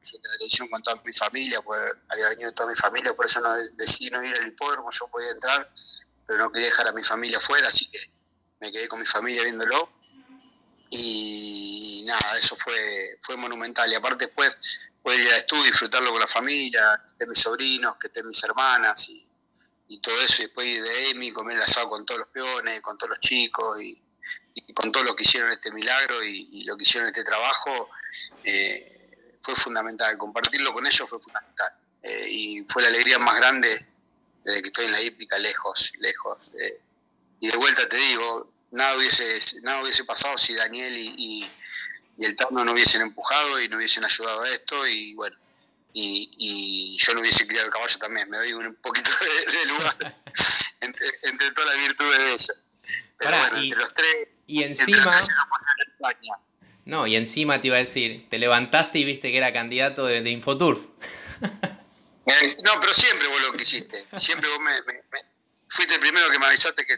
frente 0.00 0.28
a 0.28 0.30
la 0.30 0.38
televisión 0.38 0.68
con 0.68 0.82
toda 0.84 1.02
mi 1.04 1.12
familia, 1.12 1.60
pues 1.62 1.80
había 2.08 2.28
venido 2.28 2.52
toda 2.52 2.68
mi 2.68 2.76
familia, 2.76 3.12
por 3.14 3.26
eso 3.26 3.40
no 3.40 3.52
decidí 3.74 4.10
no 4.10 4.22
ir 4.22 4.32
al 4.32 4.46
hipódromo, 4.46 4.90
yo 4.92 5.08
podía 5.08 5.30
entrar, 5.32 5.68
pero 6.24 6.38
no 6.38 6.52
quería 6.52 6.68
dejar 6.68 6.86
a 6.86 6.92
mi 6.92 7.02
familia 7.02 7.38
afuera, 7.38 7.66
así 7.66 7.90
que 7.90 7.98
me 8.60 8.70
quedé 8.70 8.86
con 8.86 9.00
mi 9.00 9.06
familia 9.06 9.42
viéndolo. 9.42 9.92
Y 10.90 12.04
nada, 12.06 12.38
eso 12.38 12.54
fue, 12.54 13.18
fue 13.22 13.36
monumental. 13.36 13.90
Y 13.90 13.96
aparte 13.96 14.26
después 14.26 14.56
poder 15.02 15.18
ir 15.18 15.28
al 15.28 15.36
estudio, 15.36 15.64
disfrutarlo 15.64 16.12
con 16.12 16.20
la 16.20 16.28
familia, 16.28 17.02
que 17.02 17.08
estén 17.08 17.28
mis 17.28 17.40
sobrinos, 17.40 17.96
que 18.00 18.06
estén 18.06 18.26
mis 18.28 18.42
hermanas 18.44 19.08
y, 19.08 19.27
todo 19.98 20.20
eso. 20.20 20.42
Y 20.42 20.44
después 20.44 20.66
ir 20.66 20.82
de 20.82 21.10
Emi, 21.10 21.30
comer 21.32 21.56
el 21.56 21.62
asado 21.62 21.88
con 21.88 22.04
todos 22.04 22.20
los 22.20 22.28
peones, 22.28 22.80
con 22.82 22.98
todos 22.98 23.10
los 23.10 23.20
chicos 23.20 23.80
y, 23.82 24.00
con 24.74 24.92
todo 24.92 25.02
lo 25.04 25.16
que 25.16 25.24
hicieron 25.24 25.50
este 25.50 25.72
milagro 25.72 26.22
y, 26.22 26.64
lo 26.64 26.76
que 26.76 26.82
hicieron 26.82 27.08
este 27.08 27.24
trabajo, 27.24 27.88
eh, 28.44 29.36
fue 29.40 29.56
fundamental. 29.56 30.16
Compartirlo 30.18 30.72
con 30.74 30.86
ellos 30.86 31.08
fue 31.08 31.18
fundamental. 31.18 31.70
Eh, 32.02 32.26
y 32.28 32.64
fue 32.66 32.82
la 32.82 32.88
alegría 32.88 33.18
más 33.18 33.34
grande 33.36 33.68
desde 34.44 34.62
que 34.62 34.66
estoy 34.68 34.84
en 34.84 34.92
la 34.92 35.02
hípica, 35.02 35.38
lejos, 35.38 35.92
lejos. 35.98 36.38
y 37.40 37.48
de 37.48 37.56
vuelta 37.56 37.88
te 37.88 37.96
digo, 37.96 38.52
nada 38.70 38.96
hubiese, 38.96 39.60
nada 39.62 39.82
hubiese 39.82 40.04
pasado 40.04 40.36
si 40.38 40.54
Daniel 40.54 40.94
y, 40.96 41.50
el 42.18 42.34
Tano 42.34 42.64
no 42.64 42.72
hubiesen 42.72 43.00
empujado 43.00 43.60
y 43.60 43.68
no 43.68 43.76
hubiesen 43.76 44.04
ayudado 44.04 44.42
a 44.42 44.48
esto 44.48 44.84
y 44.88 45.14
bueno, 45.14 45.36
y, 45.92 46.96
yo 46.98 47.14
no 47.14 47.20
hubiese 47.20 47.46
criado 47.46 47.66
el 47.66 47.72
caballo 47.72 47.98
también, 47.98 48.28
me 48.30 48.36
doy 48.36 48.52
un 48.52 48.74
poquito 48.76 49.10
de, 49.46 49.66
lugar 49.66 50.22
entre, 50.80 51.50
todas 51.52 51.74
las 51.74 51.86
virtudes 51.86 52.18
de 52.18 52.34
eso. 52.34 52.52
Pero 53.18 53.36
bueno, 53.36 53.58
entre 53.58 53.78
los 53.78 53.94
tres, 53.94 54.28
y 54.46 54.62
encima... 54.62 55.10
No, 56.84 57.06
y 57.06 57.16
encima 57.16 57.60
te 57.60 57.66
iba 57.66 57.76
a 57.76 57.80
decir, 57.80 58.28
te 58.30 58.38
levantaste 58.38 58.98
y 58.98 59.04
viste 59.04 59.30
que 59.30 59.36
era 59.36 59.52
candidato 59.52 60.06
de, 60.06 60.22
de 60.22 60.30
Infoturf. 60.30 60.80
Eh, 62.30 62.56
no, 62.62 62.78
pero 62.78 62.92
siempre 62.92 63.26
vos 63.28 63.40
lo 63.40 63.52
quisiste. 63.54 64.06
Siempre 64.18 64.50
vos 64.50 64.60
me, 64.60 64.72
fuiste 65.70 65.94
el 65.94 66.00
primero 66.00 66.30
que 66.30 66.38
me 66.38 66.44
avisaste 66.44 66.84
que, 66.84 66.94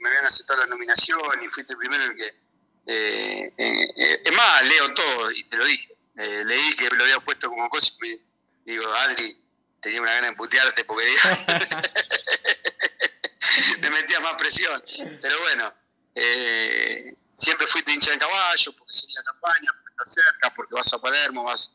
me 0.00 0.08
habían 0.08 0.24
aceptado 0.24 0.60
la 0.60 0.66
nominación 0.66 1.42
y 1.42 1.48
fuiste 1.48 1.74
el 1.74 1.78
primero 1.78 2.02
el 2.02 2.16
que... 2.16 2.44
Eh, 2.86 3.52
eh, 3.56 4.22
es 4.24 4.32
más, 4.34 4.68
leo 4.68 4.94
todo 4.94 5.30
y 5.32 5.44
te 5.44 5.56
lo 5.58 5.66
dije. 5.66 5.94
leí 6.16 6.74
que 6.76 6.88
lo 6.96 7.04
había 7.04 7.20
puesto 7.20 7.33
como 7.54 7.70
cosa 7.70 7.92
y 8.02 8.16
digo, 8.64 8.92
Adri, 8.94 9.38
tenía 9.80 10.00
una 10.00 10.12
gana 10.12 10.28
de 10.28 10.36
putearte 10.36 10.84
porque 10.84 11.04
me 13.80 13.90
metía 13.90 14.20
más 14.20 14.34
presión. 14.34 14.82
Pero 15.20 15.38
bueno, 15.40 15.74
siempre 17.34 17.66
fuiste 17.66 17.92
hincha 17.92 18.10
de 18.10 18.18
caballo 18.18 18.72
porque 18.72 18.92
seguía 18.92 19.20
la 19.24 19.32
campaña, 19.32 19.72
porque 19.72 19.90
estás 19.90 20.14
cerca, 20.14 20.54
porque 20.54 20.74
vas 20.74 20.92
a 20.92 20.98
Palermo, 20.98 21.44
vas 21.44 21.72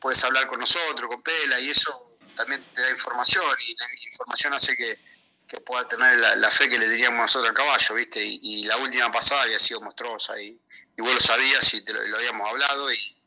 puedes 0.00 0.22
hablar 0.24 0.48
con 0.48 0.58
nosotros, 0.58 1.08
con 1.08 1.22
Pela, 1.22 1.60
y 1.60 1.70
eso 1.70 2.16
también 2.34 2.60
te 2.60 2.80
da 2.80 2.90
información, 2.90 3.44
y 3.66 3.76
la 3.76 3.86
información 4.06 4.54
hace 4.54 4.76
que, 4.76 4.98
que 5.46 5.60
pueda 5.60 5.86
tener 5.86 6.18
la, 6.18 6.50
fe 6.50 6.68
que 6.68 6.78
le 6.78 6.88
diríamos 6.88 7.20
nosotros 7.20 7.50
al 7.50 7.54
caballo, 7.54 7.94
¿viste? 7.94 8.24
Y, 8.24 8.64
la 8.64 8.76
última 8.78 9.12
pasada 9.12 9.42
había 9.42 9.58
sido 9.58 9.80
monstruosa, 9.80 10.40
y, 10.40 10.60
y 10.96 11.02
vos 11.02 11.12
lo 11.12 11.20
sabías 11.20 11.74
y 11.74 11.82
te 11.82 11.92
lo, 11.92 12.16
habíamos 12.16 12.48
hablado, 12.48 12.92
y, 12.92 13.19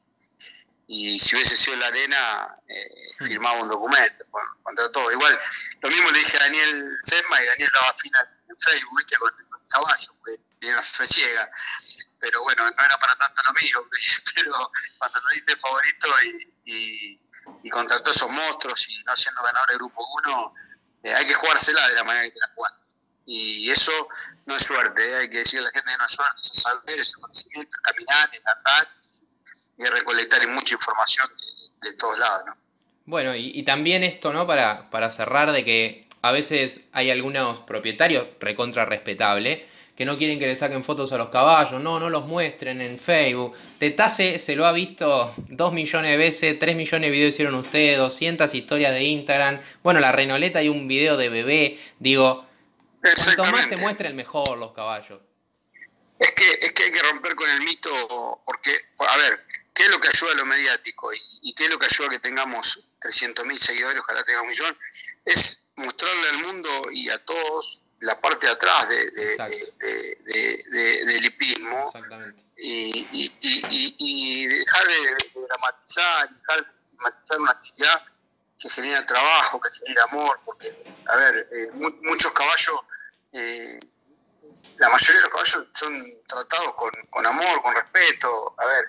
y 0.87 1.17
si 1.19 1.35
hubiese 1.35 1.55
sido 1.55 1.77
la 1.77 1.87
arena, 1.87 2.57
eh, 2.67 2.87
firmaba 3.19 3.61
un 3.61 3.69
documento 3.69 4.25
contra 4.61 4.89
todo. 4.91 5.11
Igual, 5.11 5.39
lo 5.81 5.89
mismo 5.89 6.11
le 6.11 6.19
dije 6.19 6.37
a 6.37 6.41
Daniel 6.41 6.97
Sesma, 7.03 7.41
y 7.41 7.45
Daniel 7.45 7.69
daba 7.73 7.93
final 7.95 8.29
en 8.49 8.57
Facebook, 8.59 8.97
¿viste? 8.97 9.17
Con, 9.17 9.33
el 9.33 9.69
caballo, 9.69 10.11
tiene 10.59 10.75
una 10.75 10.83
fe 10.83 11.07
ciega 11.07 11.51
pero 12.23 12.41
bueno, 12.41 12.63
no 12.63 12.85
era 12.85 12.97
para 12.99 13.15
tanto 13.17 13.43
lo 13.43 13.51
mío, 13.51 13.85
pero 14.35 14.71
cuando 14.97 15.19
lo 15.19 15.29
diste 15.31 15.57
favorito 15.57 16.07
y, 16.63 17.19
y, 17.63 17.69
contra 17.69 17.99
todos 17.99 18.15
esos 18.15 18.29
monstruos 18.29 18.87
y 18.87 19.03
no 19.03 19.13
siendo 19.15 19.43
ganador 19.43 19.69
de 19.69 19.75
grupo 19.75 20.07
1, 20.25 20.55
eh, 21.03 21.13
hay 21.15 21.27
que 21.27 21.33
jugársela 21.33 21.85
de 21.89 21.95
la 21.95 22.03
manera 22.05 22.23
que 22.23 22.31
te 22.31 22.39
la 22.39 22.53
juegas. 22.55 22.95
Y 23.25 23.69
eso 23.71 23.91
no 24.45 24.55
es 24.55 24.65
suerte, 24.65 25.03
eh, 25.03 25.17
hay 25.17 25.29
que 25.29 25.39
decirle 25.39 25.65
a 25.65 25.67
la 25.67 25.71
gente 25.71 25.91
que 25.91 25.97
no 25.97 26.05
es 26.05 26.13
suerte, 26.13 26.41
es 26.41 26.61
saber, 26.61 26.99
es 26.99 27.15
conocimiento, 27.17 27.75
es 27.75 27.81
caminar, 27.81 28.29
es 28.31 28.41
andar 28.45 28.87
y, 29.77 29.83
recolectar 29.83 30.47
mucha 30.49 30.75
información 30.75 31.27
de, 31.81 31.93
todos 31.93 32.17
lados, 32.17 32.43
¿no? 32.47 32.57
Bueno, 33.05 33.35
y, 33.35 33.51
y, 33.53 33.63
también 33.63 34.03
esto, 34.03 34.31
¿no? 34.31 34.47
Para, 34.47 34.89
para 34.89 35.11
cerrar, 35.11 35.51
de 35.51 35.65
que 35.65 36.07
a 36.21 36.31
veces 36.31 36.85
hay 36.93 37.11
algunos 37.11 37.59
propietarios 37.61 38.27
recontra 38.39 38.85
respetable 38.85 39.65
que 39.95 40.05
no 40.05 40.17
quieren 40.17 40.39
que 40.39 40.47
le 40.47 40.55
saquen 40.55 40.83
fotos 40.83 41.11
a 41.11 41.17
los 41.17 41.29
caballos, 41.29 41.79
no, 41.79 41.99
no 41.99 42.09
los 42.09 42.25
muestren 42.25 42.81
en 42.81 42.97
Facebook. 42.97 43.55
Tetase 43.77 44.39
se 44.39 44.55
lo 44.55 44.65
ha 44.65 44.71
visto 44.71 45.31
dos 45.49 45.71
millones 45.71 46.11
de 46.11 46.17
veces, 46.17 46.59
tres 46.59 46.75
millones 46.75 47.07
de 47.07 47.11
videos 47.11 47.33
hicieron 47.33 47.53
ustedes, 47.55 47.97
200 47.99 48.53
historias 48.55 48.91
de 48.91 49.03
Instagram. 49.03 49.61
Bueno, 49.83 49.99
la 49.99 50.11
Renoleta 50.11 50.59
hay 50.59 50.69
un 50.69 50.87
video 50.87 51.15
de 51.15 51.29
bebé. 51.29 51.79
Digo, 51.99 52.45
cuanto 53.35 53.43
más 53.51 53.67
se 53.67 53.77
muestren 53.77 54.15
mejor 54.15 54.57
los 54.57 54.71
caballos. 54.71 55.19
Es 56.17 56.31
que, 56.31 56.49
es 56.65 56.71
que 56.71 56.83
hay 56.83 56.91
que 56.91 57.01
romper 57.03 57.35
con 57.35 57.49
el 57.49 57.59
mito, 57.61 58.41
porque, 58.45 58.71
a 58.97 59.17
ver, 59.17 59.45
¿qué 59.73 59.83
es 59.83 59.89
lo 59.89 59.99
que 59.99 60.07
ayuda 60.07 60.31
a 60.31 60.35
lo 60.35 60.45
mediático 60.45 61.11
y, 61.13 61.53
qué 61.53 61.65
es 61.65 61.69
lo 61.69 61.79
que 61.79 61.87
ayuda 61.87 62.07
a 62.07 62.11
que 62.11 62.19
tengamos 62.19 62.81
300.000 63.01 63.57
seguidores, 63.57 64.01
ojalá 64.01 64.23
tengamos 64.23 64.45
un 64.45 64.49
millón? 64.49 64.77
Es 65.25 65.65
mostrarle 65.77 66.29
al 66.29 66.37
mundo 66.39 66.91
y 66.91 67.09
a 67.09 67.17
todos 67.25 67.85
la 67.99 68.19
parte 68.19 68.45
de 68.47 68.53
atrás 68.53 68.87
de, 68.89 68.95
de, 70.65 71.05
del 71.05 71.25
hipismo. 71.25 71.93
Y, 72.55 73.31
y, 73.99 74.47
dejar 74.47 74.87
de, 74.87 75.17
dramatizar, 75.33 76.29
dejar 76.29 76.65
de 76.65 76.71
dramatizar 76.91 77.39
una 77.39 77.51
actividad 77.51 78.05
que 78.59 78.69
genera 78.69 79.05
trabajo, 79.05 79.59
que 79.59 79.69
genera 79.69 80.03
amor, 80.11 80.39
porque, 80.45 80.83
a 81.07 81.15
ver, 81.17 81.49
eh, 81.51 81.71
muchos 81.73 82.31
caballos, 82.31 82.79
eh, 83.33 83.79
la 84.77 84.89
mayoría 84.89 85.15
de 85.15 85.21
los 85.21 85.31
caballos 85.31 85.67
son 85.73 85.93
tratados 86.27 86.73
con, 86.75 86.91
con 87.09 87.25
amor, 87.25 87.61
con 87.61 87.75
respeto, 87.75 88.55
a 88.57 88.65
ver, 88.65 88.85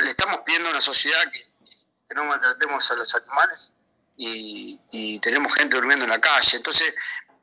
le 0.00 0.08
estamos 0.08 0.40
pidiendo 0.44 0.68
a 0.68 0.72
una 0.72 0.80
sociedad 0.80 1.20
que, 1.30 2.14
no 2.14 2.24
maltratemos 2.24 2.90
a 2.90 2.94
los 2.94 3.14
animales 3.14 3.74
y, 4.16 4.80
y, 4.90 5.18
tenemos 5.20 5.54
gente 5.54 5.76
durmiendo 5.76 6.04
en 6.04 6.10
la 6.10 6.20
calle. 6.20 6.56
Entonces, 6.56 6.94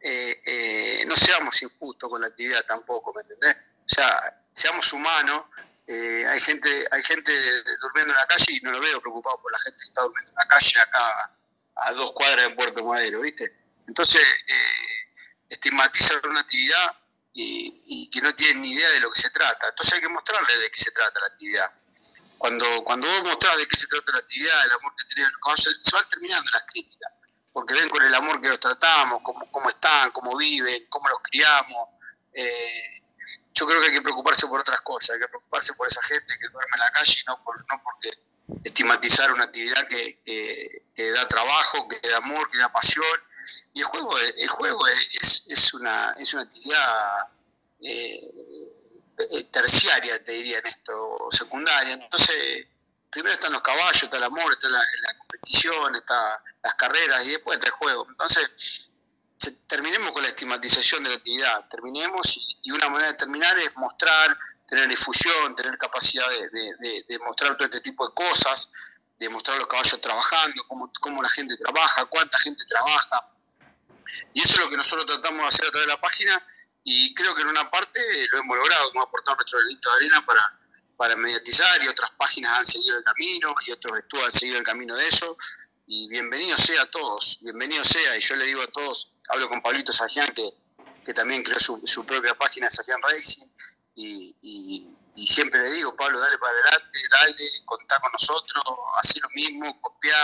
eh, 0.08 0.42
eh, 0.46 1.06
no 1.08 1.16
seamos 1.16 1.60
injustos 1.64 2.08
con 2.08 2.22
la 2.22 2.28
actividad 2.28 2.64
tampoco, 2.66 3.12
¿me 3.16 3.24
entendés? 3.24 3.58
O 3.58 3.90
sea, 3.90 4.38
seamos 4.52 4.94
humanos. 4.94 5.46
Eh, 5.88 6.28
hay 6.28 6.40
gente 6.40 6.70
hay 6.92 7.04
gente 7.04 7.32
durmiendo 7.82 8.14
en 8.14 8.18
la 8.18 8.28
calle 8.28 8.46
y 8.50 8.60
no 8.62 8.72
lo 8.72 8.80
veo 8.80 9.02
preocupado 9.02 9.40
por 9.40 9.52
la 9.52 9.58
gente 9.60 9.78
que 9.78 9.84
está 9.84 10.02
durmiendo 10.02 10.32
en 10.32 10.36
la 10.36 10.48
calle 10.48 10.80
acá 10.80 11.32
a 11.76 11.92
dos 11.94 12.12
cuadras 12.12 12.50
de 12.50 12.56
Puerto 12.56 12.86
Madero, 12.86 13.22
¿viste? 13.22 13.52
Entonces, 13.88 14.22
estigmatizan 15.50 16.20
una 16.30 16.42
actividad 16.42 16.96
y, 17.34 18.10
que 18.12 18.22
no 18.22 18.34
tienen 18.36 18.62
ni 18.62 18.72
idea 18.72 18.90
de 18.92 19.00
lo 19.00 19.12
que 19.12 19.22
se 19.22 19.32
trata. 19.32 19.70
Entonces 19.70 19.96
hay 19.96 20.02
que 20.02 20.10
mostrarles 20.10 20.62
de 20.62 20.72
qué 20.72 20.84
se 20.84 20.92
trata 20.92 21.20
la 21.20 21.28
actividad. 21.28 21.72
Cuando, 22.46 22.84
cuando 22.84 23.08
vos 23.08 23.24
mostrás 23.24 23.58
de 23.58 23.68
qué 23.68 23.76
se 23.76 23.88
trata 23.88 24.12
la 24.12 24.20
actividad, 24.20 24.66
el 24.66 24.72
amor 24.74 24.96
que 24.96 25.06
tienen 25.06 25.32
los 25.32 25.42
caballos, 25.42 25.80
se 25.82 25.92
van 25.96 26.06
terminando 26.08 26.52
las 26.54 26.62
críticas 26.68 27.12
porque 27.52 27.74
ven 27.74 27.90
con 27.90 28.04
el 28.04 28.14
amor 28.14 28.40
que 28.40 28.50
los 28.50 28.60
tratamos, 28.60 29.22
cómo, 29.24 29.50
cómo 29.50 29.68
están, 29.68 30.12
cómo 30.12 30.38
viven, 30.38 30.86
cómo 30.88 31.10
los 31.10 31.20
criamos. 31.24 31.90
Eh, 32.34 33.02
yo 33.52 33.66
creo 33.66 33.80
que 33.80 33.88
hay 33.88 33.94
que 33.94 34.04
preocuparse 34.04 34.46
por 34.46 34.60
otras 34.60 34.80
cosas, 34.82 35.16
hay 35.16 35.22
que 35.22 35.28
preocuparse 35.28 35.74
por 35.74 35.88
esa 35.88 36.04
gente 36.04 36.38
que 36.40 36.48
duerme 36.50 36.70
en 36.76 36.80
la 36.82 36.92
calle, 36.92 37.24
no, 37.26 37.44
por, 37.44 37.58
no 37.58 37.82
porque 37.84 38.12
estigmatizar 38.64 39.32
una 39.32 39.46
actividad 39.46 39.88
que, 39.88 40.84
da 41.16 41.28
trabajo, 41.28 41.88
que 41.88 42.08
da 42.08 42.18
amor, 42.18 42.48
que 42.52 42.60
da 42.60 42.72
pasión. 42.72 43.20
Y 43.74 43.80
el 43.80 43.86
juego, 43.86 44.20
el 44.20 44.50
juego 44.50 44.88
es, 44.88 45.46
es, 45.48 45.74
una, 45.74 46.16
es 46.20 46.32
una 46.36 46.44
actividad 46.44 47.28
eh, 47.82 48.85
terciaria, 49.52 50.24
te 50.24 50.32
diría 50.34 50.60
en 50.60 50.66
esto, 50.66 51.28
secundaria. 51.32 51.94
Entonces, 51.94 52.68
primero 53.10 53.34
están 53.34 53.54
los 53.54 53.62
caballos, 53.62 54.04
está 54.04 54.18
el 54.18 54.24
amor, 54.24 54.52
está 54.52 54.70
la, 54.70 54.82
competición, 55.18 55.96
está 55.96 56.44
las 56.64 56.76
carreras 56.76 57.26
y 57.26 57.32
después 57.32 57.58
está 57.58 57.68
el 57.68 57.74
juego. 57.74 58.06
Entonces, 58.10 58.90
terminemos 59.68 60.12
con 60.12 60.22
la 60.22 60.30
estigmatización 60.30 61.04
de 61.04 61.10
la 61.10 61.16
actividad, 61.16 61.66
terminemos 61.70 62.38
y, 62.64 62.72
una 62.72 62.90
manera 62.90 63.12
de 63.12 63.18
terminar 63.18 63.58
es 63.58 63.78
mostrar, 63.78 64.38
tener 64.68 64.88
difusión, 64.88 65.56
tener 65.56 65.78
capacidad 65.78 66.28
de, 66.30 67.20
mostrar 67.20 67.56
todo 67.56 67.66
este 67.66 67.82
tipo 67.82 68.08
de 68.08 68.14
cosas, 68.14 68.72
de 69.18 69.30
mostrar 69.30 69.58
los 69.58 69.68
caballos 69.68 70.02
trabajando, 70.02 70.64
cómo, 70.68 70.92
cómo 71.00 71.24
la 71.24 71.30
gente 71.30 71.56
trabaja, 71.58 72.06
cuánta 72.06 72.38
gente 72.40 72.66
trabaja. 72.66 73.32
Y 74.34 74.42
eso 74.42 74.54
es 74.54 74.60
lo 74.60 74.70
que 74.70 74.78
nosotros 74.78 75.06
tratamos 75.06 75.42
de 75.42 75.48
hacer 75.48 75.68
a 75.68 75.72
través 75.72 75.88
de 75.88 75.94
la 75.94 76.02
página 76.02 76.48
y 76.86 77.14
creo 77.16 77.34
que 77.36 77.42
en 77.42 77.48
una 77.48 77.70
parte 77.70 78.00
lo 78.32 78.40
hemos 78.40 78.58
logrado, 78.58 78.92
hemos 78.92 79.08
aportado 79.08 79.36
nuestro 79.36 79.58
granito 79.58 79.90
de 79.90 79.96
arena 79.98 80.26
para, 80.26 80.42
para 80.96 81.16
mediatizar 81.16 81.84
y 81.84 81.88
otras 81.88 82.12
páginas 82.16 82.52
han 82.54 82.66
seguido 82.66 82.98
el 82.98 83.04
camino 83.04 83.56
y 83.66 83.72
otros 83.72 84.00
estudios 84.00 84.26
han 84.26 84.32
seguido 84.32 84.58
el 84.60 84.64
camino 84.64 84.96
de 84.96 85.08
eso. 85.08 85.36
Y 85.88 86.10
bienvenido 86.10 86.56
sea 86.58 86.84
a 86.84 86.86
todos, 86.86 87.40
bienvenido 87.42 87.84
sea. 87.84 88.16
Y 88.18 88.22
yo 88.22 88.36
le 88.36 88.46
digo 88.46 88.62
a 88.62 88.68
todos, 88.68 89.12
hablo 89.30 89.50
con 89.50 89.62
Pablito 89.64 89.92
Sajian, 89.92 90.32
que, 90.34 91.14
también 91.14 91.44
creó 91.44 91.60
su, 91.60 91.82
su 91.86 92.06
propia 92.06 92.36
página 92.36 92.70
Sajian 92.70 93.02
Racing, 93.02 93.48
y, 93.96 94.36
y, 94.42 95.28
siempre 95.28 95.62
le 95.62 95.72
digo, 95.72 95.96
Pablo, 95.96 96.20
dale 96.20 96.38
para 96.38 96.52
adelante, 96.52 97.00
dale, 97.10 97.50
contá 97.66 98.00
con 98.00 98.12
nosotros, 98.12 98.64
así 99.02 99.20
lo 99.20 99.30
mismo, 99.30 99.82
copiá, 99.82 100.18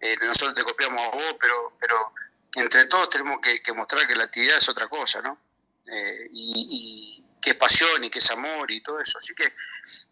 eh, 0.00 0.16
nosotros 0.20 0.54
te 0.54 0.62
copiamos 0.62 1.00
a 1.00 1.10
vos, 1.10 1.36
pero, 1.40 1.76
pero 1.80 2.12
entre 2.56 2.86
todos 2.86 3.08
tenemos 3.10 3.38
que, 3.40 3.72
mostrar 3.72 4.06
que 4.06 4.14
la 4.16 4.24
actividad 4.24 4.58
es 4.58 4.68
otra 4.68 4.88
cosa, 4.88 5.22
¿no? 5.22 5.38
Eh, 5.86 6.28
y 6.30 7.24
es 7.50 7.54
pasión 7.56 8.02
y 8.02 8.10
que 8.10 8.18
es 8.18 8.30
amor 8.30 8.70
y 8.70 8.80
todo 8.80 9.00
eso. 9.00 9.18
Así 9.18 9.34
que 9.34 9.44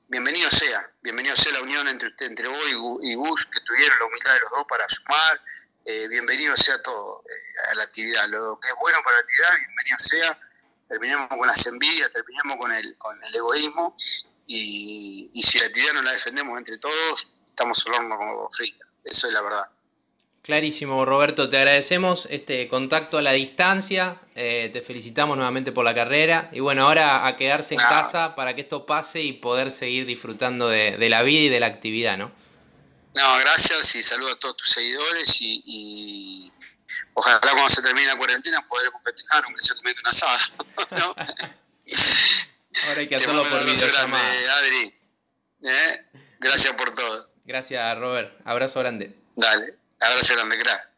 bienvenido 0.09 0.51
sea, 0.51 0.91
bienvenido 1.03 1.35
sea 1.37 1.53
la 1.53 1.62
unión 1.62 1.89
entre 1.89 2.12
entre 2.20 2.49
vos 2.49 3.01
y 3.01 3.14
Gus, 3.14 3.47
que 3.47 3.61
tuvieron 3.61 3.99
la 3.99 4.07
humildad 4.07 4.35
de 4.35 4.41
los 4.41 4.51
dos 4.51 4.64
para 4.68 4.89
sumar. 4.89 5.41
Eh, 5.85 6.09
bienvenido 6.09 6.57
sea 6.57 6.81
todo 6.83 7.25
eh, 7.27 7.70
a 7.70 7.75
la 7.77 7.85
actividad. 7.85 8.29
Lo 8.29 8.59
que 8.61 8.68
es 8.68 8.75
bueno 8.81 8.99
para 9.03 9.16
la 9.16 9.20
actividad, 9.20 9.51
bienvenido 9.66 9.99
sea. 9.99 10.41
Terminemos 10.89 11.29
con 11.29 11.47
las 11.47 11.66
envidias, 11.66 12.11
terminemos 12.12 12.57
con 12.59 12.73
el, 12.73 12.97
con 12.99 13.25
el 13.25 13.35
egoísmo 13.35 13.97
y, 14.47 15.31
y 15.33 15.43
si 15.43 15.59
la 15.59 15.66
actividad 15.66 15.95
no 15.95 16.03
la 16.03 16.12
defendemos 16.12 16.59
entre 16.59 16.77
todos, 16.79 17.27
estamos 17.47 17.87
al 17.87 17.95
horno 17.95 18.16
como 18.18 18.51
frita. 18.51 18.85
Eso 19.05 19.27
es 19.27 19.33
la 19.33 19.41
verdad. 19.41 19.64
Clarísimo, 20.43 21.05
Roberto, 21.05 21.49
te 21.49 21.57
agradecemos 21.57 22.26
este 22.28 22.66
contacto 22.66 23.18
a 23.18 23.22
la 23.22 23.30
distancia, 23.30 24.20
eh, 24.34 24.70
te 24.72 24.82
felicitamos 24.82 25.36
nuevamente 25.36 25.70
por 25.70 25.84
la 25.84 25.95
carrera 25.95 26.51
y 26.53 26.59
bueno, 26.59 26.84
ahora 26.84 27.28
a 27.28 27.36
quedarse 27.36 27.74
en 27.74 27.80
casa 27.80 28.34
para 28.34 28.53
que 28.57 28.62
esto 28.62 28.84
pase 28.84 29.20
y 29.20 29.34
poder 29.34 29.70
seguir 29.70 30.05
disfrutando 30.05 30.68
de, 30.68 31.09
la 31.09 31.22
vida 31.22 31.43
y 31.43 31.49
de 31.49 31.61
la 31.61 31.66
actividad, 31.66 32.18
¿no? 32.18 32.32
No, 33.14 33.38
gracias 33.38 33.95
y 33.95 34.03
saludo 34.03 34.32
a 34.32 34.36
todos 34.40 34.57
tus 34.57 34.70
seguidores 34.70 35.36
y, 35.40 36.51
ojalá 37.14 37.38
cuando 37.38 37.68
se 37.68 37.80
termine 37.80 38.09
la 38.09 38.16
cuarentena 38.16 38.66
podremos 38.66 39.01
festejar 39.05 39.45
aunque 39.45 39.61
sea 39.61 39.76
comiendo 39.76 40.01
una 40.01 40.11
asado, 40.11 40.38
¿no? 40.90 41.07
ahora 42.88 43.01
hay 43.01 43.07
que 43.07 43.14
hacerlo 43.14 43.45
por 43.49 43.64
videollamada. 43.64 44.57
Adri, 44.57 44.95
¿eh? 45.62 46.07
Gracias 46.40 46.74
por 46.74 46.93
todo. 46.93 47.30
Gracias, 47.45 47.97
Robert. 47.99 48.40
Abrazo 48.45 48.80
grande. 48.80 49.16
Dale. 49.36 49.82
Abrazo 50.03 50.34
grande, 50.34 50.57
crack. 50.59 50.92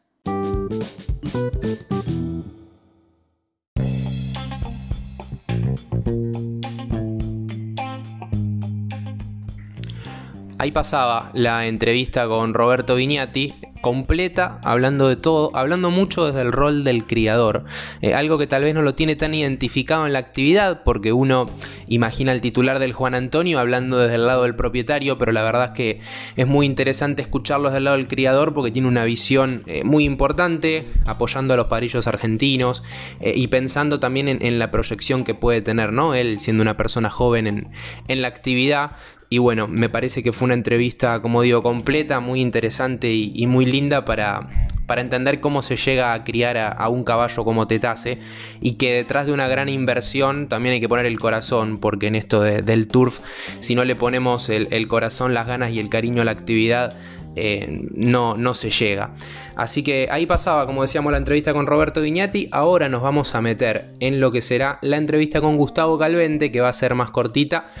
Ahí 10.57 10.71
pasaba 10.71 11.29
la 11.35 11.67
entrevista 11.67 12.27
con 12.27 12.55
Roberto 12.55 12.95
Vignati, 12.95 13.53
completa, 13.85 14.59
hablando 14.63 15.07
de 15.07 15.15
todo, 15.15 15.51
hablando 15.53 15.91
mucho 15.91 16.25
desde 16.25 16.41
el 16.41 16.51
rol 16.51 16.83
del 16.83 17.05
criador, 17.05 17.65
eh, 18.01 18.15
algo 18.15 18.39
que 18.39 18.47
tal 18.47 18.63
vez 18.63 18.73
no 18.73 18.81
lo 18.81 18.95
tiene 18.95 19.15
tan 19.15 19.35
identificado 19.35 20.07
en 20.07 20.13
la 20.13 20.17
actividad, 20.17 20.81
porque 20.83 21.13
uno 21.13 21.51
imagina 21.85 22.31
el 22.31 22.41
titular 22.41 22.79
del 22.79 22.93
Juan 22.93 23.13
Antonio 23.13 23.59
hablando 23.59 23.99
desde 23.99 24.15
el 24.15 24.25
lado 24.25 24.41
del 24.41 24.55
propietario, 24.55 25.19
pero 25.19 25.31
la 25.31 25.43
verdad 25.43 25.65
es 25.65 25.71
que 25.77 26.01
es 26.35 26.47
muy 26.47 26.65
interesante 26.65 27.21
escucharlo 27.21 27.69
desde 27.69 27.77
el 27.77 27.83
lado 27.83 27.97
del 27.97 28.07
criador 28.07 28.55
porque 28.55 28.71
tiene 28.71 28.87
una 28.87 29.03
visión 29.03 29.61
eh, 29.67 29.83
muy 29.83 30.03
importante, 30.03 30.87
apoyando 31.05 31.53
a 31.53 31.57
los 31.57 31.67
padrillos 31.67 32.07
argentinos 32.07 32.81
eh, 33.19 33.33
y 33.35 33.45
pensando 33.49 33.99
también 33.99 34.27
en, 34.29 34.57
la 34.57 34.71
proyección 34.71 35.23
que 35.23 35.35
puede 35.35 35.61
tener, 35.61 35.93
¿no? 35.93 36.15
Él 36.15 36.39
siendo 36.39 36.63
una 36.63 36.75
persona 36.75 37.11
joven 37.11 37.45
en, 37.45 37.67
en 38.07 38.23
la 38.23 38.29
actividad, 38.29 38.93
y 39.29 39.39
bueno, 39.39 39.67
me 39.67 39.89
parece 39.89 40.21
que 40.21 40.31
fue 40.31 40.45
una 40.45 40.53
entrevista, 40.53 41.21
como 41.21 41.41
digo, 41.41 41.63
completa, 41.63 42.19
muy 42.19 42.41
interesante 42.41 43.11
y, 43.11 43.47
muy 43.47 43.65
linda 43.65 44.05
para, 44.05 44.47
para, 44.85 45.01
entender 45.01 45.39
cómo 45.39 45.63
se 45.63 45.77
llega 45.77 46.13
a 46.13 46.23
criar 46.23 46.57
a, 46.57 46.87
un 46.89 47.03
caballo 47.03 47.43
como 47.43 47.67
Tetase 47.67 48.19
y 48.61 48.73
que 48.73 48.93
detrás 48.93 49.25
de 49.25 49.33
una 49.33 49.47
gran 49.47 49.67
inversión 49.67 50.47
también 50.47 50.73
hay 50.73 50.79
que 50.79 50.89
poner 50.89 51.07
el 51.07 51.19
corazón, 51.19 51.79
porque 51.79 52.07
en 52.07 52.15
esto 52.15 52.41
del 52.41 52.87
turf, 52.87 53.19
si 53.61 53.73
no 53.73 53.83
le 53.83 53.95
ponemos 53.95 54.49
el, 54.49 54.87
corazón, 54.87 55.33
las 55.33 55.47
ganas 55.47 55.71
y 55.71 55.79
el 55.79 55.89
cariño 55.89 56.21
a 56.21 56.25
la 56.25 56.31
actividad, 56.31 56.95
eh, 57.35 57.81
no, 57.93 58.37
no 58.37 58.53
se 58.53 58.69
llega. 58.69 59.09
Así 59.55 59.83
que 59.83 60.07
ahí 60.11 60.25
pasaba, 60.25 60.65
como 60.65 60.83
decíamos, 60.83 61.11
la 61.11 61.17
entrevista 61.17 61.53
con 61.53 61.65
Roberto 61.65 62.01
Viñati. 62.01 62.47
Ahora 62.51 62.89
nos 62.89 63.01
vamos 63.01 63.35
a 63.35 63.41
meter 63.41 63.93
en 63.99 64.19
lo 64.19 64.31
que 64.31 64.41
será 64.41 64.79
la 64.81 64.97
entrevista 64.97 65.41
con 65.41 65.57
Gustavo 65.57 65.97
Calvente, 65.97 66.51
que 66.51 66.61
va 66.61 66.69
a 66.69 66.73
ser 66.73 66.93
más 66.93 67.09
cortita. 67.09 67.71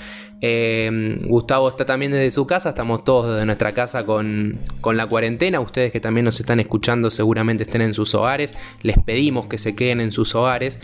Eh, 0.41 1.17
Gustavo 1.23 1.69
está 1.69 1.85
también 1.85 2.11
desde 2.11 2.29
su 2.31 2.45
casa, 2.45 2.69
estamos 2.69 3.03
todos 3.03 3.33
desde 3.33 3.45
nuestra 3.45 3.73
casa 3.73 4.05
con, 4.05 4.59
la 4.93 5.07
cuarentena. 5.07 5.59
Ustedes 5.59 5.91
que 5.91 5.99
también 5.99 6.25
nos 6.25 6.39
están 6.39 6.59
escuchando 6.59 7.09
seguramente 7.09 7.63
estén 7.63 7.81
en 7.81 7.93
sus 7.93 8.13
hogares. 8.15 8.53
Les 8.81 8.97
pedimos 8.97 9.47
que 9.47 9.57
se 9.57 9.75
queden 9.75 10.01
en 10.01 10.11
sus 10.11 10.35
hogares. 10.35 10.79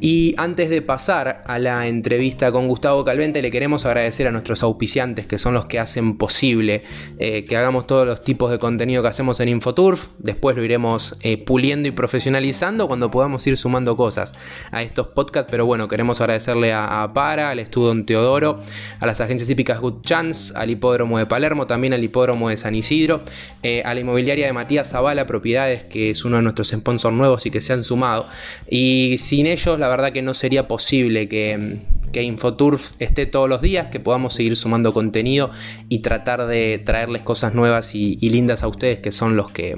Y 0.00 0.34
antes 0.36 0.70
de 0.70 0.82
pasar 0.82 1.42
a 1.46 1.58
la 1.58 1.86
entrevista 1.88 2.52
con 2.52 2.68
Gustavo 2.68 3.04
Calvente, 3.04 3.42
le 3.42 3.50
queremos 3.50 3.86
agradecer 3.86 4.26
a 4.26 4.30
nuestros 4.30 4.62
auspiciantes 4.62 5.26
que 5.26 5.38
son 5.38 5.54
los 5.54 5.66
que 5.66 5.78
hacen 5.78 6.16
posible 6.16 6.82
eh, 7.18 7.44
que 7.44 7.56
hagamos 7.56 7.86
todos 7.86 8.06
los 8.06 8.22
tipos 8.22 8.50
de 8.50 8.58
contenido 8.58 9.02
que 9.02 9.08
hacemos 9.08 9.40
en 9.40 9.48
Infoturf. 9.48 10.08
Después 10.18 10.56
lo 10.56 10.62
iremos 10.62 11.16
eh, 11.22 11.38
puliendo 11.38 11.88
y 11.88 11.92
profesionalizando 11.92 12.86
cuando 12.86 13.10
podamos 13.10 13.46
ir 13.46 13.56
sumando 13.56 13.96
cosas 13.96 14.34
a 14.70 14.82
estos 14.82 15.08
podcasts. 15.08 15.50
Pero 15.50 15.66
bueno, 15.66 15.88
queremos 15.88 16.20
agradecerle 16.20 16.72
a 16.72 17.10
Para, 17.14 17.50
al 17.50 17.58
Estudio 17.58 18.04
Teodoro 18.04 18.60
a 19.00 19.06
las 19.06 19.20
agencias 19.20 19.48
hípicas 19.50 19.80
Good 19.80 20.02
Chance, 20.02 20.52
al 20.56 20.70
hipódromo 20.70 21.18
de 21.18 21.26
Palermo, 21.26 21.66
también 21.66 21.94
al 21.94 22.04
hipódromo 22.04 22.50
de 22.50 22.56
San 22.56 22.74
Isidro, 22.74 23.22
eh, 23.62 23.82
a 23.84 23.94
la 23.94 24.00
inmobiliaria 24.00 24.46
de 24.46 24.52
Matías 24.52 24.90
Zavala 24.90 25.26
Propiedades, 25.26 25.84
que 25.84 26.10
es 26.10 26.24
uno 26.24 26.36
de 26.36 26.42
nuestros 26.42 26.68
sponsors 26.68 27.14
nuevos 27.14 27.46
y 27.46 27.50
que 27.50 27.60
se 27.60 27.72
han 27.72 27.82
sumado. 27.82 28.26
Y 28.68 29.16
sin 29.18 29.46
ellos, 29.46 29.78
la 29.78 29.88
verdad 29.88 30.12
que 30.12 30.22
no 30.22 30.34
sería 30.34 30.68
posible 30.68 31.28
que, 31.28 31.78
que 32.12 32.22
Infoturf 32.22 32.92
esté 32.98 33.26
todos 33.26 33.48
los 33.48 33.62
días, 33.62 33.86
que 33.86 34.00
podamos 34.00 34.34
seguir 34.34 34.56
sumando 34.56 34.92
contenido 34.92 35.50
y 35.88 36.00
tratar 36.00 36.46
de 36.46 36.80
traerles 36.84 37.22
cosas 37.22 37.54
nuevas 37.54 37.94
y, 37.94 38.16
lindas 38.30 38.62
a 38.62 38.68
ustedes, 38.68 39.00
que 39.00 39.12
son 39.12 39.36
los 39.36 39.50
que, 39.50 39.76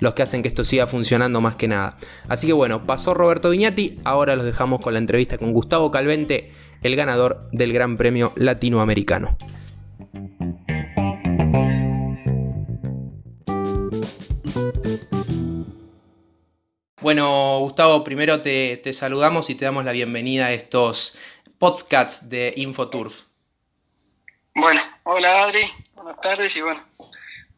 los 0.00 0.14
que 0.14 0.22
hacen 0.22 0.42
que 0.42 0.48
esto 0.48 0.64
siga 0.64 0.86
funcionando 0.86 1.40
más 1.40 1.56
que 1.56 1.68
nada. 1.68 1.96
Así 2.28 2.46
que 2.46 2.52
bueno, 2.52 2.82
pasó 2.82 3.14
Roberto 3.14 3.50
Viñati, 3.50 4.00
ahora 4.04 4.36
los 4.36 4.44
dejamos 4.44 4.80
con 4.80 4.92
la 4.92 4.98
entrevista 4.98 5.38
con 5.38 5.52
Gustavo 5.52 5.90
Calvente 5.90 6.52
el 6.82 6.96
ganador 6.96 7.48
del 7.50 7.72
Gran 7.72 7.96
Premio 7.96 8.32
Latinoamericano. 8.36 9.36
Bueno, 17.00 17.58
Gustavo, 17.58 18.02
primero 18.02 18.40
te, 18.40 18.80
saludamos 18.92 19.50
y 19.50 19.54
te 19.54 19.66
damos 19.66 19.84
la 19.84 19.92
bienvenida 19.92 20.46
a 20.46 20.52
estos 20.52 21.18
podcasts 21.58 22.30
de 22.30 22.54
Infoturf. 22.56 23.22
Bueno, 24.54 24.80
hola 25.02 25.42
Adri, 25.42 25.68
buenas 25.96 26.20
tardes 26.20 26.50
y 26.56 26.62
bueno, 26.62 26.82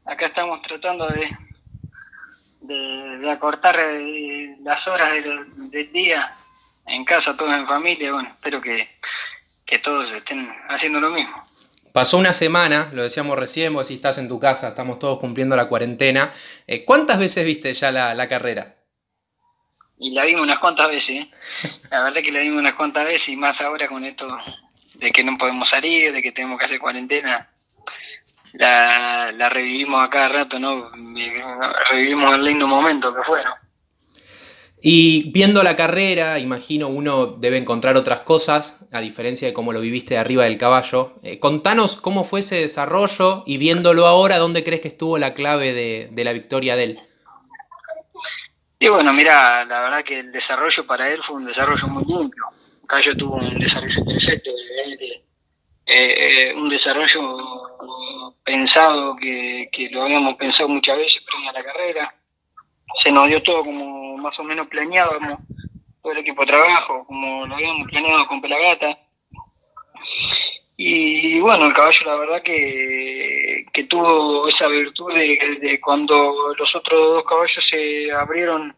acá 0.05 0.27
estamos 0.27 0.61
tratando 0.63 1.07
de, 1.09 1.31
de, 2.67 3.31
acortar 3.31 3.77
eh, 3.79 4.57
las 4.63 4.87
horas 4.87 5.13
del 5.13 5.93
día 5.93 6.33
en 6.87 7.05
casa, 7.05 7.37
todos 7.37 7.53
en 7.53 7.67
familia, 7.67 8.13
bueno, 8.13 8.29
espero 8.31 8.61
que, 8.61 8.89
todos 9.83 10.11
estén 10.13 10.49
haciendo 10.69 11.01
lo 11.01 11.11
mismo. 11.11 11.43
Pasó 11.93 12.19
una 12.19 12.33
semana, 12.33 12.89
lo 12.93 13.03
decíamos 13.03 13.39
recién, 13.39 13.75
vos 13.75 13.89
si 13.89 13.95
estás 13.95 14.19
en 14.19 14.29
tu 14.29 14.39
casa, 14.39 14.69
estamos 14.69 14.99
todos 14.99 15.19
cumpliendo 15.19 15.57
la 15.57 15.69
cuarentena. 15.69 16.31
Eh, 16.67 16.85
¿Cuántas 16.85 17.19
veces 17.19 17.45
viste 17.45 17.73
ya 17.75 17.91
la, 17.91 18.29
carrera? 18.29 18.77
Y 19.99 20.11
la 20.11 20.25
vimos 20.25 20.43
unas 20.43 20.59
cuantas 20.59 20.89
veces, 20.89 21.11
¿eh? 21.11 21.31
la 21.91 22.05
verdad 22.05 22.21
que 22.23 22.33
la 22.33 22.41
vimos 22.41 22.61
unas 22.61 22.75
cuantas 22.75 23.05
veces 23.05 23.29
y 23.29 23.37
más 23.37 23.61
ahora 23.61 23.89
con 23.89 24.05
esto 24.05 24.27
de 24.95 25.11
que 25.11 25.25
no 25.25 25.33
podemos 25.35 25.69
salir, 25.69 26.13
de 26.13 26.23
que 26.23 26.33
tenemos 26.33 26.59
que 26.59 26.67
hacer 26.67 26.79
cuarentena. 26.79 27.49
La, 28.59 29.33
la 29.33 29.49
revivimos 29.49 30.05
a 30.05 30.11
cada 30.11 30.29
rato, 30.29 30.59
¿no? 30.59 30.91
Revivimos 31.91 32.35
el 32.35 32.45
lindo 32.45 32.67
momento 32.67 33.15
que 33.15 33.23
fue, 33.23 33.45
¿no? 33.45 33.55
Y 34.89 35.33
viendo 35.33 35.63
la 35.63 35.75
carrera, 35.75 36.39
imagino 36.39 36.89
uno 36.89 37.27
debe 37.27 37.57
encontrar 37.57 37.97
otras 37.97 38.21
cosas, 38.21 38.87
a 38.93 39.01
diferencia 39.01 39.49
de 39.49 39.55
cómo 39.55 39.73
lo 39.73 39.81
viviste 39.81 40.15
de 40.15 40.21
arriba 40.21 40.45
del 40.45 40.59
caballo. 40.59 41.15
Eh, 41.23 41.39
contanos 41.39 41.97
cómo 41.97 42.25
fue 42.25 42.39
ese 42.39 42.57
desarrollo 42.57 43.43
y 43.47 43.57
viéndolo 43.57 44.07
ahora, 44.07 44.39
¿dónde 44.39 44.63
crees 44.63 44.83
que 44.83 44.89
estuvo 44.89 45.19
la 45.19 45.35
clave 45.35 45.73
de, 45.73 46.25
la 46.25 46.33
victoria 46.33 46.77
de 46.77 46.85
él? 46.85 47.01
Y 48.79 48.89
bueno, 48.89 49.13
mira, 49.13 49.65
la 49.65 49.81
verdad 49.81 50.05
que 50.05 50.21
el 50.21 50.31
desarrollo 50.31 50.87
para 50.87 51.09
él 51.09 51.21
fue 51.27 51.37
un 51.37 51.47
desarrollo 51.47 51.89
muy 51.89 52.05
limpio. 52.05 52.45
Cayo 52.87 53.17
tuvo 53.17 53.37
un 53.37 53.59
desarrollo 53.59 53.99
interesante, 53.99 54.51
eh, 54.51 55.26
eh, 55.87 56.53
un 56.55 56.69
desarrollo 56.69 58.39
pensado 58.45 59.17
que, 59.17 59.69
lo 59.91 60.03
habíamos 60.03 60.35
pensado 60.35 60.69
muchas 60.69 60.97
veces 60.97 61.23
previa 61.31 61.51
a 61.51 61.53
la 61.55 61.65
carrera 61.65 62.15
se 63.03 63.11
nos 63.11 63.29
dio 63.29 63.43
todo 63.43 63.65
como 63.65 64.17
más 64.17 64.39
o 64.39 64.45
menos 64.45 64.69
planeábamos, 64.69 65.41
todo 66.03 66.13
el 66.13 66.19
equipo 66.19 66.43
de 66.43 66.53
trabajo, 66.53 67.05
como 67.07 67.47
lo 67.47 67.55
habíamos 67.55 67.89
planeado 67.89 68.27
con 68.27 68.41
Pelagata. 68.41 68.99
Y 70.77 71.41
bueno, 71.41 71.67
el 71.67 71.73
caballo 71.73 72.07
la 72.07 72.17
verdad 72.17 72.43
que, 72.43 73.65
que 73.73 73.85
tuvo 73.85 74.47
esa 74.49 74.69
virtud 74.69 75.15
de, 75.15 75.81
cuando 75.81 76.55
los 76.57 76.75
otros 76.75 77.15
dos 77.15 77.25
caballos 77.25 77.65
se 77.71 78.13
abrieron 78.13 78.75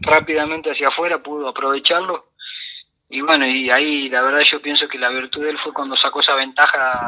rápidamente 0.00 0.70
hacia 0.70 0.88
afuera, 0.88 1.22
pudo 1.22 1.48
aprovecharlo. 1.48 2.26
Y 3.08 3.20
bueno, 3.20 3.46
y 3.46 3.70
ahí 3.70 4.08
la 4.08 4.22
verdad 4.22 4.40
yo 4.40 4.60
pienso 4.60 4.88
que 4.88 4.98
la 4.98 5.10
virtud 5.10 5.42
de 5.42 5.50
él 5.50 5.58
fue 5.58 5.72
cuando 5.72 5.96
sacó 5.96 6.20
esa 6.20 6.34
ventaja 6.34 7.02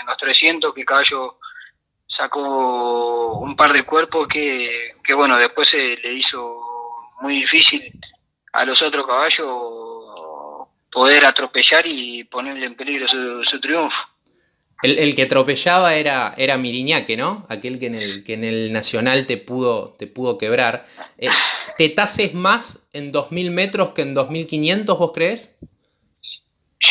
en 0.00 0.06
los 0.06 0.16
300, 0.16 0.74
que 0.74 0.84
caballo 0.84 1.38
sacó 2.06 3.38
un 3.38 3.56
par 3.56 3.72
de 3.72 3.84
cuerpos 3.84 4.26
que, 4.28 4.92
que 5.02 5.14
bueno, 5.14 5.36
después 5.36 5.68
se 5.68 5.96
le 5.96 6.12
hizo 6.14 6.60
muy 7.20 7.36
difícil 7.40 7.92
a 8.52 8.64
los 8.64 8.80
otros 8.82 9.06
caballos 9.06 9.84
poder 10.94 11.26
atropellar 11.26 11.84
y 11.86 12.22
ponerle 12.24 12.66
en 12.66 12.76
peligro 12.76 13.08
su, 13.08 13.60
triunfo. 13.60 13.96
El, 14.84 15.14
que 15.16 15.22
atropellaba 15.22 15.94
era, 15.94 16.34
era 16.36 16.58
Miriñaque, 16.58 17.16
¿no? 17.16 17.46
Aquel 17.48 17.78
que 17.78 17.86
en 17.86 17.94
el, 17.94 18.22
que 18.22 18.34
en 18.34 18.44
el 18.44 18.72
Nacional 18.72 19.24
te 19.26 19.38
pudo, 19.38 19.94
te 19.98 20.06
pudo 20.06 20.36
quebrar. 20.36 20.84
Eh, 21.18 21.28
¿Te 21.78 21.88
tases 21.88 22.34
más 22.34 22.88
en 22.92 23.12
2.000 23.12 23.50
metros 23.50 23.88
que 23.90 24.02
en 24.02 24.14
2.500, 24.14 24.98
vos 24.98 25.12
crees? 25.12 25.58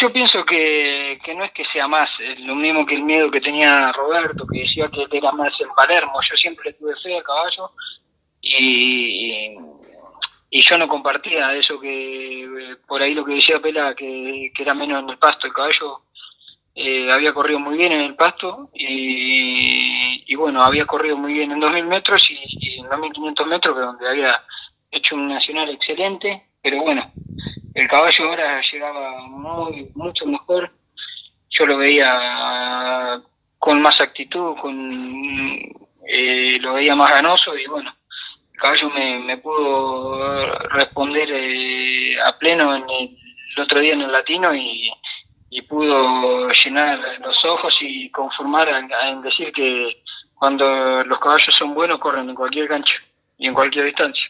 Yo 0.02 0.12
pienso 0.12 0.44
que, 0.44 1.20
no 1.36 1.44
es 1.46 1.52
que 1.52 1.64
sea 1.72 1.88
más, 1.88 2.10
lo 2.40 2.56
mismo 2.56 2.86
que 2.86 2.96
el 2.96 3.04
miedo 3.04 3.30
que 3.30 3.40
tenía 3.40 3.92
Roberto, 3.92 4.46
que 4.48 4.62
decía 4.62 4.90
que 4.90 5.18
era 5.18 5.32
más 5.32 5.54
en 5.62 5.70
Palermo. 5.76 6.20
Yo 6.28 6.36
siempre 6.36 6.74
tuve 6.74 6.96
fe 7.04 7.16
al 7.16 7.24
caballo 7.24 7.72
y, 8.42 9.56
y 10.56 10.62
yo 10.62 10.78
no 10.78 10.88
compartía 10.88 11.56
eso 11.56 11.80
que 11.80 12.78
por 12.88 13.02
ahí 13.02 13.16
lo 13.16 13.26
que 13.26 13.34
decía 13.34 13.60
Pela, 13.60 13.96
que, 13.96 14.52
era 14.58 14.76
menos 14.76 15.04
en 15.04 15.10
el 15.10 15.18
pasto. 15.18 15.48
El 15.48 15.54
caballo 15.54 16.02
eh, 16.76 17.12
había 17.12 17.34
corrido 17.34 17.60
muy 17.60 17.78
bien 17.78 17.92
en 17.92 18.02
el 18.02 18.16
pasto 18.16 18.70
y, 18.74 20.36
bueno, 20.36 20.62
había 20.62 20.86
corrido 20.86 21.16
muy 21.16 21.34
bien 21.34 21.52
en 21.52 21.62
2.000 21.62 21.86
metros 21.86 22.30
y, 22.30 22.38
y 22.60 22.80
en 22.80 22.88
2.500 22.88 23.46
metros, 23.46 23.76
donde 23.78 24.10
había 24.10 24.44
hecho 24.92 25.16
un 25.16 25.28
nacional 25.28 25.70
excelente, 25.70 26.44
pero 26.62 26.82
bueno, 26.82 27.12
el 27.74 27.88
caballo 27.88 28.30
ahora 28.30 28.62
llegaba 28.72 29.28
muy, 29.28 29.90
mucho 29.96 30.26
mejor. 30.26 30.72
Yo 31.50 31.66
lo 31.66 31.78
veía 31.78 33.22
con 33.58 33.82
más 33.82 34.00
actitud, 34.00 34.56
con 34.58 35.60
eh, 36.08 36.58
lo 36.60 36.74
veía 36.74 36.96
más 36.96 37.10
ganoso 37.10 37.58
y 37.58 37.66
bueno, 37.66 37.96
el 38.54 38.60
caballo 38.60 38.90
me, 38.90 39.20
me 39.20 39.38
pudo 39.38 40.60
responder 40.70 41.30
eh, 41.32 42.18
a 42.22 42.38
pleno 42.38 42.76
en 42.76 42.84
el, 42.90 43.18
otro 43.62 43.80
día 43.80 43.94
en 43.94 44.02
el 44.02 44.12
latino 44.12 44.54
y, 44.54 44.92
pudo 45.62 46.50
llenar 46.50 47.00
los 47.22 47.46
ojos 47.46 47.76
y 47.82 48.10
conformar 48.10 48.68
en 48.70 49.22
decir 49.22 49.52
que 49.54 50.04
cuando 50.36 51.04
los 51.04 51.20
caballos 51.20 51.56
son 51.56 51.74
buenos 51.74 52.00
corren 52.00 52.30
en 52.30 52.36
cualquier 52.36 52.68
cancha 52.68 52.96
y 53.38 53.48
en 53.48 53.54
cualquier 53.54 53.86
distancia. 53.86 54.24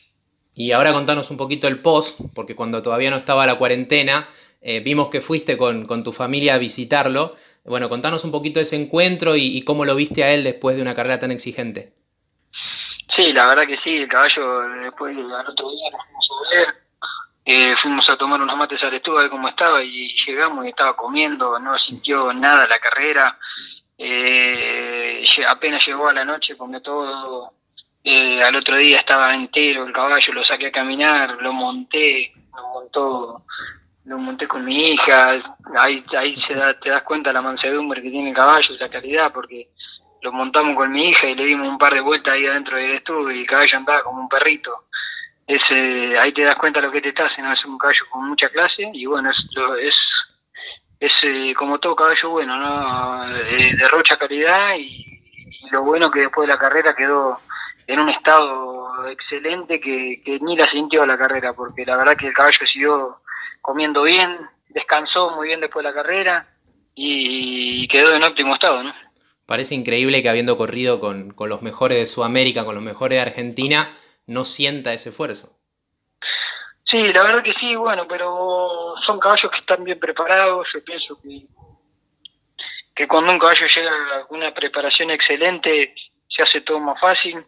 Y 0.55 0.71
ahora 0.71 0.93
contanos 0.93 1.31
un 1.31 1.37
poquito 1.37 1.67
el 1.67 1.79
post, 1.79 2.21
porque 2.35 2.55
cuando 2.55 2.81
todavía 2.81 3.09
no 3.09 3.17
estaba 3.17 3.47
la 3.47 3.55
cuarentena, 3.55 4.27
eh, 4.61 4.81
vimos 4.81 5.09
que 5.09 5.21
fuiste 5.21 5.57
con, 5.57 6.03
tu 6.03 6.11
familia 6.11 6.55
a 6.55 6.57
visitarlo. 6.59 7.33
Bueno, 7.65 7.89
contanos 7.89 8.23
un 8.23 8.31
poquito 8.31 8.59
de 8.59 8.63
ese 8.63 8.75
encuentro 8.75 9.35
y, 9.35 9.61
cómo 9.63 9.85
lo 9.85 9.95
viste 9.95 10.23
a 10.23 10.33
él 10.33 10.43
después 10.43 10.75
de 10.75 10.83
una 10.83 10.93
carrera 10.93 11.17
tan 11.17 11.31
exigente. 11.31 11.93
Sí, 13.15 13.33
la 13.33 13.47
verdad 13.47 13.65
que 13.65 13.77
sí, 13.83 13.97
el 13.97 14.07
caballo 14.07 14.61
después 14.83 15.15
al 15.17 15.47
otro 15.49 15.71
día 15.71 15.91
nos 15.91 16.01
fuimos 16.05 16.29
a 16.31 16.55
ver, 16.55 16.82
eh, 17.45 17.75
fuimos 17.81 18.09
a 18.09 18.15
tomar 18.15 18.41
unos 18.41 18.55
mates 18.55 18.81
a 18.83 18.89
ver 18.89 19.01
cómo 19.29 19.49
estaba 19.49 19.83
y 19.83 20.15
llegamos 20.25 20.65
y 20.65 20.69
estaba 20.69 20.95
comiendo, 20.95 21.59
no 21.59 21.77
sintió 21.77 22.33
nada 22.33 22.67
la 22.67 22.79
carrera, 22.79 23.37
eh, 23.97 25.23
apenas 25.47 25.85
llegó 25.85 26.07
a 26.07 26.13
la 26.13 26.23
noche, 26.23 26.55
comió 26.55 26.81
todo, 26.81 27.53
eh, 28.03 28.41
al 28.41 28.55
otro 28.55 28.77
día 28.77 28.99
estaba 28.99 29.33
entero 29.33 29.85
el 29.85 29.93
caballo, 29.93 30.33
lo 30.33 30.43
saqué 30.45 30.67
a 30.67 30.71
caminar, 30.71 31.37
lo 31.41 31.51
monté, 31.51 32.33
lo 32.55 32.67
montó, 32.69 33.43
lo 34.05 34.17
monté 34.17 34.47
con 34.47 34.63
mi 34.63 34.91
hija, 34.91 35.41
ahí, 35.77 36.03
ahí 36.17 36.41
se 36.47 36.53
da, 36.53 36.73
te 36.79 36.89
das 36.89 37.03
cuenta 37.03 37.33
la 37.33 37.41
mansedumbre 37.41 38.01
que 38.01 38.09
tiene 38.09 38.29
el 38.29 38.35
caballo, 38.35 38.75
la 38.79 38.89
calidad, 38.89 39.31
porque 39.33 39.69
lo 40.21 40.31
montamos 40.31 40.75
con 40.75 40.91
mi 40.91 41.09
hija 41.09 41.27
y 41.27 41.35
le 41.35 41.45
dimos 41.45 41.67
un 41.67 41.77
par 41.77 41.93
de 41.93 41.99
vueltas 41.99 42.33
ahí 42.33 42.45
adentro 42.45 42.77
del 42.77 42.91
estudio 42.91 43.31
y 43.31 43.41
el 43.41 43.47
caballo 43.47 43.77
andaba 43.77 44.03
como 44.03 44.21
un 44.21 44.29
perrito. 44.29 44.85
Ese, 45.45 46.17
ahí 46.17 46.31
te 46.33 46.43
das 46.43 46.55
cuenta 46.55 46.81
lo 46.81 46.91
que 46.91 47.01
te 47.01 47.09
está 47.09 47.25
haciendo, 47.25 47.53
es 47.53 47.65
un 47.65 47.77
caballo 47.77 48.05
con 48.09 48.29
mucha 48.29 48.49
clase 48.49 48.89
y 48.93 49.05
bueno, 49.05 49.29
es, 49.29 49.37
es, 49.81 49.95
es 50.99 51.11
eh, 51.23 51.53
como 51.53 51.79
todo 51.79 51.95
caballo 51.95 52.29
bueno, 52.29 52.57
¿no? 52.57 53.37
Eh, 53.37 53.73
derrocha 53.77 54.17
calidad 54.17 54.75
y, 54.77 54.81
y, 54.83 55.69
lo 55.71 55.83
bueno 55.83 56.09
que 56.09 56.21
después 56.21 56.47
de 56.47 56.53
la 56.53 56.59
carrera 56.59 56.95
quedó 56.95 57.39
en 57.87 57.99
un 57.99 58.09
estado 58.09 59.09
excelente 59.09 59.81
que, 59.81 60.39
ni 60.41 60.55
la 60.55 60.69
sintió 60.71 61.05
la 61.05 61.17
carrera, 61.17 61.53
porque 61.53 61.85
la 61.85 61.97
verdad 61.97 62.15
que 62.15 62.27
el 62.27 62.33
caballo 62.33 62.65
siguió 62.65 63.17
comiendo 63.61 64.03
bien, 64.03 64.39
descansó 64.69 65.31
muy 65.35 65.47
bien 65.47 65.59
después 65.59 65.83
de 65.83 65.89
la 65.89 65.95
carrera 65.95 66.47
y 66.95 67.87
quedó 67.89 68.13
en 68.13 68.23
óptimo 68.23 68.53
estado, 68.53 68.83
¿no? 68.83 68.93
Parece 69.45 69.75
increíble 69.75 70.23
que 70.23 70.29
habiendo 70.29 70.55
corrido 70.55 70.99
con, 70.99 71.35
los 71.37 71.61
mejores 71.61 71.97
de 71.97 72.07
Sudamérica, 72.07 72.63
con 72.63 72.75
los 72.75 72.83
mejores 72.83 73.17
de 73.17 73.21
Argentina, 73.21 73.89
no 74.27 74.45
sienta 74.45 74.93
ese 74.93 75.09
esfuerzo. 75.09 75.57
Sí, 76.85 77.11
la 77.11 77.23
verdad 77.23 77.43
que 77.43 77.53
sí, 77.59 77.75
bueno, 77.75 78.07
pero 78.07 78.95
son 79.05 79.19
caballos 79.19 79.51
que 79.51 79.59
están 79.59 79.83
bien 79.83 79.99
preparados, 79.99 80.67
yo 80.73 80.83
pienso 80.83 81.19
que, 81.21 81.47
que 82.95 83.07
cuando 83.07 83.31
un 83.31 83.39
caballo 83.39 83.65
llega 83.67 83.91
a 83.91 84.25
una 84.29 84.53
preparación 84.53 85.09
excelente, 85.09 85.95
se 86.27 86.43
hace 86.43 86.61
todo 86.61 86.79
más 86.79 86.99
fácil 86.99 87.43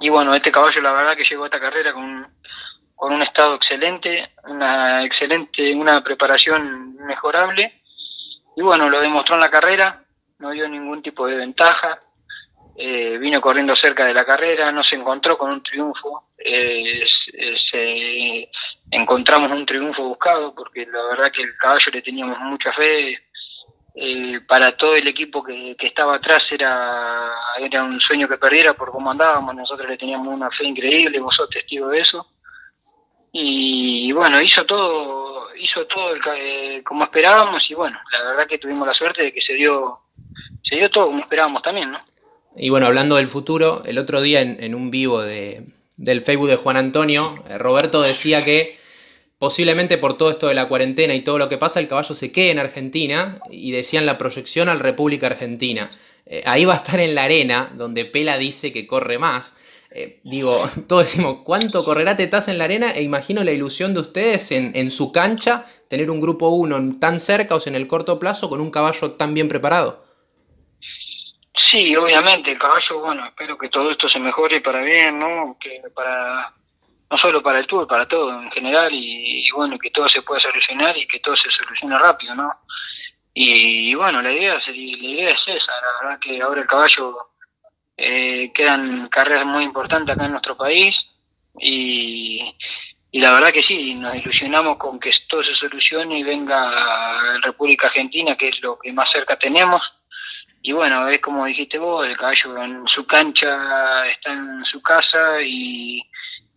y 0.00 0.08
bueno, 0.08 0.34
este 0.34 0.50
caballo 0.50 0.80
la 0.80 0.92
verdad 0.92 1.16
que 1.16 1.24
llegó 1.24 1.44
a 1.44 1.46
esta 1.46 1.60
carrera 1.60 1.92
con, 1.92 2.26
con 2.96 3.12
un 3.12 3.22
estado 3.22 3.54
excelente, 3.54 4.32
una 4.44 5.04
excelente, 5.04 5.74
una 5.74 6.02
preparación 6.02 6.94
mejorable. 6.96 7.82
Y 8.56 8.62
bueno, 8.62 8.88
lo 8.88 9.00
demostró 9.00 9.36
en 9.36 9.42
la 9.42 9.50
carrera, 9.50 10.04
no 10.38 10.50
dio 10.50 10.68
ningún 10.68 11.02
tipo 11.02 11.26
de 11.26 11.36
ventaja. 11.36 12.00
Eh, 12.74 13.18
vino 13.18 13.40
corriendo 13.40 13.76
cerca 13.76 14.06
de 14.06 14.14
la 14.14 14.24
carrera, 14.24 14.72
no 14.72 14.82
se 14.82 14.96
encontró 14.96 15.36
con 15.36 15.50
un 15.50 15.62
triunfo, 15.62 16.30
eh, 16.38 17.04
encontramos 18.90 19.50
un 19.52 19.66
triunfo 19.66 20.02
buscado 20.04 20.54
porque 20.54 20.86
la 20.86 21.02
verdad 21.08 21.30
que 21.30 21.42
el 21.42 21.56
caballo 21.58 21.90
le 21.92 22.00
teníamos 22.00 22.38
mucha 22.38 22.72
fe, 22.72 23.18
eh, 23.94 24.40
para 24.48 24.74
todo 24.74 24.96
el 24.96 25.06
equipo 25.06 25.42
que, 25.44 25.76
estaba 25.78 26.16
atrás 26.16 26.42
era, 26.50 27.30
era 27.58 27.84
un 27.84 28.00
sueño 28.00 28.26
que 28.26 28.38
perdiera 28.38 28.72
por 28.72 28.90
cómo 28.90 29.10
andábamos, 29.10 29.54
nosotros 29.54 29.88
le 29.88 29.98
teníamos 29.98 30.28
una 30.28 30.50
fe 30.50 30.64
increíble, 30.64 31.20
vos 31.20 31.36
sos 31.36 31.50
testigo 31.50 31.88
de 31.88 32.00
eso. 32.00 32.26
Y, 33.32 34.12
bueno, 34.12 34.40
hizo 34.40 34.64
todo, 34.64 35.54
hizo 35.56 35.86
todo 35.86 36.14
eh, 36.34 36.82
como 36.84 37.04
esperábamos 37.04 37.70
y 37.70 37.74
bueno, 37.74 37.98
la 38.12 38.24
verdad 38.24 38.46
que 38.46 38.58
tuvimos 38.58 38.86
la 38.86 38.94
suerte 38.94 39.22
de 39.22 39.32
que 39.32 39.40
se 39.40 39.54
dio, 39.54 40.00
se 40.62 40.76
dio 40.76 40.90
todo 40.90 41.06
como 41.06 41.20
esperábamos 41.20 41.62
también, 41.62 41.90
¿no? 41.92 41.98
Y 42.56 42.68
bueno, 42.68 42.86
hablando 42.86 43.16
del 43.16 43.26
futuro, 43.26 43.82
el 43.86 43.98
otro 43.98 44.20
día 44.20 44.40
en, 44.42 44.74
un 44.74 44.90
vivo 44.90 45.22
de, 45.22 45.64
del 45.96 46.20
Facebook 46.20 46.48
de 46.48 46.56
Juan 46.56 46.76
Antonio, 46.76 47.42
eh, 47.48 47.56
Roberto 47.56 48.02
decía 48.02 48.44
que 48.44 48.76
posiblemente 49.38 49.98
por 49.98 50.16
todo 50.16 50.30
esto 50.30 50.48
de 50.48 50.54
la 50.54 50.68
cuarentena 50.68 51.14
y 51.14 51.20
todo 51.20 51.38
lo 51.38 51.48
que 51.48 51.58
pasa, 51.58 51.80
el 51.80 51.88
caballo 51.88 52.14
se 52.14 52.30
quede 52.30 52.50
en 52.50 52.58
Argentina 52.58 53.40
y 53.50 53.72
decían 53.72 54.06
la 54.06 54.18
proyección 54.18 54.68
al 54.68 54.80
República 54.80 55.28
Argentina. 55.28 55.90
Eh, 56.26 56.42
ahí 56.46 56.64
va 56.64 56.74
a 56.74 56.76
estar 56.76 57.00
en 57.00 57.14
la 57.14 57.24
arena, 57.24 57.72
donde 57.76 58.04
Pela 58.04 58.38
dice 58.38 58.72
que 58.72 58.86
corre 58.86 59.18
más. 59.18 59.56
Eh, 59.90 60.20
digo, 60.22 60.64
todos 60.86 61.04
decimos, 61.04 61.38
¿cuánto 61.44 61.84
correrá 61.84 62.16
Tetaz 62.16 62.48
en 62.48 62.58
la 62.58 62.64
arena? 62.64 62.92
E 62.92 63.02
imagino 63.02 63.42
la 63.44 63.52
ilusión 63.52 63.94
de 63.94 64.00
ustedes 64.00 64.52
en, 64.52 64.72
en 64.74 64.90
su 64.90 65.10
cancha, 65.10 65.64
tener 65.88 66.10
un 66.10 66.20
grupo 66.20 66.50
1 66.50 66.98
tan 67.00 67.18
cerca 67.18 67.56
o 67.56 67.60
en 67.64 67.74
el 67.74 67.86
corto 67.86 68.18
plazo 68.18 68.50
con 68.50 68.60
un 68.60 68.70
caballo 68.70 69.12
tan 69.12 69.32
bien 69.32 69.48
preparado. 69.48 70.11
Sí, 71.72 71.96
obviamente, 71.96 72.50
el 72.50 72.58
caballo, 72.58 73.00
bueno, 73.00 73.24
espero 73.24 73.56
que 73.56 73.70
todo 73.70 73.90
esto 73.90 74.06
se 74.06 74.20
mejore 74.20 74.60
para 74.60 74.82
bien, 74.82 75.18
¿no? 75.18 75.56
Que 75.58 75.80
para 75.94 76.52
no 77.10 77.16
solo 77.16 77.42
para 77.42 77.60
el 77.60 77.66
tour, 77.66 77.86
para 77.86 78.06
todo 78.06 78.42
en 78.42 78.50
general, 78.50 78.90
y, 78.92 79.48
bueno, 79.52 79.78
que 79.78 79.90
todo 79.90 80.06
se 80.06 80.20
pueda 80.20 80.38
solucionar 80.38 80.94
y 80.98 81.06
que 81.06 81.20
todo 81.20 81.34
se 81.34 81.50
solucione 81.50 81.98
rápido, 81.98 82.34
¿no? 82.34 82.52
Y, 83.32 83.94
bueno, 83.94 84.20
la 84.20 84.30
idea, 84.32 84.60
la 84.66 84.76
idea 84.76 85.30
es 85.30 85.40
esa, 85.46 85.72
la 85.72 86.02
verdad 86.02 86.20
que 86.20 86.42
ahora 86.42 86.60
el 86.60 86.66
caballo 86.66 87.16
eh, 87.96 88.52
quedan 88.54 89.08
carreras 89.08 89.46
muy 89.46 89.64
importantes 89.64 90.14
acá 90.14 90.26
en 90.26 90.32
nuestro 90.32 90.54
país 90.58 90.94
y, 91.58 92.54
y 93.12 93.18
la 93.18 93.32
verdad 93.32 93.50
que 93.50 93.62
sí, 93.62 93.94
nos 93.94 94.14
ilusionamos 94.14 94.76
con 94.76 95.00
que 95.00 95.10
todo 95.26 95.42
se 95.42 95.54
solucione 95.54 96.18
y 96.18 96.22
venga 96.22 96.68
a 96.68 97.38
República 97.40 97.86
Argentina, 97.86 98.36
que 98.36 98.48
es 98.48 98.60
lo 98.60 98.78
que 98.78 98.92
más 98.92 99.10
cerca 99.10 99.38
tenemos. 99.38 99.80
Y 100.62 100.72
bueno, 100.72 101.08
es 101.08 101.18
como 101.20 101.44
dijiste 101.44 101.78
vos, 101.78 102.06
el 102.06 102.16
caballo 102.16 102.62
en 102.62 102.86
su 102.86 103.04
cancha 103.06 104.06
está 104.08 104.32
en 104.32 104.64
su 104.64 104.80
casa 104.80 105.42
y 105.42 106.02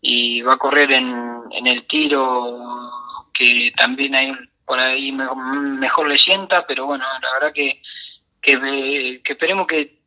y 0.08 0.42
va 0.42 0.54
a 0.54 0.58
correr 0.58 0.92
en, 0.92 1.42
en 1.52 1.66
el 1.66 1.88
tiro 1.88 2.60
que 3.34 3.74
también 3.76 4.14
hay 4.14 4.32
por 4.64 4.80
ahí 4.80 5.12
mejor, 5.12 6.08
le 6.08 6.18
sienta, 6.18 6.66
pero 6.68 6.86
bueno, 6.86 7.06
la 7.22 7.34
verdad 7.34 7.54
que, 7.54 7.82
que, 8.42 9.22
esperemos 9.24 9.66
que 9.66 9.98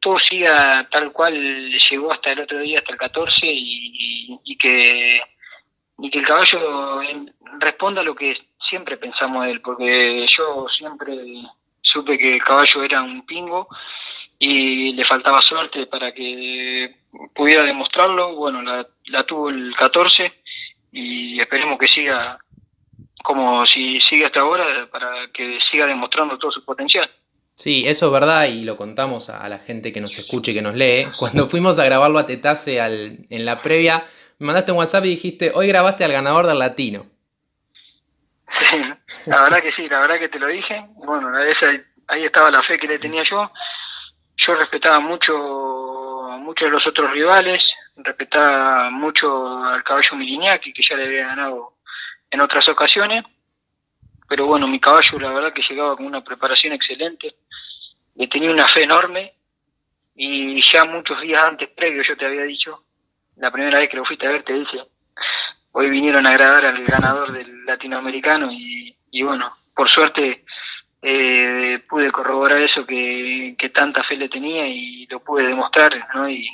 todo 0.00 0.18
siga 0.18 0.88
tal 0.90 1.12
cual 1.12 1.70
llegó 1.90 2.12
hasta 2.12 2.32
el 2.32 2.40
otro 2.40 2.58
día, 2.58 2.78
hasta 2.78 2.92
el 2.92 2.98
14, 2.98 3.46
y, 3.46 4.38
y, 4.44 4.58
que, 4.58 5.20
y 5.98 6.10
que 6.10 6.18
el 6.18 6.26
caballo 6.26 7.00
responda 7.58 8.00
a 8.00 8.04
lo 8.04 8.14
que 8.14 8.36
siempre 8.68 8.96
pensamos 8.96 9.44
de 9.44 9.52
él, 9.52 9.60
porque 9.60 10.26
yo 10.36 10.66
siempre 10.76 11.16
supe 11.96 12.18
que 12.18 12.34
el 12.34 12.44
caballo 12.44 12.82
era 12.82 13.02
un 13.02 13.24
pingo 13.24 13.68
y 14.38 14.92
le 14.92 15.04
faltaba 15.04 15.40
suerte 15.40 15.86
para 15.86 16.12
que 16.12 16.94
pudiera 17.34 17.62
demostrarlo. 17.62 18.34
Bueno, 18.36 18.62
la, 18.62 19.22
tuvo 19.24 19.48
el 19.48 19.74
14 19.78 20.32
y 20.92 21.40
esperemos 21.40 21.78
que 21.78 21.88
siga 21.88 22.38
como 23.24 23.66
si 23.66 24.00
sigue 24.00 24.26
hasta 24.26 24.40
ahora 24.40 24.88
para 24.90 25.28
que 25.32 25.58
siga 25.70 25.86
demostrando 25.86 26.38
todo 26.38 26.52
su 26.52 26.64
potencial. 26.64 27.10
Sí, 27.54 27.84
eso 27.86 28.06
es 28.06 28.12
verdad 28.12 28.46
y 28.46 28.64
lo 28.64 28.76
contamos 28.76 29.30
a, 29.30 29.48
la 29.48 29.58
gente 29.58 29.90
que 29.90 30.02
nos 30.02 30.18
escuche 30.18 30.52
y 30.52 30.54
que 30.54 30.62
nos 30.62 30.74
lee. 30.74 31.08
Cuando 31.18 31.48
fuimos 31.48 31.78
a 31.78 31.84
grabarlo 31.86 32.18
a 32.18 32.26
Tetase 32.26 32.80
al, 32.80 33.24
en 33.30 33.44
la 33.46 33.62
previa, 33.62 34.04
me 34.38 34.46
mandaste 34.48 34.72
un 34.72 34.78
WhatsApp 34.78 35.06
y 35.06 35.10
dijiste, 35.10 35.52
hoy 35.54 35.66
grabaste 35.66 36.04
al 36.04 36.12
ganador 36.12 36.46
del 36.46 36.58
latino. 36.58 37.06
Sí, 38.58 38.76
la 39.26 39.42
verdad 39.42 39.60
que 39.60 39.72
sí, 39.72 39.88
la 39.88 40.00
verdad 40.00 40.18
que 40.18 40.28
te 40.28 40.38
lo 40.38 40.46
dije. 40.46 40.84
Bueno, 40.94 41.30
ahí 42.08 42.24
estaba 42.24 42.50
la 42.50 42.62
fe 42.62 42.78
que 42.78 42.88
le 42.88 42.98
tenía 42.98 43.22
yo. 43.22 43.50
Yo 44.36 44.54
respetaba 44.54 45.00
mucho, 45.00 45.36
mucho 46.40 46.64
de 46.64 46.70
los 46.70 46.86
otros 46.86 47.10
rivales, 47.10 47.64
respetaba 47.96 48.90
mucho 48.90 49.64
al 49.64 49.82
caballo 49.82 50.16
Miriñaki, 50.16 50.72
que 50.72 50.82
ya 50.82 50.96
le 50.96 51.04
había 51.04 51.26
ganado 51.28 51.78
en 52.30 52.40
otras 52.40 52.68
ocasiones. 52.68 53.24
Pero 54.28 54.46
bueno, 54.46 54.66
mi 54.66 54.80
caballo 54.80 55.18
la 55.18 55.32
verdad 55.32 55.52
que 55.52 55.62
llegaba 55.68 55.96
con 55.96 56.06
una 56.06 56.22
preparación 56.22 56.72
excelente, 56.72 57.36
le 58.14 58.26
tenía 58.26 58.50
una 58.50 58.66
fe 58.68 58.82
enorme 58.82 59.34
y 60.14 60.60
ya 60.72 60.84
muchos 60.84 61.20
días 61.20 61.42
antes, 61.42 61.68
previo, 61.68 62.02
yo 62.02 62.16
te 62.16 62.26
había 62.26 62.42
dicho, 62.42 62.84
la 63.36 63.50
primera 63.50 63.78
vez 63.78 63.88
que 63.88 63.96
lo 63.96 64.04
fuiste 64.04 64.26
a 64.26 64.30
ver, 64.30 64.42
te 64.42 64.54
dije, 64.54 64.82
hoy 65.78 65.90
vinieron 65.90 66.26
a 66.26 66.30
agradar 66.30 66.64
al 66.64 66.82
ganador 66.84 67.32
del 67.32 67.66
latinoamericano 67.66 68.50
y, 68.50 69.22
bueno, 69.22 69.52
por 69.74 69.90
suerte 69.90 70.44
eh, 71.02 71.80
pude 71.86 72.10
corroborar 72.10 72.62
eso 72.62 72.86
que, 72.86 73.54
tanta 73.74 74.02
fe 74.04 74.16
le 74.16 74.30
tenía 74.30 74.66
y 74.66 75.06
lo 75.06 75.20
pude 75.20 75.46
demostrar, 75.46 75.92
¿no? 76.14 76.30
Y, 76.30 76.46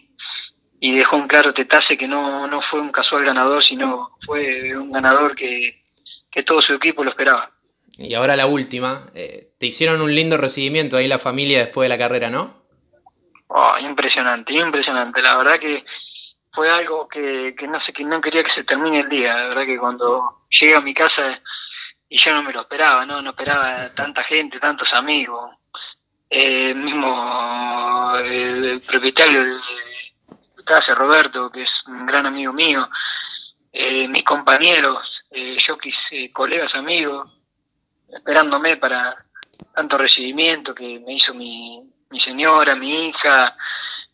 y 0.81 0.93
dejó 0.93 1.17
un 1.17 1.29
claro 1.29 1.55
Tetase 1.55 1.97
que 1.97 2.09
no, 2.09 2.49
no 2.49 2.61
fue 2.69 2.81
un 2.81 2.91
casual 2.91 3.25
ganador, 3.25 3.63
sino 3.63 4.11
fue 4.27 4.77
un 4.77 4.91
ganador 4.91 5.37
que, 5.37 5.85
todo 6.45 6.61
su 6.61 6.73
equipo 6.73 7.05
lo 7.05 7.11
esperaba. 7.11 7.53
Y 7.99 8.15
ahora 8.15 8.35
la 8.35 8.47
última, 8.47 9.03
eh, 9.15 9.53
te 9.57 9.67
hicieron 9.67 10.03
un 10.03 10.13
lindo 10.13 10.37
recibimiento 10.37 10.97
ahí 10.97 11.07
la 11.07 11.21
familia 11.21 11.59
después 11.59 11.85
de 11.85 11.91
la 11.91 11.99
carrera, 11.99 12.29
¿no? 12.29 12.65
Oh, 13.47 13.75
impresionante, 13.81 14.55
impresionante. 14.55 15.23
La 15.23 15.37
verdad 15.37 15.61
que 15.61 15.85
fue 16.53 16.71
algo 16.71 17.09
que, 17.09 17.55
que 17.59 17.67
no 17.67 17.81
sé, 17.85 17.93
que 17.93 18.05
no 18.05 18.21
quería 18.21 18.45
que 18.45 18.53
se 18.53 18.65
termine 18.65 19.01
el 19.01 19.09
día. 19.09 19.35
La 19.35 19.49
verdad 19.49 19.67
que 19.67 19.79
cuando 19.79 20.45
llegué 20.49 20.75
a 20.75 20.81
mi 20.81 20.95
casa 20.95 21.41
y 22.09 22.19
yo 22.19 22.35
no 22.35 22.43
me 22.43 22.53
lo 22.53 22.63
esperaba, 22.63 23.07
¿no? 23.07 23.23
No 23.23 23.31
esperaba 23.31 23.89
tanta 23.95 24.23
gente, 24.25 24.61
tantos 24.61 24.89
amigos. 24.93 25.51
Eh, 26.29 26.75
mismo 26.75 28.15
el 28.25 28.81
propietario 28.81 29.45
de 29.45 29.61
casa, 30.65 30.95
Roberto, 30.95 31.51
que 31.51 31.63
es 31.63 31.71
un 31.87 32.07
gran 32.07 32.27
amigo 32.27 32.53
mío, 32.53 32.89
eh, 33.73 34.07
mis 34.09 34.25
compañeros, 34.25 34.99
eh, 35.31 35.57
yo 35.67 35.77
quise, 35.79 36.31
colegas, 36.33 36.75
amigos, 36.75 37.39
esperándome 38.09 38.77
para 38.77 39.17
tanto 39.75 39.99
recibimiento 39.99 40.75
que 40.75 41.01
me 41.01 41.15
hizo 41.15 41.35
mi, 41.35 41.83
mi 42.11 42.21
señora, 42.21 42.75
mi 42.75 43.09
hija, 43.09 43.57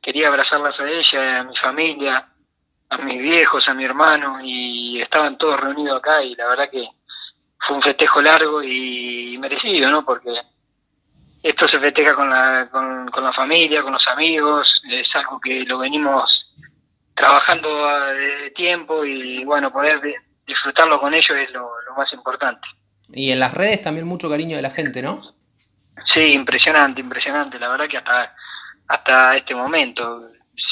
quería 0.00 0.28
abrazarlas 0.28 0.78
a 0.78 0.88
ella, 0.88 1.40
a 1.40 1.44
mi 1.44 1.56
familia, 1.56 2.28
a 2.90 2.98
mis 2.98 3.20
viejos, 3.20 3.68
a 3.68 3.74
mi 3.74 3.84
hermano, 3.84 4.38
y 4.42 5.00
estaban 5.00 5.36
todos 5.36 5.60
reunidos 5.60 5.98
acá 5.98 6.22
y 6.22 6.34
la 6.34 6.48
verdad 6.48 6.70
que 6.70 6.88
fue 7.66 7.76
un 7.76 7.82
festejo 7.82 8.22
largo 8.22 8.62
y 8.62 9.36
merecido, 9.38 9.90
¿no? 9.90 10.04
Porque 10.04 10.32
esto 11.42 11.68
se 11.68 11.78
festeja 11.78 12.14
con 12.14 12.30
la, 12.30 12.68
con, 12.70 13.10
la 13.22 13.32
familia, 13.32 13.82
con 13.82 13.92
los 13.92 14.06
amigos, 14.08 14.82
es 14.90 15.08
algo 15.14 15.40
que 15.40 15.64
lo 15.64 15.78
venimos 15.78 16.46
trabajando 17.14 17.86
de 18.14 18.50
tiempo 18.52 19.04
y 19.04 19.44
bueno, 19.44 19.72
poder 19.72 20.00
disfrutarlo 20.46 21.00
con 21.00 21.14
ellos 21.14 21.36
es 21.36 21.50
lo, 21.50 21.70
más 21.96 22.12
importante. 22.12 22.66
Y 23.12 23.30
en 23.30 23.40
las 23.40 23.54
redes 23.54 23.82
también 23.82 24.06
mucho 24.06 24.30
cariño 24.30 24.56
de 24.56 24.62
la 24.62 24.70
gente, 24.70 25.02
¿no? 25.02 25.34
Sí, 26.14 26.32
impresionante, 26.32 27.00
impresionante. 27.00 27.58
La 27.58 27.68
verdad 27.68 27.88
que 27.88 27.96
hasta, 27.98 28.34
hasta 28.88 29.36
este 29.36 29.54
momento 29.54 30.20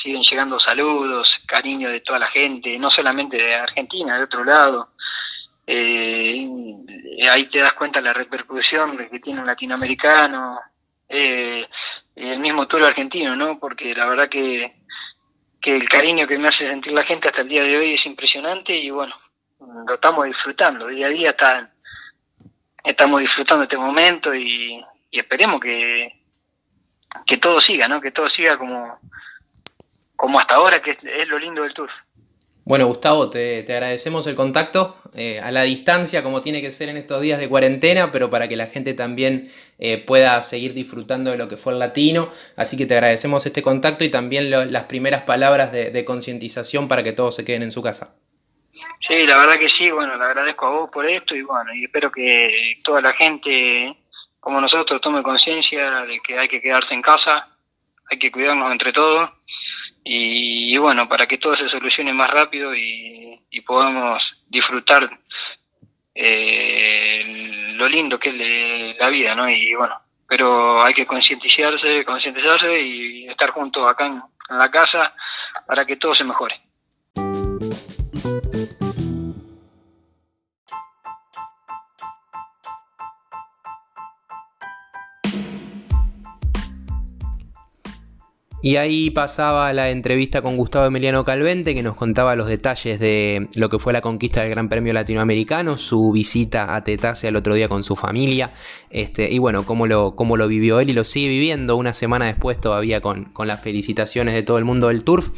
siguen 0.03 0.23
llegando 0.23 0.59
saludos, 0.59 1.31
cariño 1.47 1.91
de 1.91 2.01
toda 2.01 2.19
la 2.19 2.29
gente, 2.29 2.79
no 2.79 2.91
solamente 2.91 3.37
de 3.37 3.55
Argentina, 3.55 4.17
de 4.17 4.25
otro 4.25 4.45
lado. 4.45 4.91
Eh, 5.67 6.49
ahí 7.31 7.45
te 7.51 7.61
das 7.61 7.73
cuenta 7.73 8.01
la 8.01 8.12
repercusión 8.12 8.97
que 8.97 9.21
tiene 9.21 9.41
un 9.41 9.47
latinoamericano, 9.47 10.61
eh, 11.09 11.67
el 12.14 12.41
mismo 12.41 12.67
tour 12.67 12.85
argentino, 12.85 13.37
¿no? 13.37 13.59
Porque 13.59 13.95
la 13.95 14.07
verdad 14.07 14.29
que, 14.29 14.77
que 15.61 15.77
el 15.77 15.89
cariño 15.89 16.27
que 16.27 16.39
me 16.39 16.49
hace 16.49 16.69
sentir 16.69 16.93
la 16.93 17.05
gente 17.05 17.29
hasta 17.29 17.43
el 17.43 17.49
día 17.49 17.62
de 17.62 17.77
hoy 17.77 17.95
es 17.95 18.07
impresionante 18.07 18.77
y 18.77 18.91
bueno, 18.91 19.14
lo 19.87 19.95
estamos 19.95 20.27
disfrutando, 20.27 20.87
día 20.87 21.07
a 21.07 21.11
día 21.11 21.31
está, 21.31 21.71
estamos 22.85 23.21
disfrutando 23.21 23.64
este 23.64 23.77
momento 23.77 24.35
y, 24.35 24.83
esperemos 25.11 25.61
que, 25.61 26.26
que 27.25 27.37
todo 27.37 27.61
siga, 27.61 27.89
¿no? 27.89 28.01
Que 28.01 28.11
todo 28.11 28.29
siga 28.29 28.59
como, 28.59 28.99
como 30.17 30.41
hasta 30.41 30.55
ahora, 30.55 30.83
que 30.83 30.91
es 30.91 31.29
lo 31.29 31.39
lindo 31.39 31.62
del 31.62 31.75
tour. 31.75 31.91
Bueno, 32.67 32.89
Gustavo, 32.89 33.31
te, 33.31 33.61
agradecemos 33.61 34.27
el 34.27 34.35
contacto 34.35 34.97
eh, 35.14 35.39
a 35.39 35.53
la 35.53 35.62
distancia, 35.62 36.25
como 36.25 36.43
tiene 36.43 36.61
que 36.61 36.73
ser 36.73 36.89
en 36.89 36.97
estos 36.97 37.21
días 37.21 37.39
de 37.39 37.49
cuarentena, 37.49 38.11
pero 38.11 38.29
para 38.29 38.49
que 38.49 38.57
la 38.57 38.67
gente 38.67 38.93
también 38.93 39.49
eh, 39.79 39.99
pueda 39.99 40.43
seguir 40.43 40.75
disfrutando 40.75 41.31
de 41.31 41.39
lo 41.39 41.47
que 41.47 41.57
fue 41.57 41.75
el 41.75 41.79
latino. 41.79 42.29
Así 42.57 42.77
que 42.77 42.85
te 42.85 42.95
agradecemos 42.95 43.47
este 43.47 43.62
contacto 43.62 44.03
y 44.03 44.11
también 44.11 44.51
las 44.51 44.83
primeras 44.85 45.23
palabras 45.23 45.71
de, 45.71 46.05
concientización 46.05 46.89
para 46.89 47.05
que 47.05 47.12
todos 47.12 47.37
se 47.37 47.45
queden 47.45 47.62
en 47.62 47.71
su 47.71 47.83
casa. 47.83 48.17
Sí, 49.07 49.25
la 49.29 49.39
verdad 49.39 49.61
que 49.61 49.69
sí, 49.69 49.93
bueno, 49.93 50.17
le 50.17 50.25
agradezco 50.25 50.67
a 50.67 50.71
vos 50.71 50.91
por 50.91 51.07
esto 51.07 51.37
y 51.37 51.43
bueno, 51.43 51.73
y 51.73 51.85
espero 51.85 52.11
que 52.11 52.81
toda 52.83 53.01
la 53.01 53.12
gente 53.12 53.97
como 54.47 54.61
nosotros 54.61 55.01
tome 55.01 55.24
conciencia 55.24 56.03
de 56.03 56.20
que 56.20 56.38
hay 56.38 56.47
que 56.47 56.61
quedarse 56.61 56.94
en 56.94 57.03
casa, 57.03 57.49
hay 58.09 58.16
que 58.16 58.30
cuidarnos 58.30 58.70
entre 58.70 58.92
todos 58.92 59.28
y, 60.05 60.78
bueno, 60.78 61.09
para 61.09 61.26
que 61.26 61.36
todo 61.36 61.57
se 61.57 61.68
solucione 61.68 62.12
más 62.12 62.30
rápido 62.30 62.72
y, 62.72 63.42
podamos 63.66 64.22
disfrutar 64.47 65.11
eh, 66.14 67.72
lo 67.74 67.88
lindo 67.88 68.20
que 68.20 68.28
es 68.28 68.97
la 69.01 69.09
vida, 69.09 69.34
¿no? 69.34 69.51
Y 69.51 69.74
bueno, 69.74 70.01
pero 70.28 70.80
hay 70.80 70.94
que 70.94 71.07
concientizarse, 71.07 72.05
concientizarse 72.05 72.80
y 72.80 73.26
estar 73.26 73.51
juntos 73.51 73.90
acá 73.90 74.07
en 74.07 74.22
la 74.51 74.70
casa 74.70 75.12
para 75.66 75.84
que 75.84 75.97
todo 75.97 76.14
se 76.14 76.22
mejore. 76.22 76.61
Y 88.67 88.79
ahí 88.79 89.11
pasaba 89.11 89.73
la 89.73 89.91
entrevista 89.91 90.43
con 90.43 90.57
Gustavo 90.57 90.87
Emiliano 90.87 91.25
Calvente, 91.25 91.73
que 91.73 91.85
nos 91.85 91.95
contaba 91.95 92.35
los 92.35 92.49
detalles 92.49 92.99
de 92.99 93.47
lo 93.55 93.69
que 93.69 93.79
fue 93.79 93.93
la 93.93 94.01
conquista 94.01 94.41
del 94.41 94.51
Gran 94.51 94.69
Premio 94.69 94.93
Latinoamericano, 94.93 95.79
su 95.79 96.11
visita 96.11 96.75
a 96.75 96.83
Tetase 96.83 97.29
el 97.29 97.37
otro 97.37 97.55
día 97.55 97.69
con 97.69 97.85
su 97.85 97.95
familia, 97.95 98.55
este, 98.91 99.31
y 99.31 99.39
bueno, 99.39 99.64
cómo 99.64 99.87
lo, 99.87 100.17
cómo 100.17 100.37
lo 100.37 100.49
vivió 100.49 100.81
él 100.81 100.91
y 100.91 100.95
lo 100.95 101.05
sigue 101.05 101.29
viviendo 101.29 101.77
una 101.77 101.95
semana 101.95 102.27
después 102.27 102.61
todavía 102.61 103.01
con, 103.01 103.27
con 103.27 103.47
las 103.47 103.61
felicitaciones 103.61 104.35
de 104.35 104.43
todo 104.43 104.59
el 104.59 104.64
mundo 104.64 104.89
del 104.89 105.05
Turf. 105.05 105.29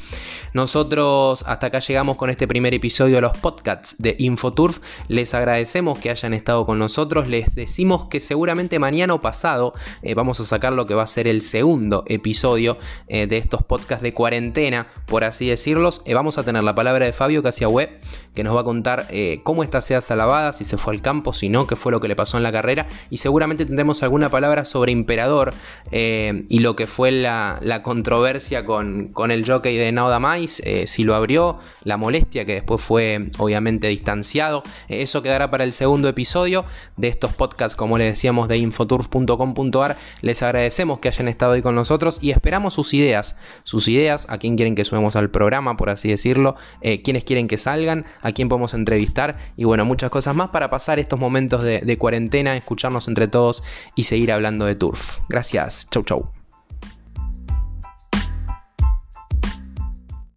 Nosotros 0.54 1.44
hasta 1.46 1.66
acá 1.66 1.80
llegamos 1.80 2.16
con 2.16 2.30
este 2.30 2.48
primer 2.48 2.72
episodio 2.72 3.16
de 3.16 3.20
los 3.20 3.36
podcasts 3.36 3.94
de 3.98 4.16
Infoturf. 4.18 4.78
Les 5.08 5.34
agradecemos 5.34 5.98
que 5.98 6.10
hayan 6.10 6.32
estado 6.32 6.64
con 6.64 6.78
nosotros. 6.78 7.28
Les 7.28 7.54
decimos 7.54 8.06
que 8.08 8.20
seguramente 8.20 8.78
mañana 8.78 9.12
o 9.12 9.20
pasado 9.20 9.74
eh, 10.02 10.14
vamos 10.14 10.40
a 10.40 10.46
sacar 10.46 10.72
lo 10.72 10.86
que 10.86 10.94
va 10.94 11.02
a 11.02 11.06
ser 11.06 11.28
el 11.28 11.42
segundo 11.42 12.04
episodio 12.06 12.78
eh, 13.08 13.17
de 13.26 13.36
estos 13.38 13.62
podcasts 13.62 14.02
de 14.02 14.12
cuarentena, 14.12 14.88
por 15.06 15.24
así 15.24 15.48
decirlos. 15.48 16.02
Eh, 16.04 16.14
vamos 16.14 16.38
a 16.38 16.44
tener 16.44 16.62
la 16.62 16.74
palabra 16.74 17.06
de 17.06 17.12
Fabio 17.12 17.42
Web, 17.42 17.90
que 18.34 18.44
nos 18.44 18.54
va 18.54 18.60
a 18.60 18.64
contar 18.64 19.06
cómo 19.42 19.64
está 19.64 19.80
Sea 19.80 20.00
Salavada, 20.00 20.52
si 20.52 20.64
se 20.64 20.76
fue 20.76 20.94
al 20.94 21.02
campo, 21.02 21.32
si 21.32 21.48
no, 21.48 21.66
qué 21.66 21.74
fue 21.74 21.90
lo 21.90 21.98
que 21.98 22.06
le 22.06 22.14
pasó 22.14 22.36
en 22.36 22.44
la 22.44 22.52
carrera. 22.52 22.86
Y 23.10 23.16
seguramente 23.16 23.66
tendremos 23.66 24.04
alguna 24.04 24.28
palabra 24.28 24.64
sobre 24.64 24.92
Imperador 24.92 25.52
y 25.90 26.58
lo 26.60 26.76
que 26.76 26.86
fue 26.86 27.10
la, 27.10 27.80
controversia 27.82 28.64
con, 28.64 29.08
con 29.08 29.32
el 29.32 29.44
jockey 29.44 29.76
de 29.76 29.90
Nauda 29.90 30.20
Mai 30.20 30.38
eh, 30.62 30.86
si 30.86 31.04
lo 31.04 31.14
abrió, 31.14 31.58
la 31.84 31.96
molestia 31.96 32.44
que 32.44 32.54
después 32.54 32.80
fue 32.80 33.30
obviamente 33.38 33.88
distanciado. 33.88 34.62
Eh, 34.88 35.02
eso 35.02 35.22
quedará 35.22 35.50
para 35.50 35.64
el 35.64 35.72
segundo 35.72 36.08
episodio 36.08 36.64
de 36.96 37.08
estos 37.08 37.32
podcasts, 37.32 37.76
como 37.76 37.98
les 37.98 38.12
decíamos, 38.12 38.48
de 38.48 38.58
infotours.com.ar. 38.58 39.96
Les 40.22 40.42
agradecemos 40.42 41.00
que 41.00 41.08
hayan 41.08 41.28
estado 41.28 41.52
ahí 41.52 41.62
con 41.62 41.74
nosotros 41.74 42.18
y 42.20 42.30
esperamos 42.30 42.74
sus 42.74 42.94
ideas, 43.08 43.36
sus 43.62 43.88
ideas, 43.88 44.26
a 44.28 44.38
quién 44.38 44.56
quieren 44.56 44.74
que 44.74 44.84
subamos 44.84 45.16
al 45.16 45.30
programa, 45.30 45.76
por 45.76 45.90
así 45.90 46.08
decirlo, 46.08 46.56
eh, 46.80 47.02
quiénes 47.02 47.24
quieren 47.24 47.48
que 47.48 47.58
salgan, 47.58 48.04
a 48.22 48.32
quién 48.32 48.48
podemos 48.48 48.74
entrevistar 48.74 49.38
y 49.56 49.64
bueno, 49.64 49.84
muchas 49.84 50.10
cosas 50.10 50.34
más 50.34 50.50
para 50.50 50.70
pasar 50.70 50.98
estos 50.98 51.18
momentos 51.18 51.62
de, 51.62 51.80
de 51.80 51.98
cuarentena, 51.98 52.56
escucharnos 52.56 53.08
entre 53.08 53.28
todos 53.28 53.62
y 53.94 54.04
seguir 54.04 54.32
hablando 54.32 54.66
de 54.66 54.74
turf. 54.74 55.18
Gracias, 55.28 55.88
chau 55.90 56.02
chau. 56.02 56.37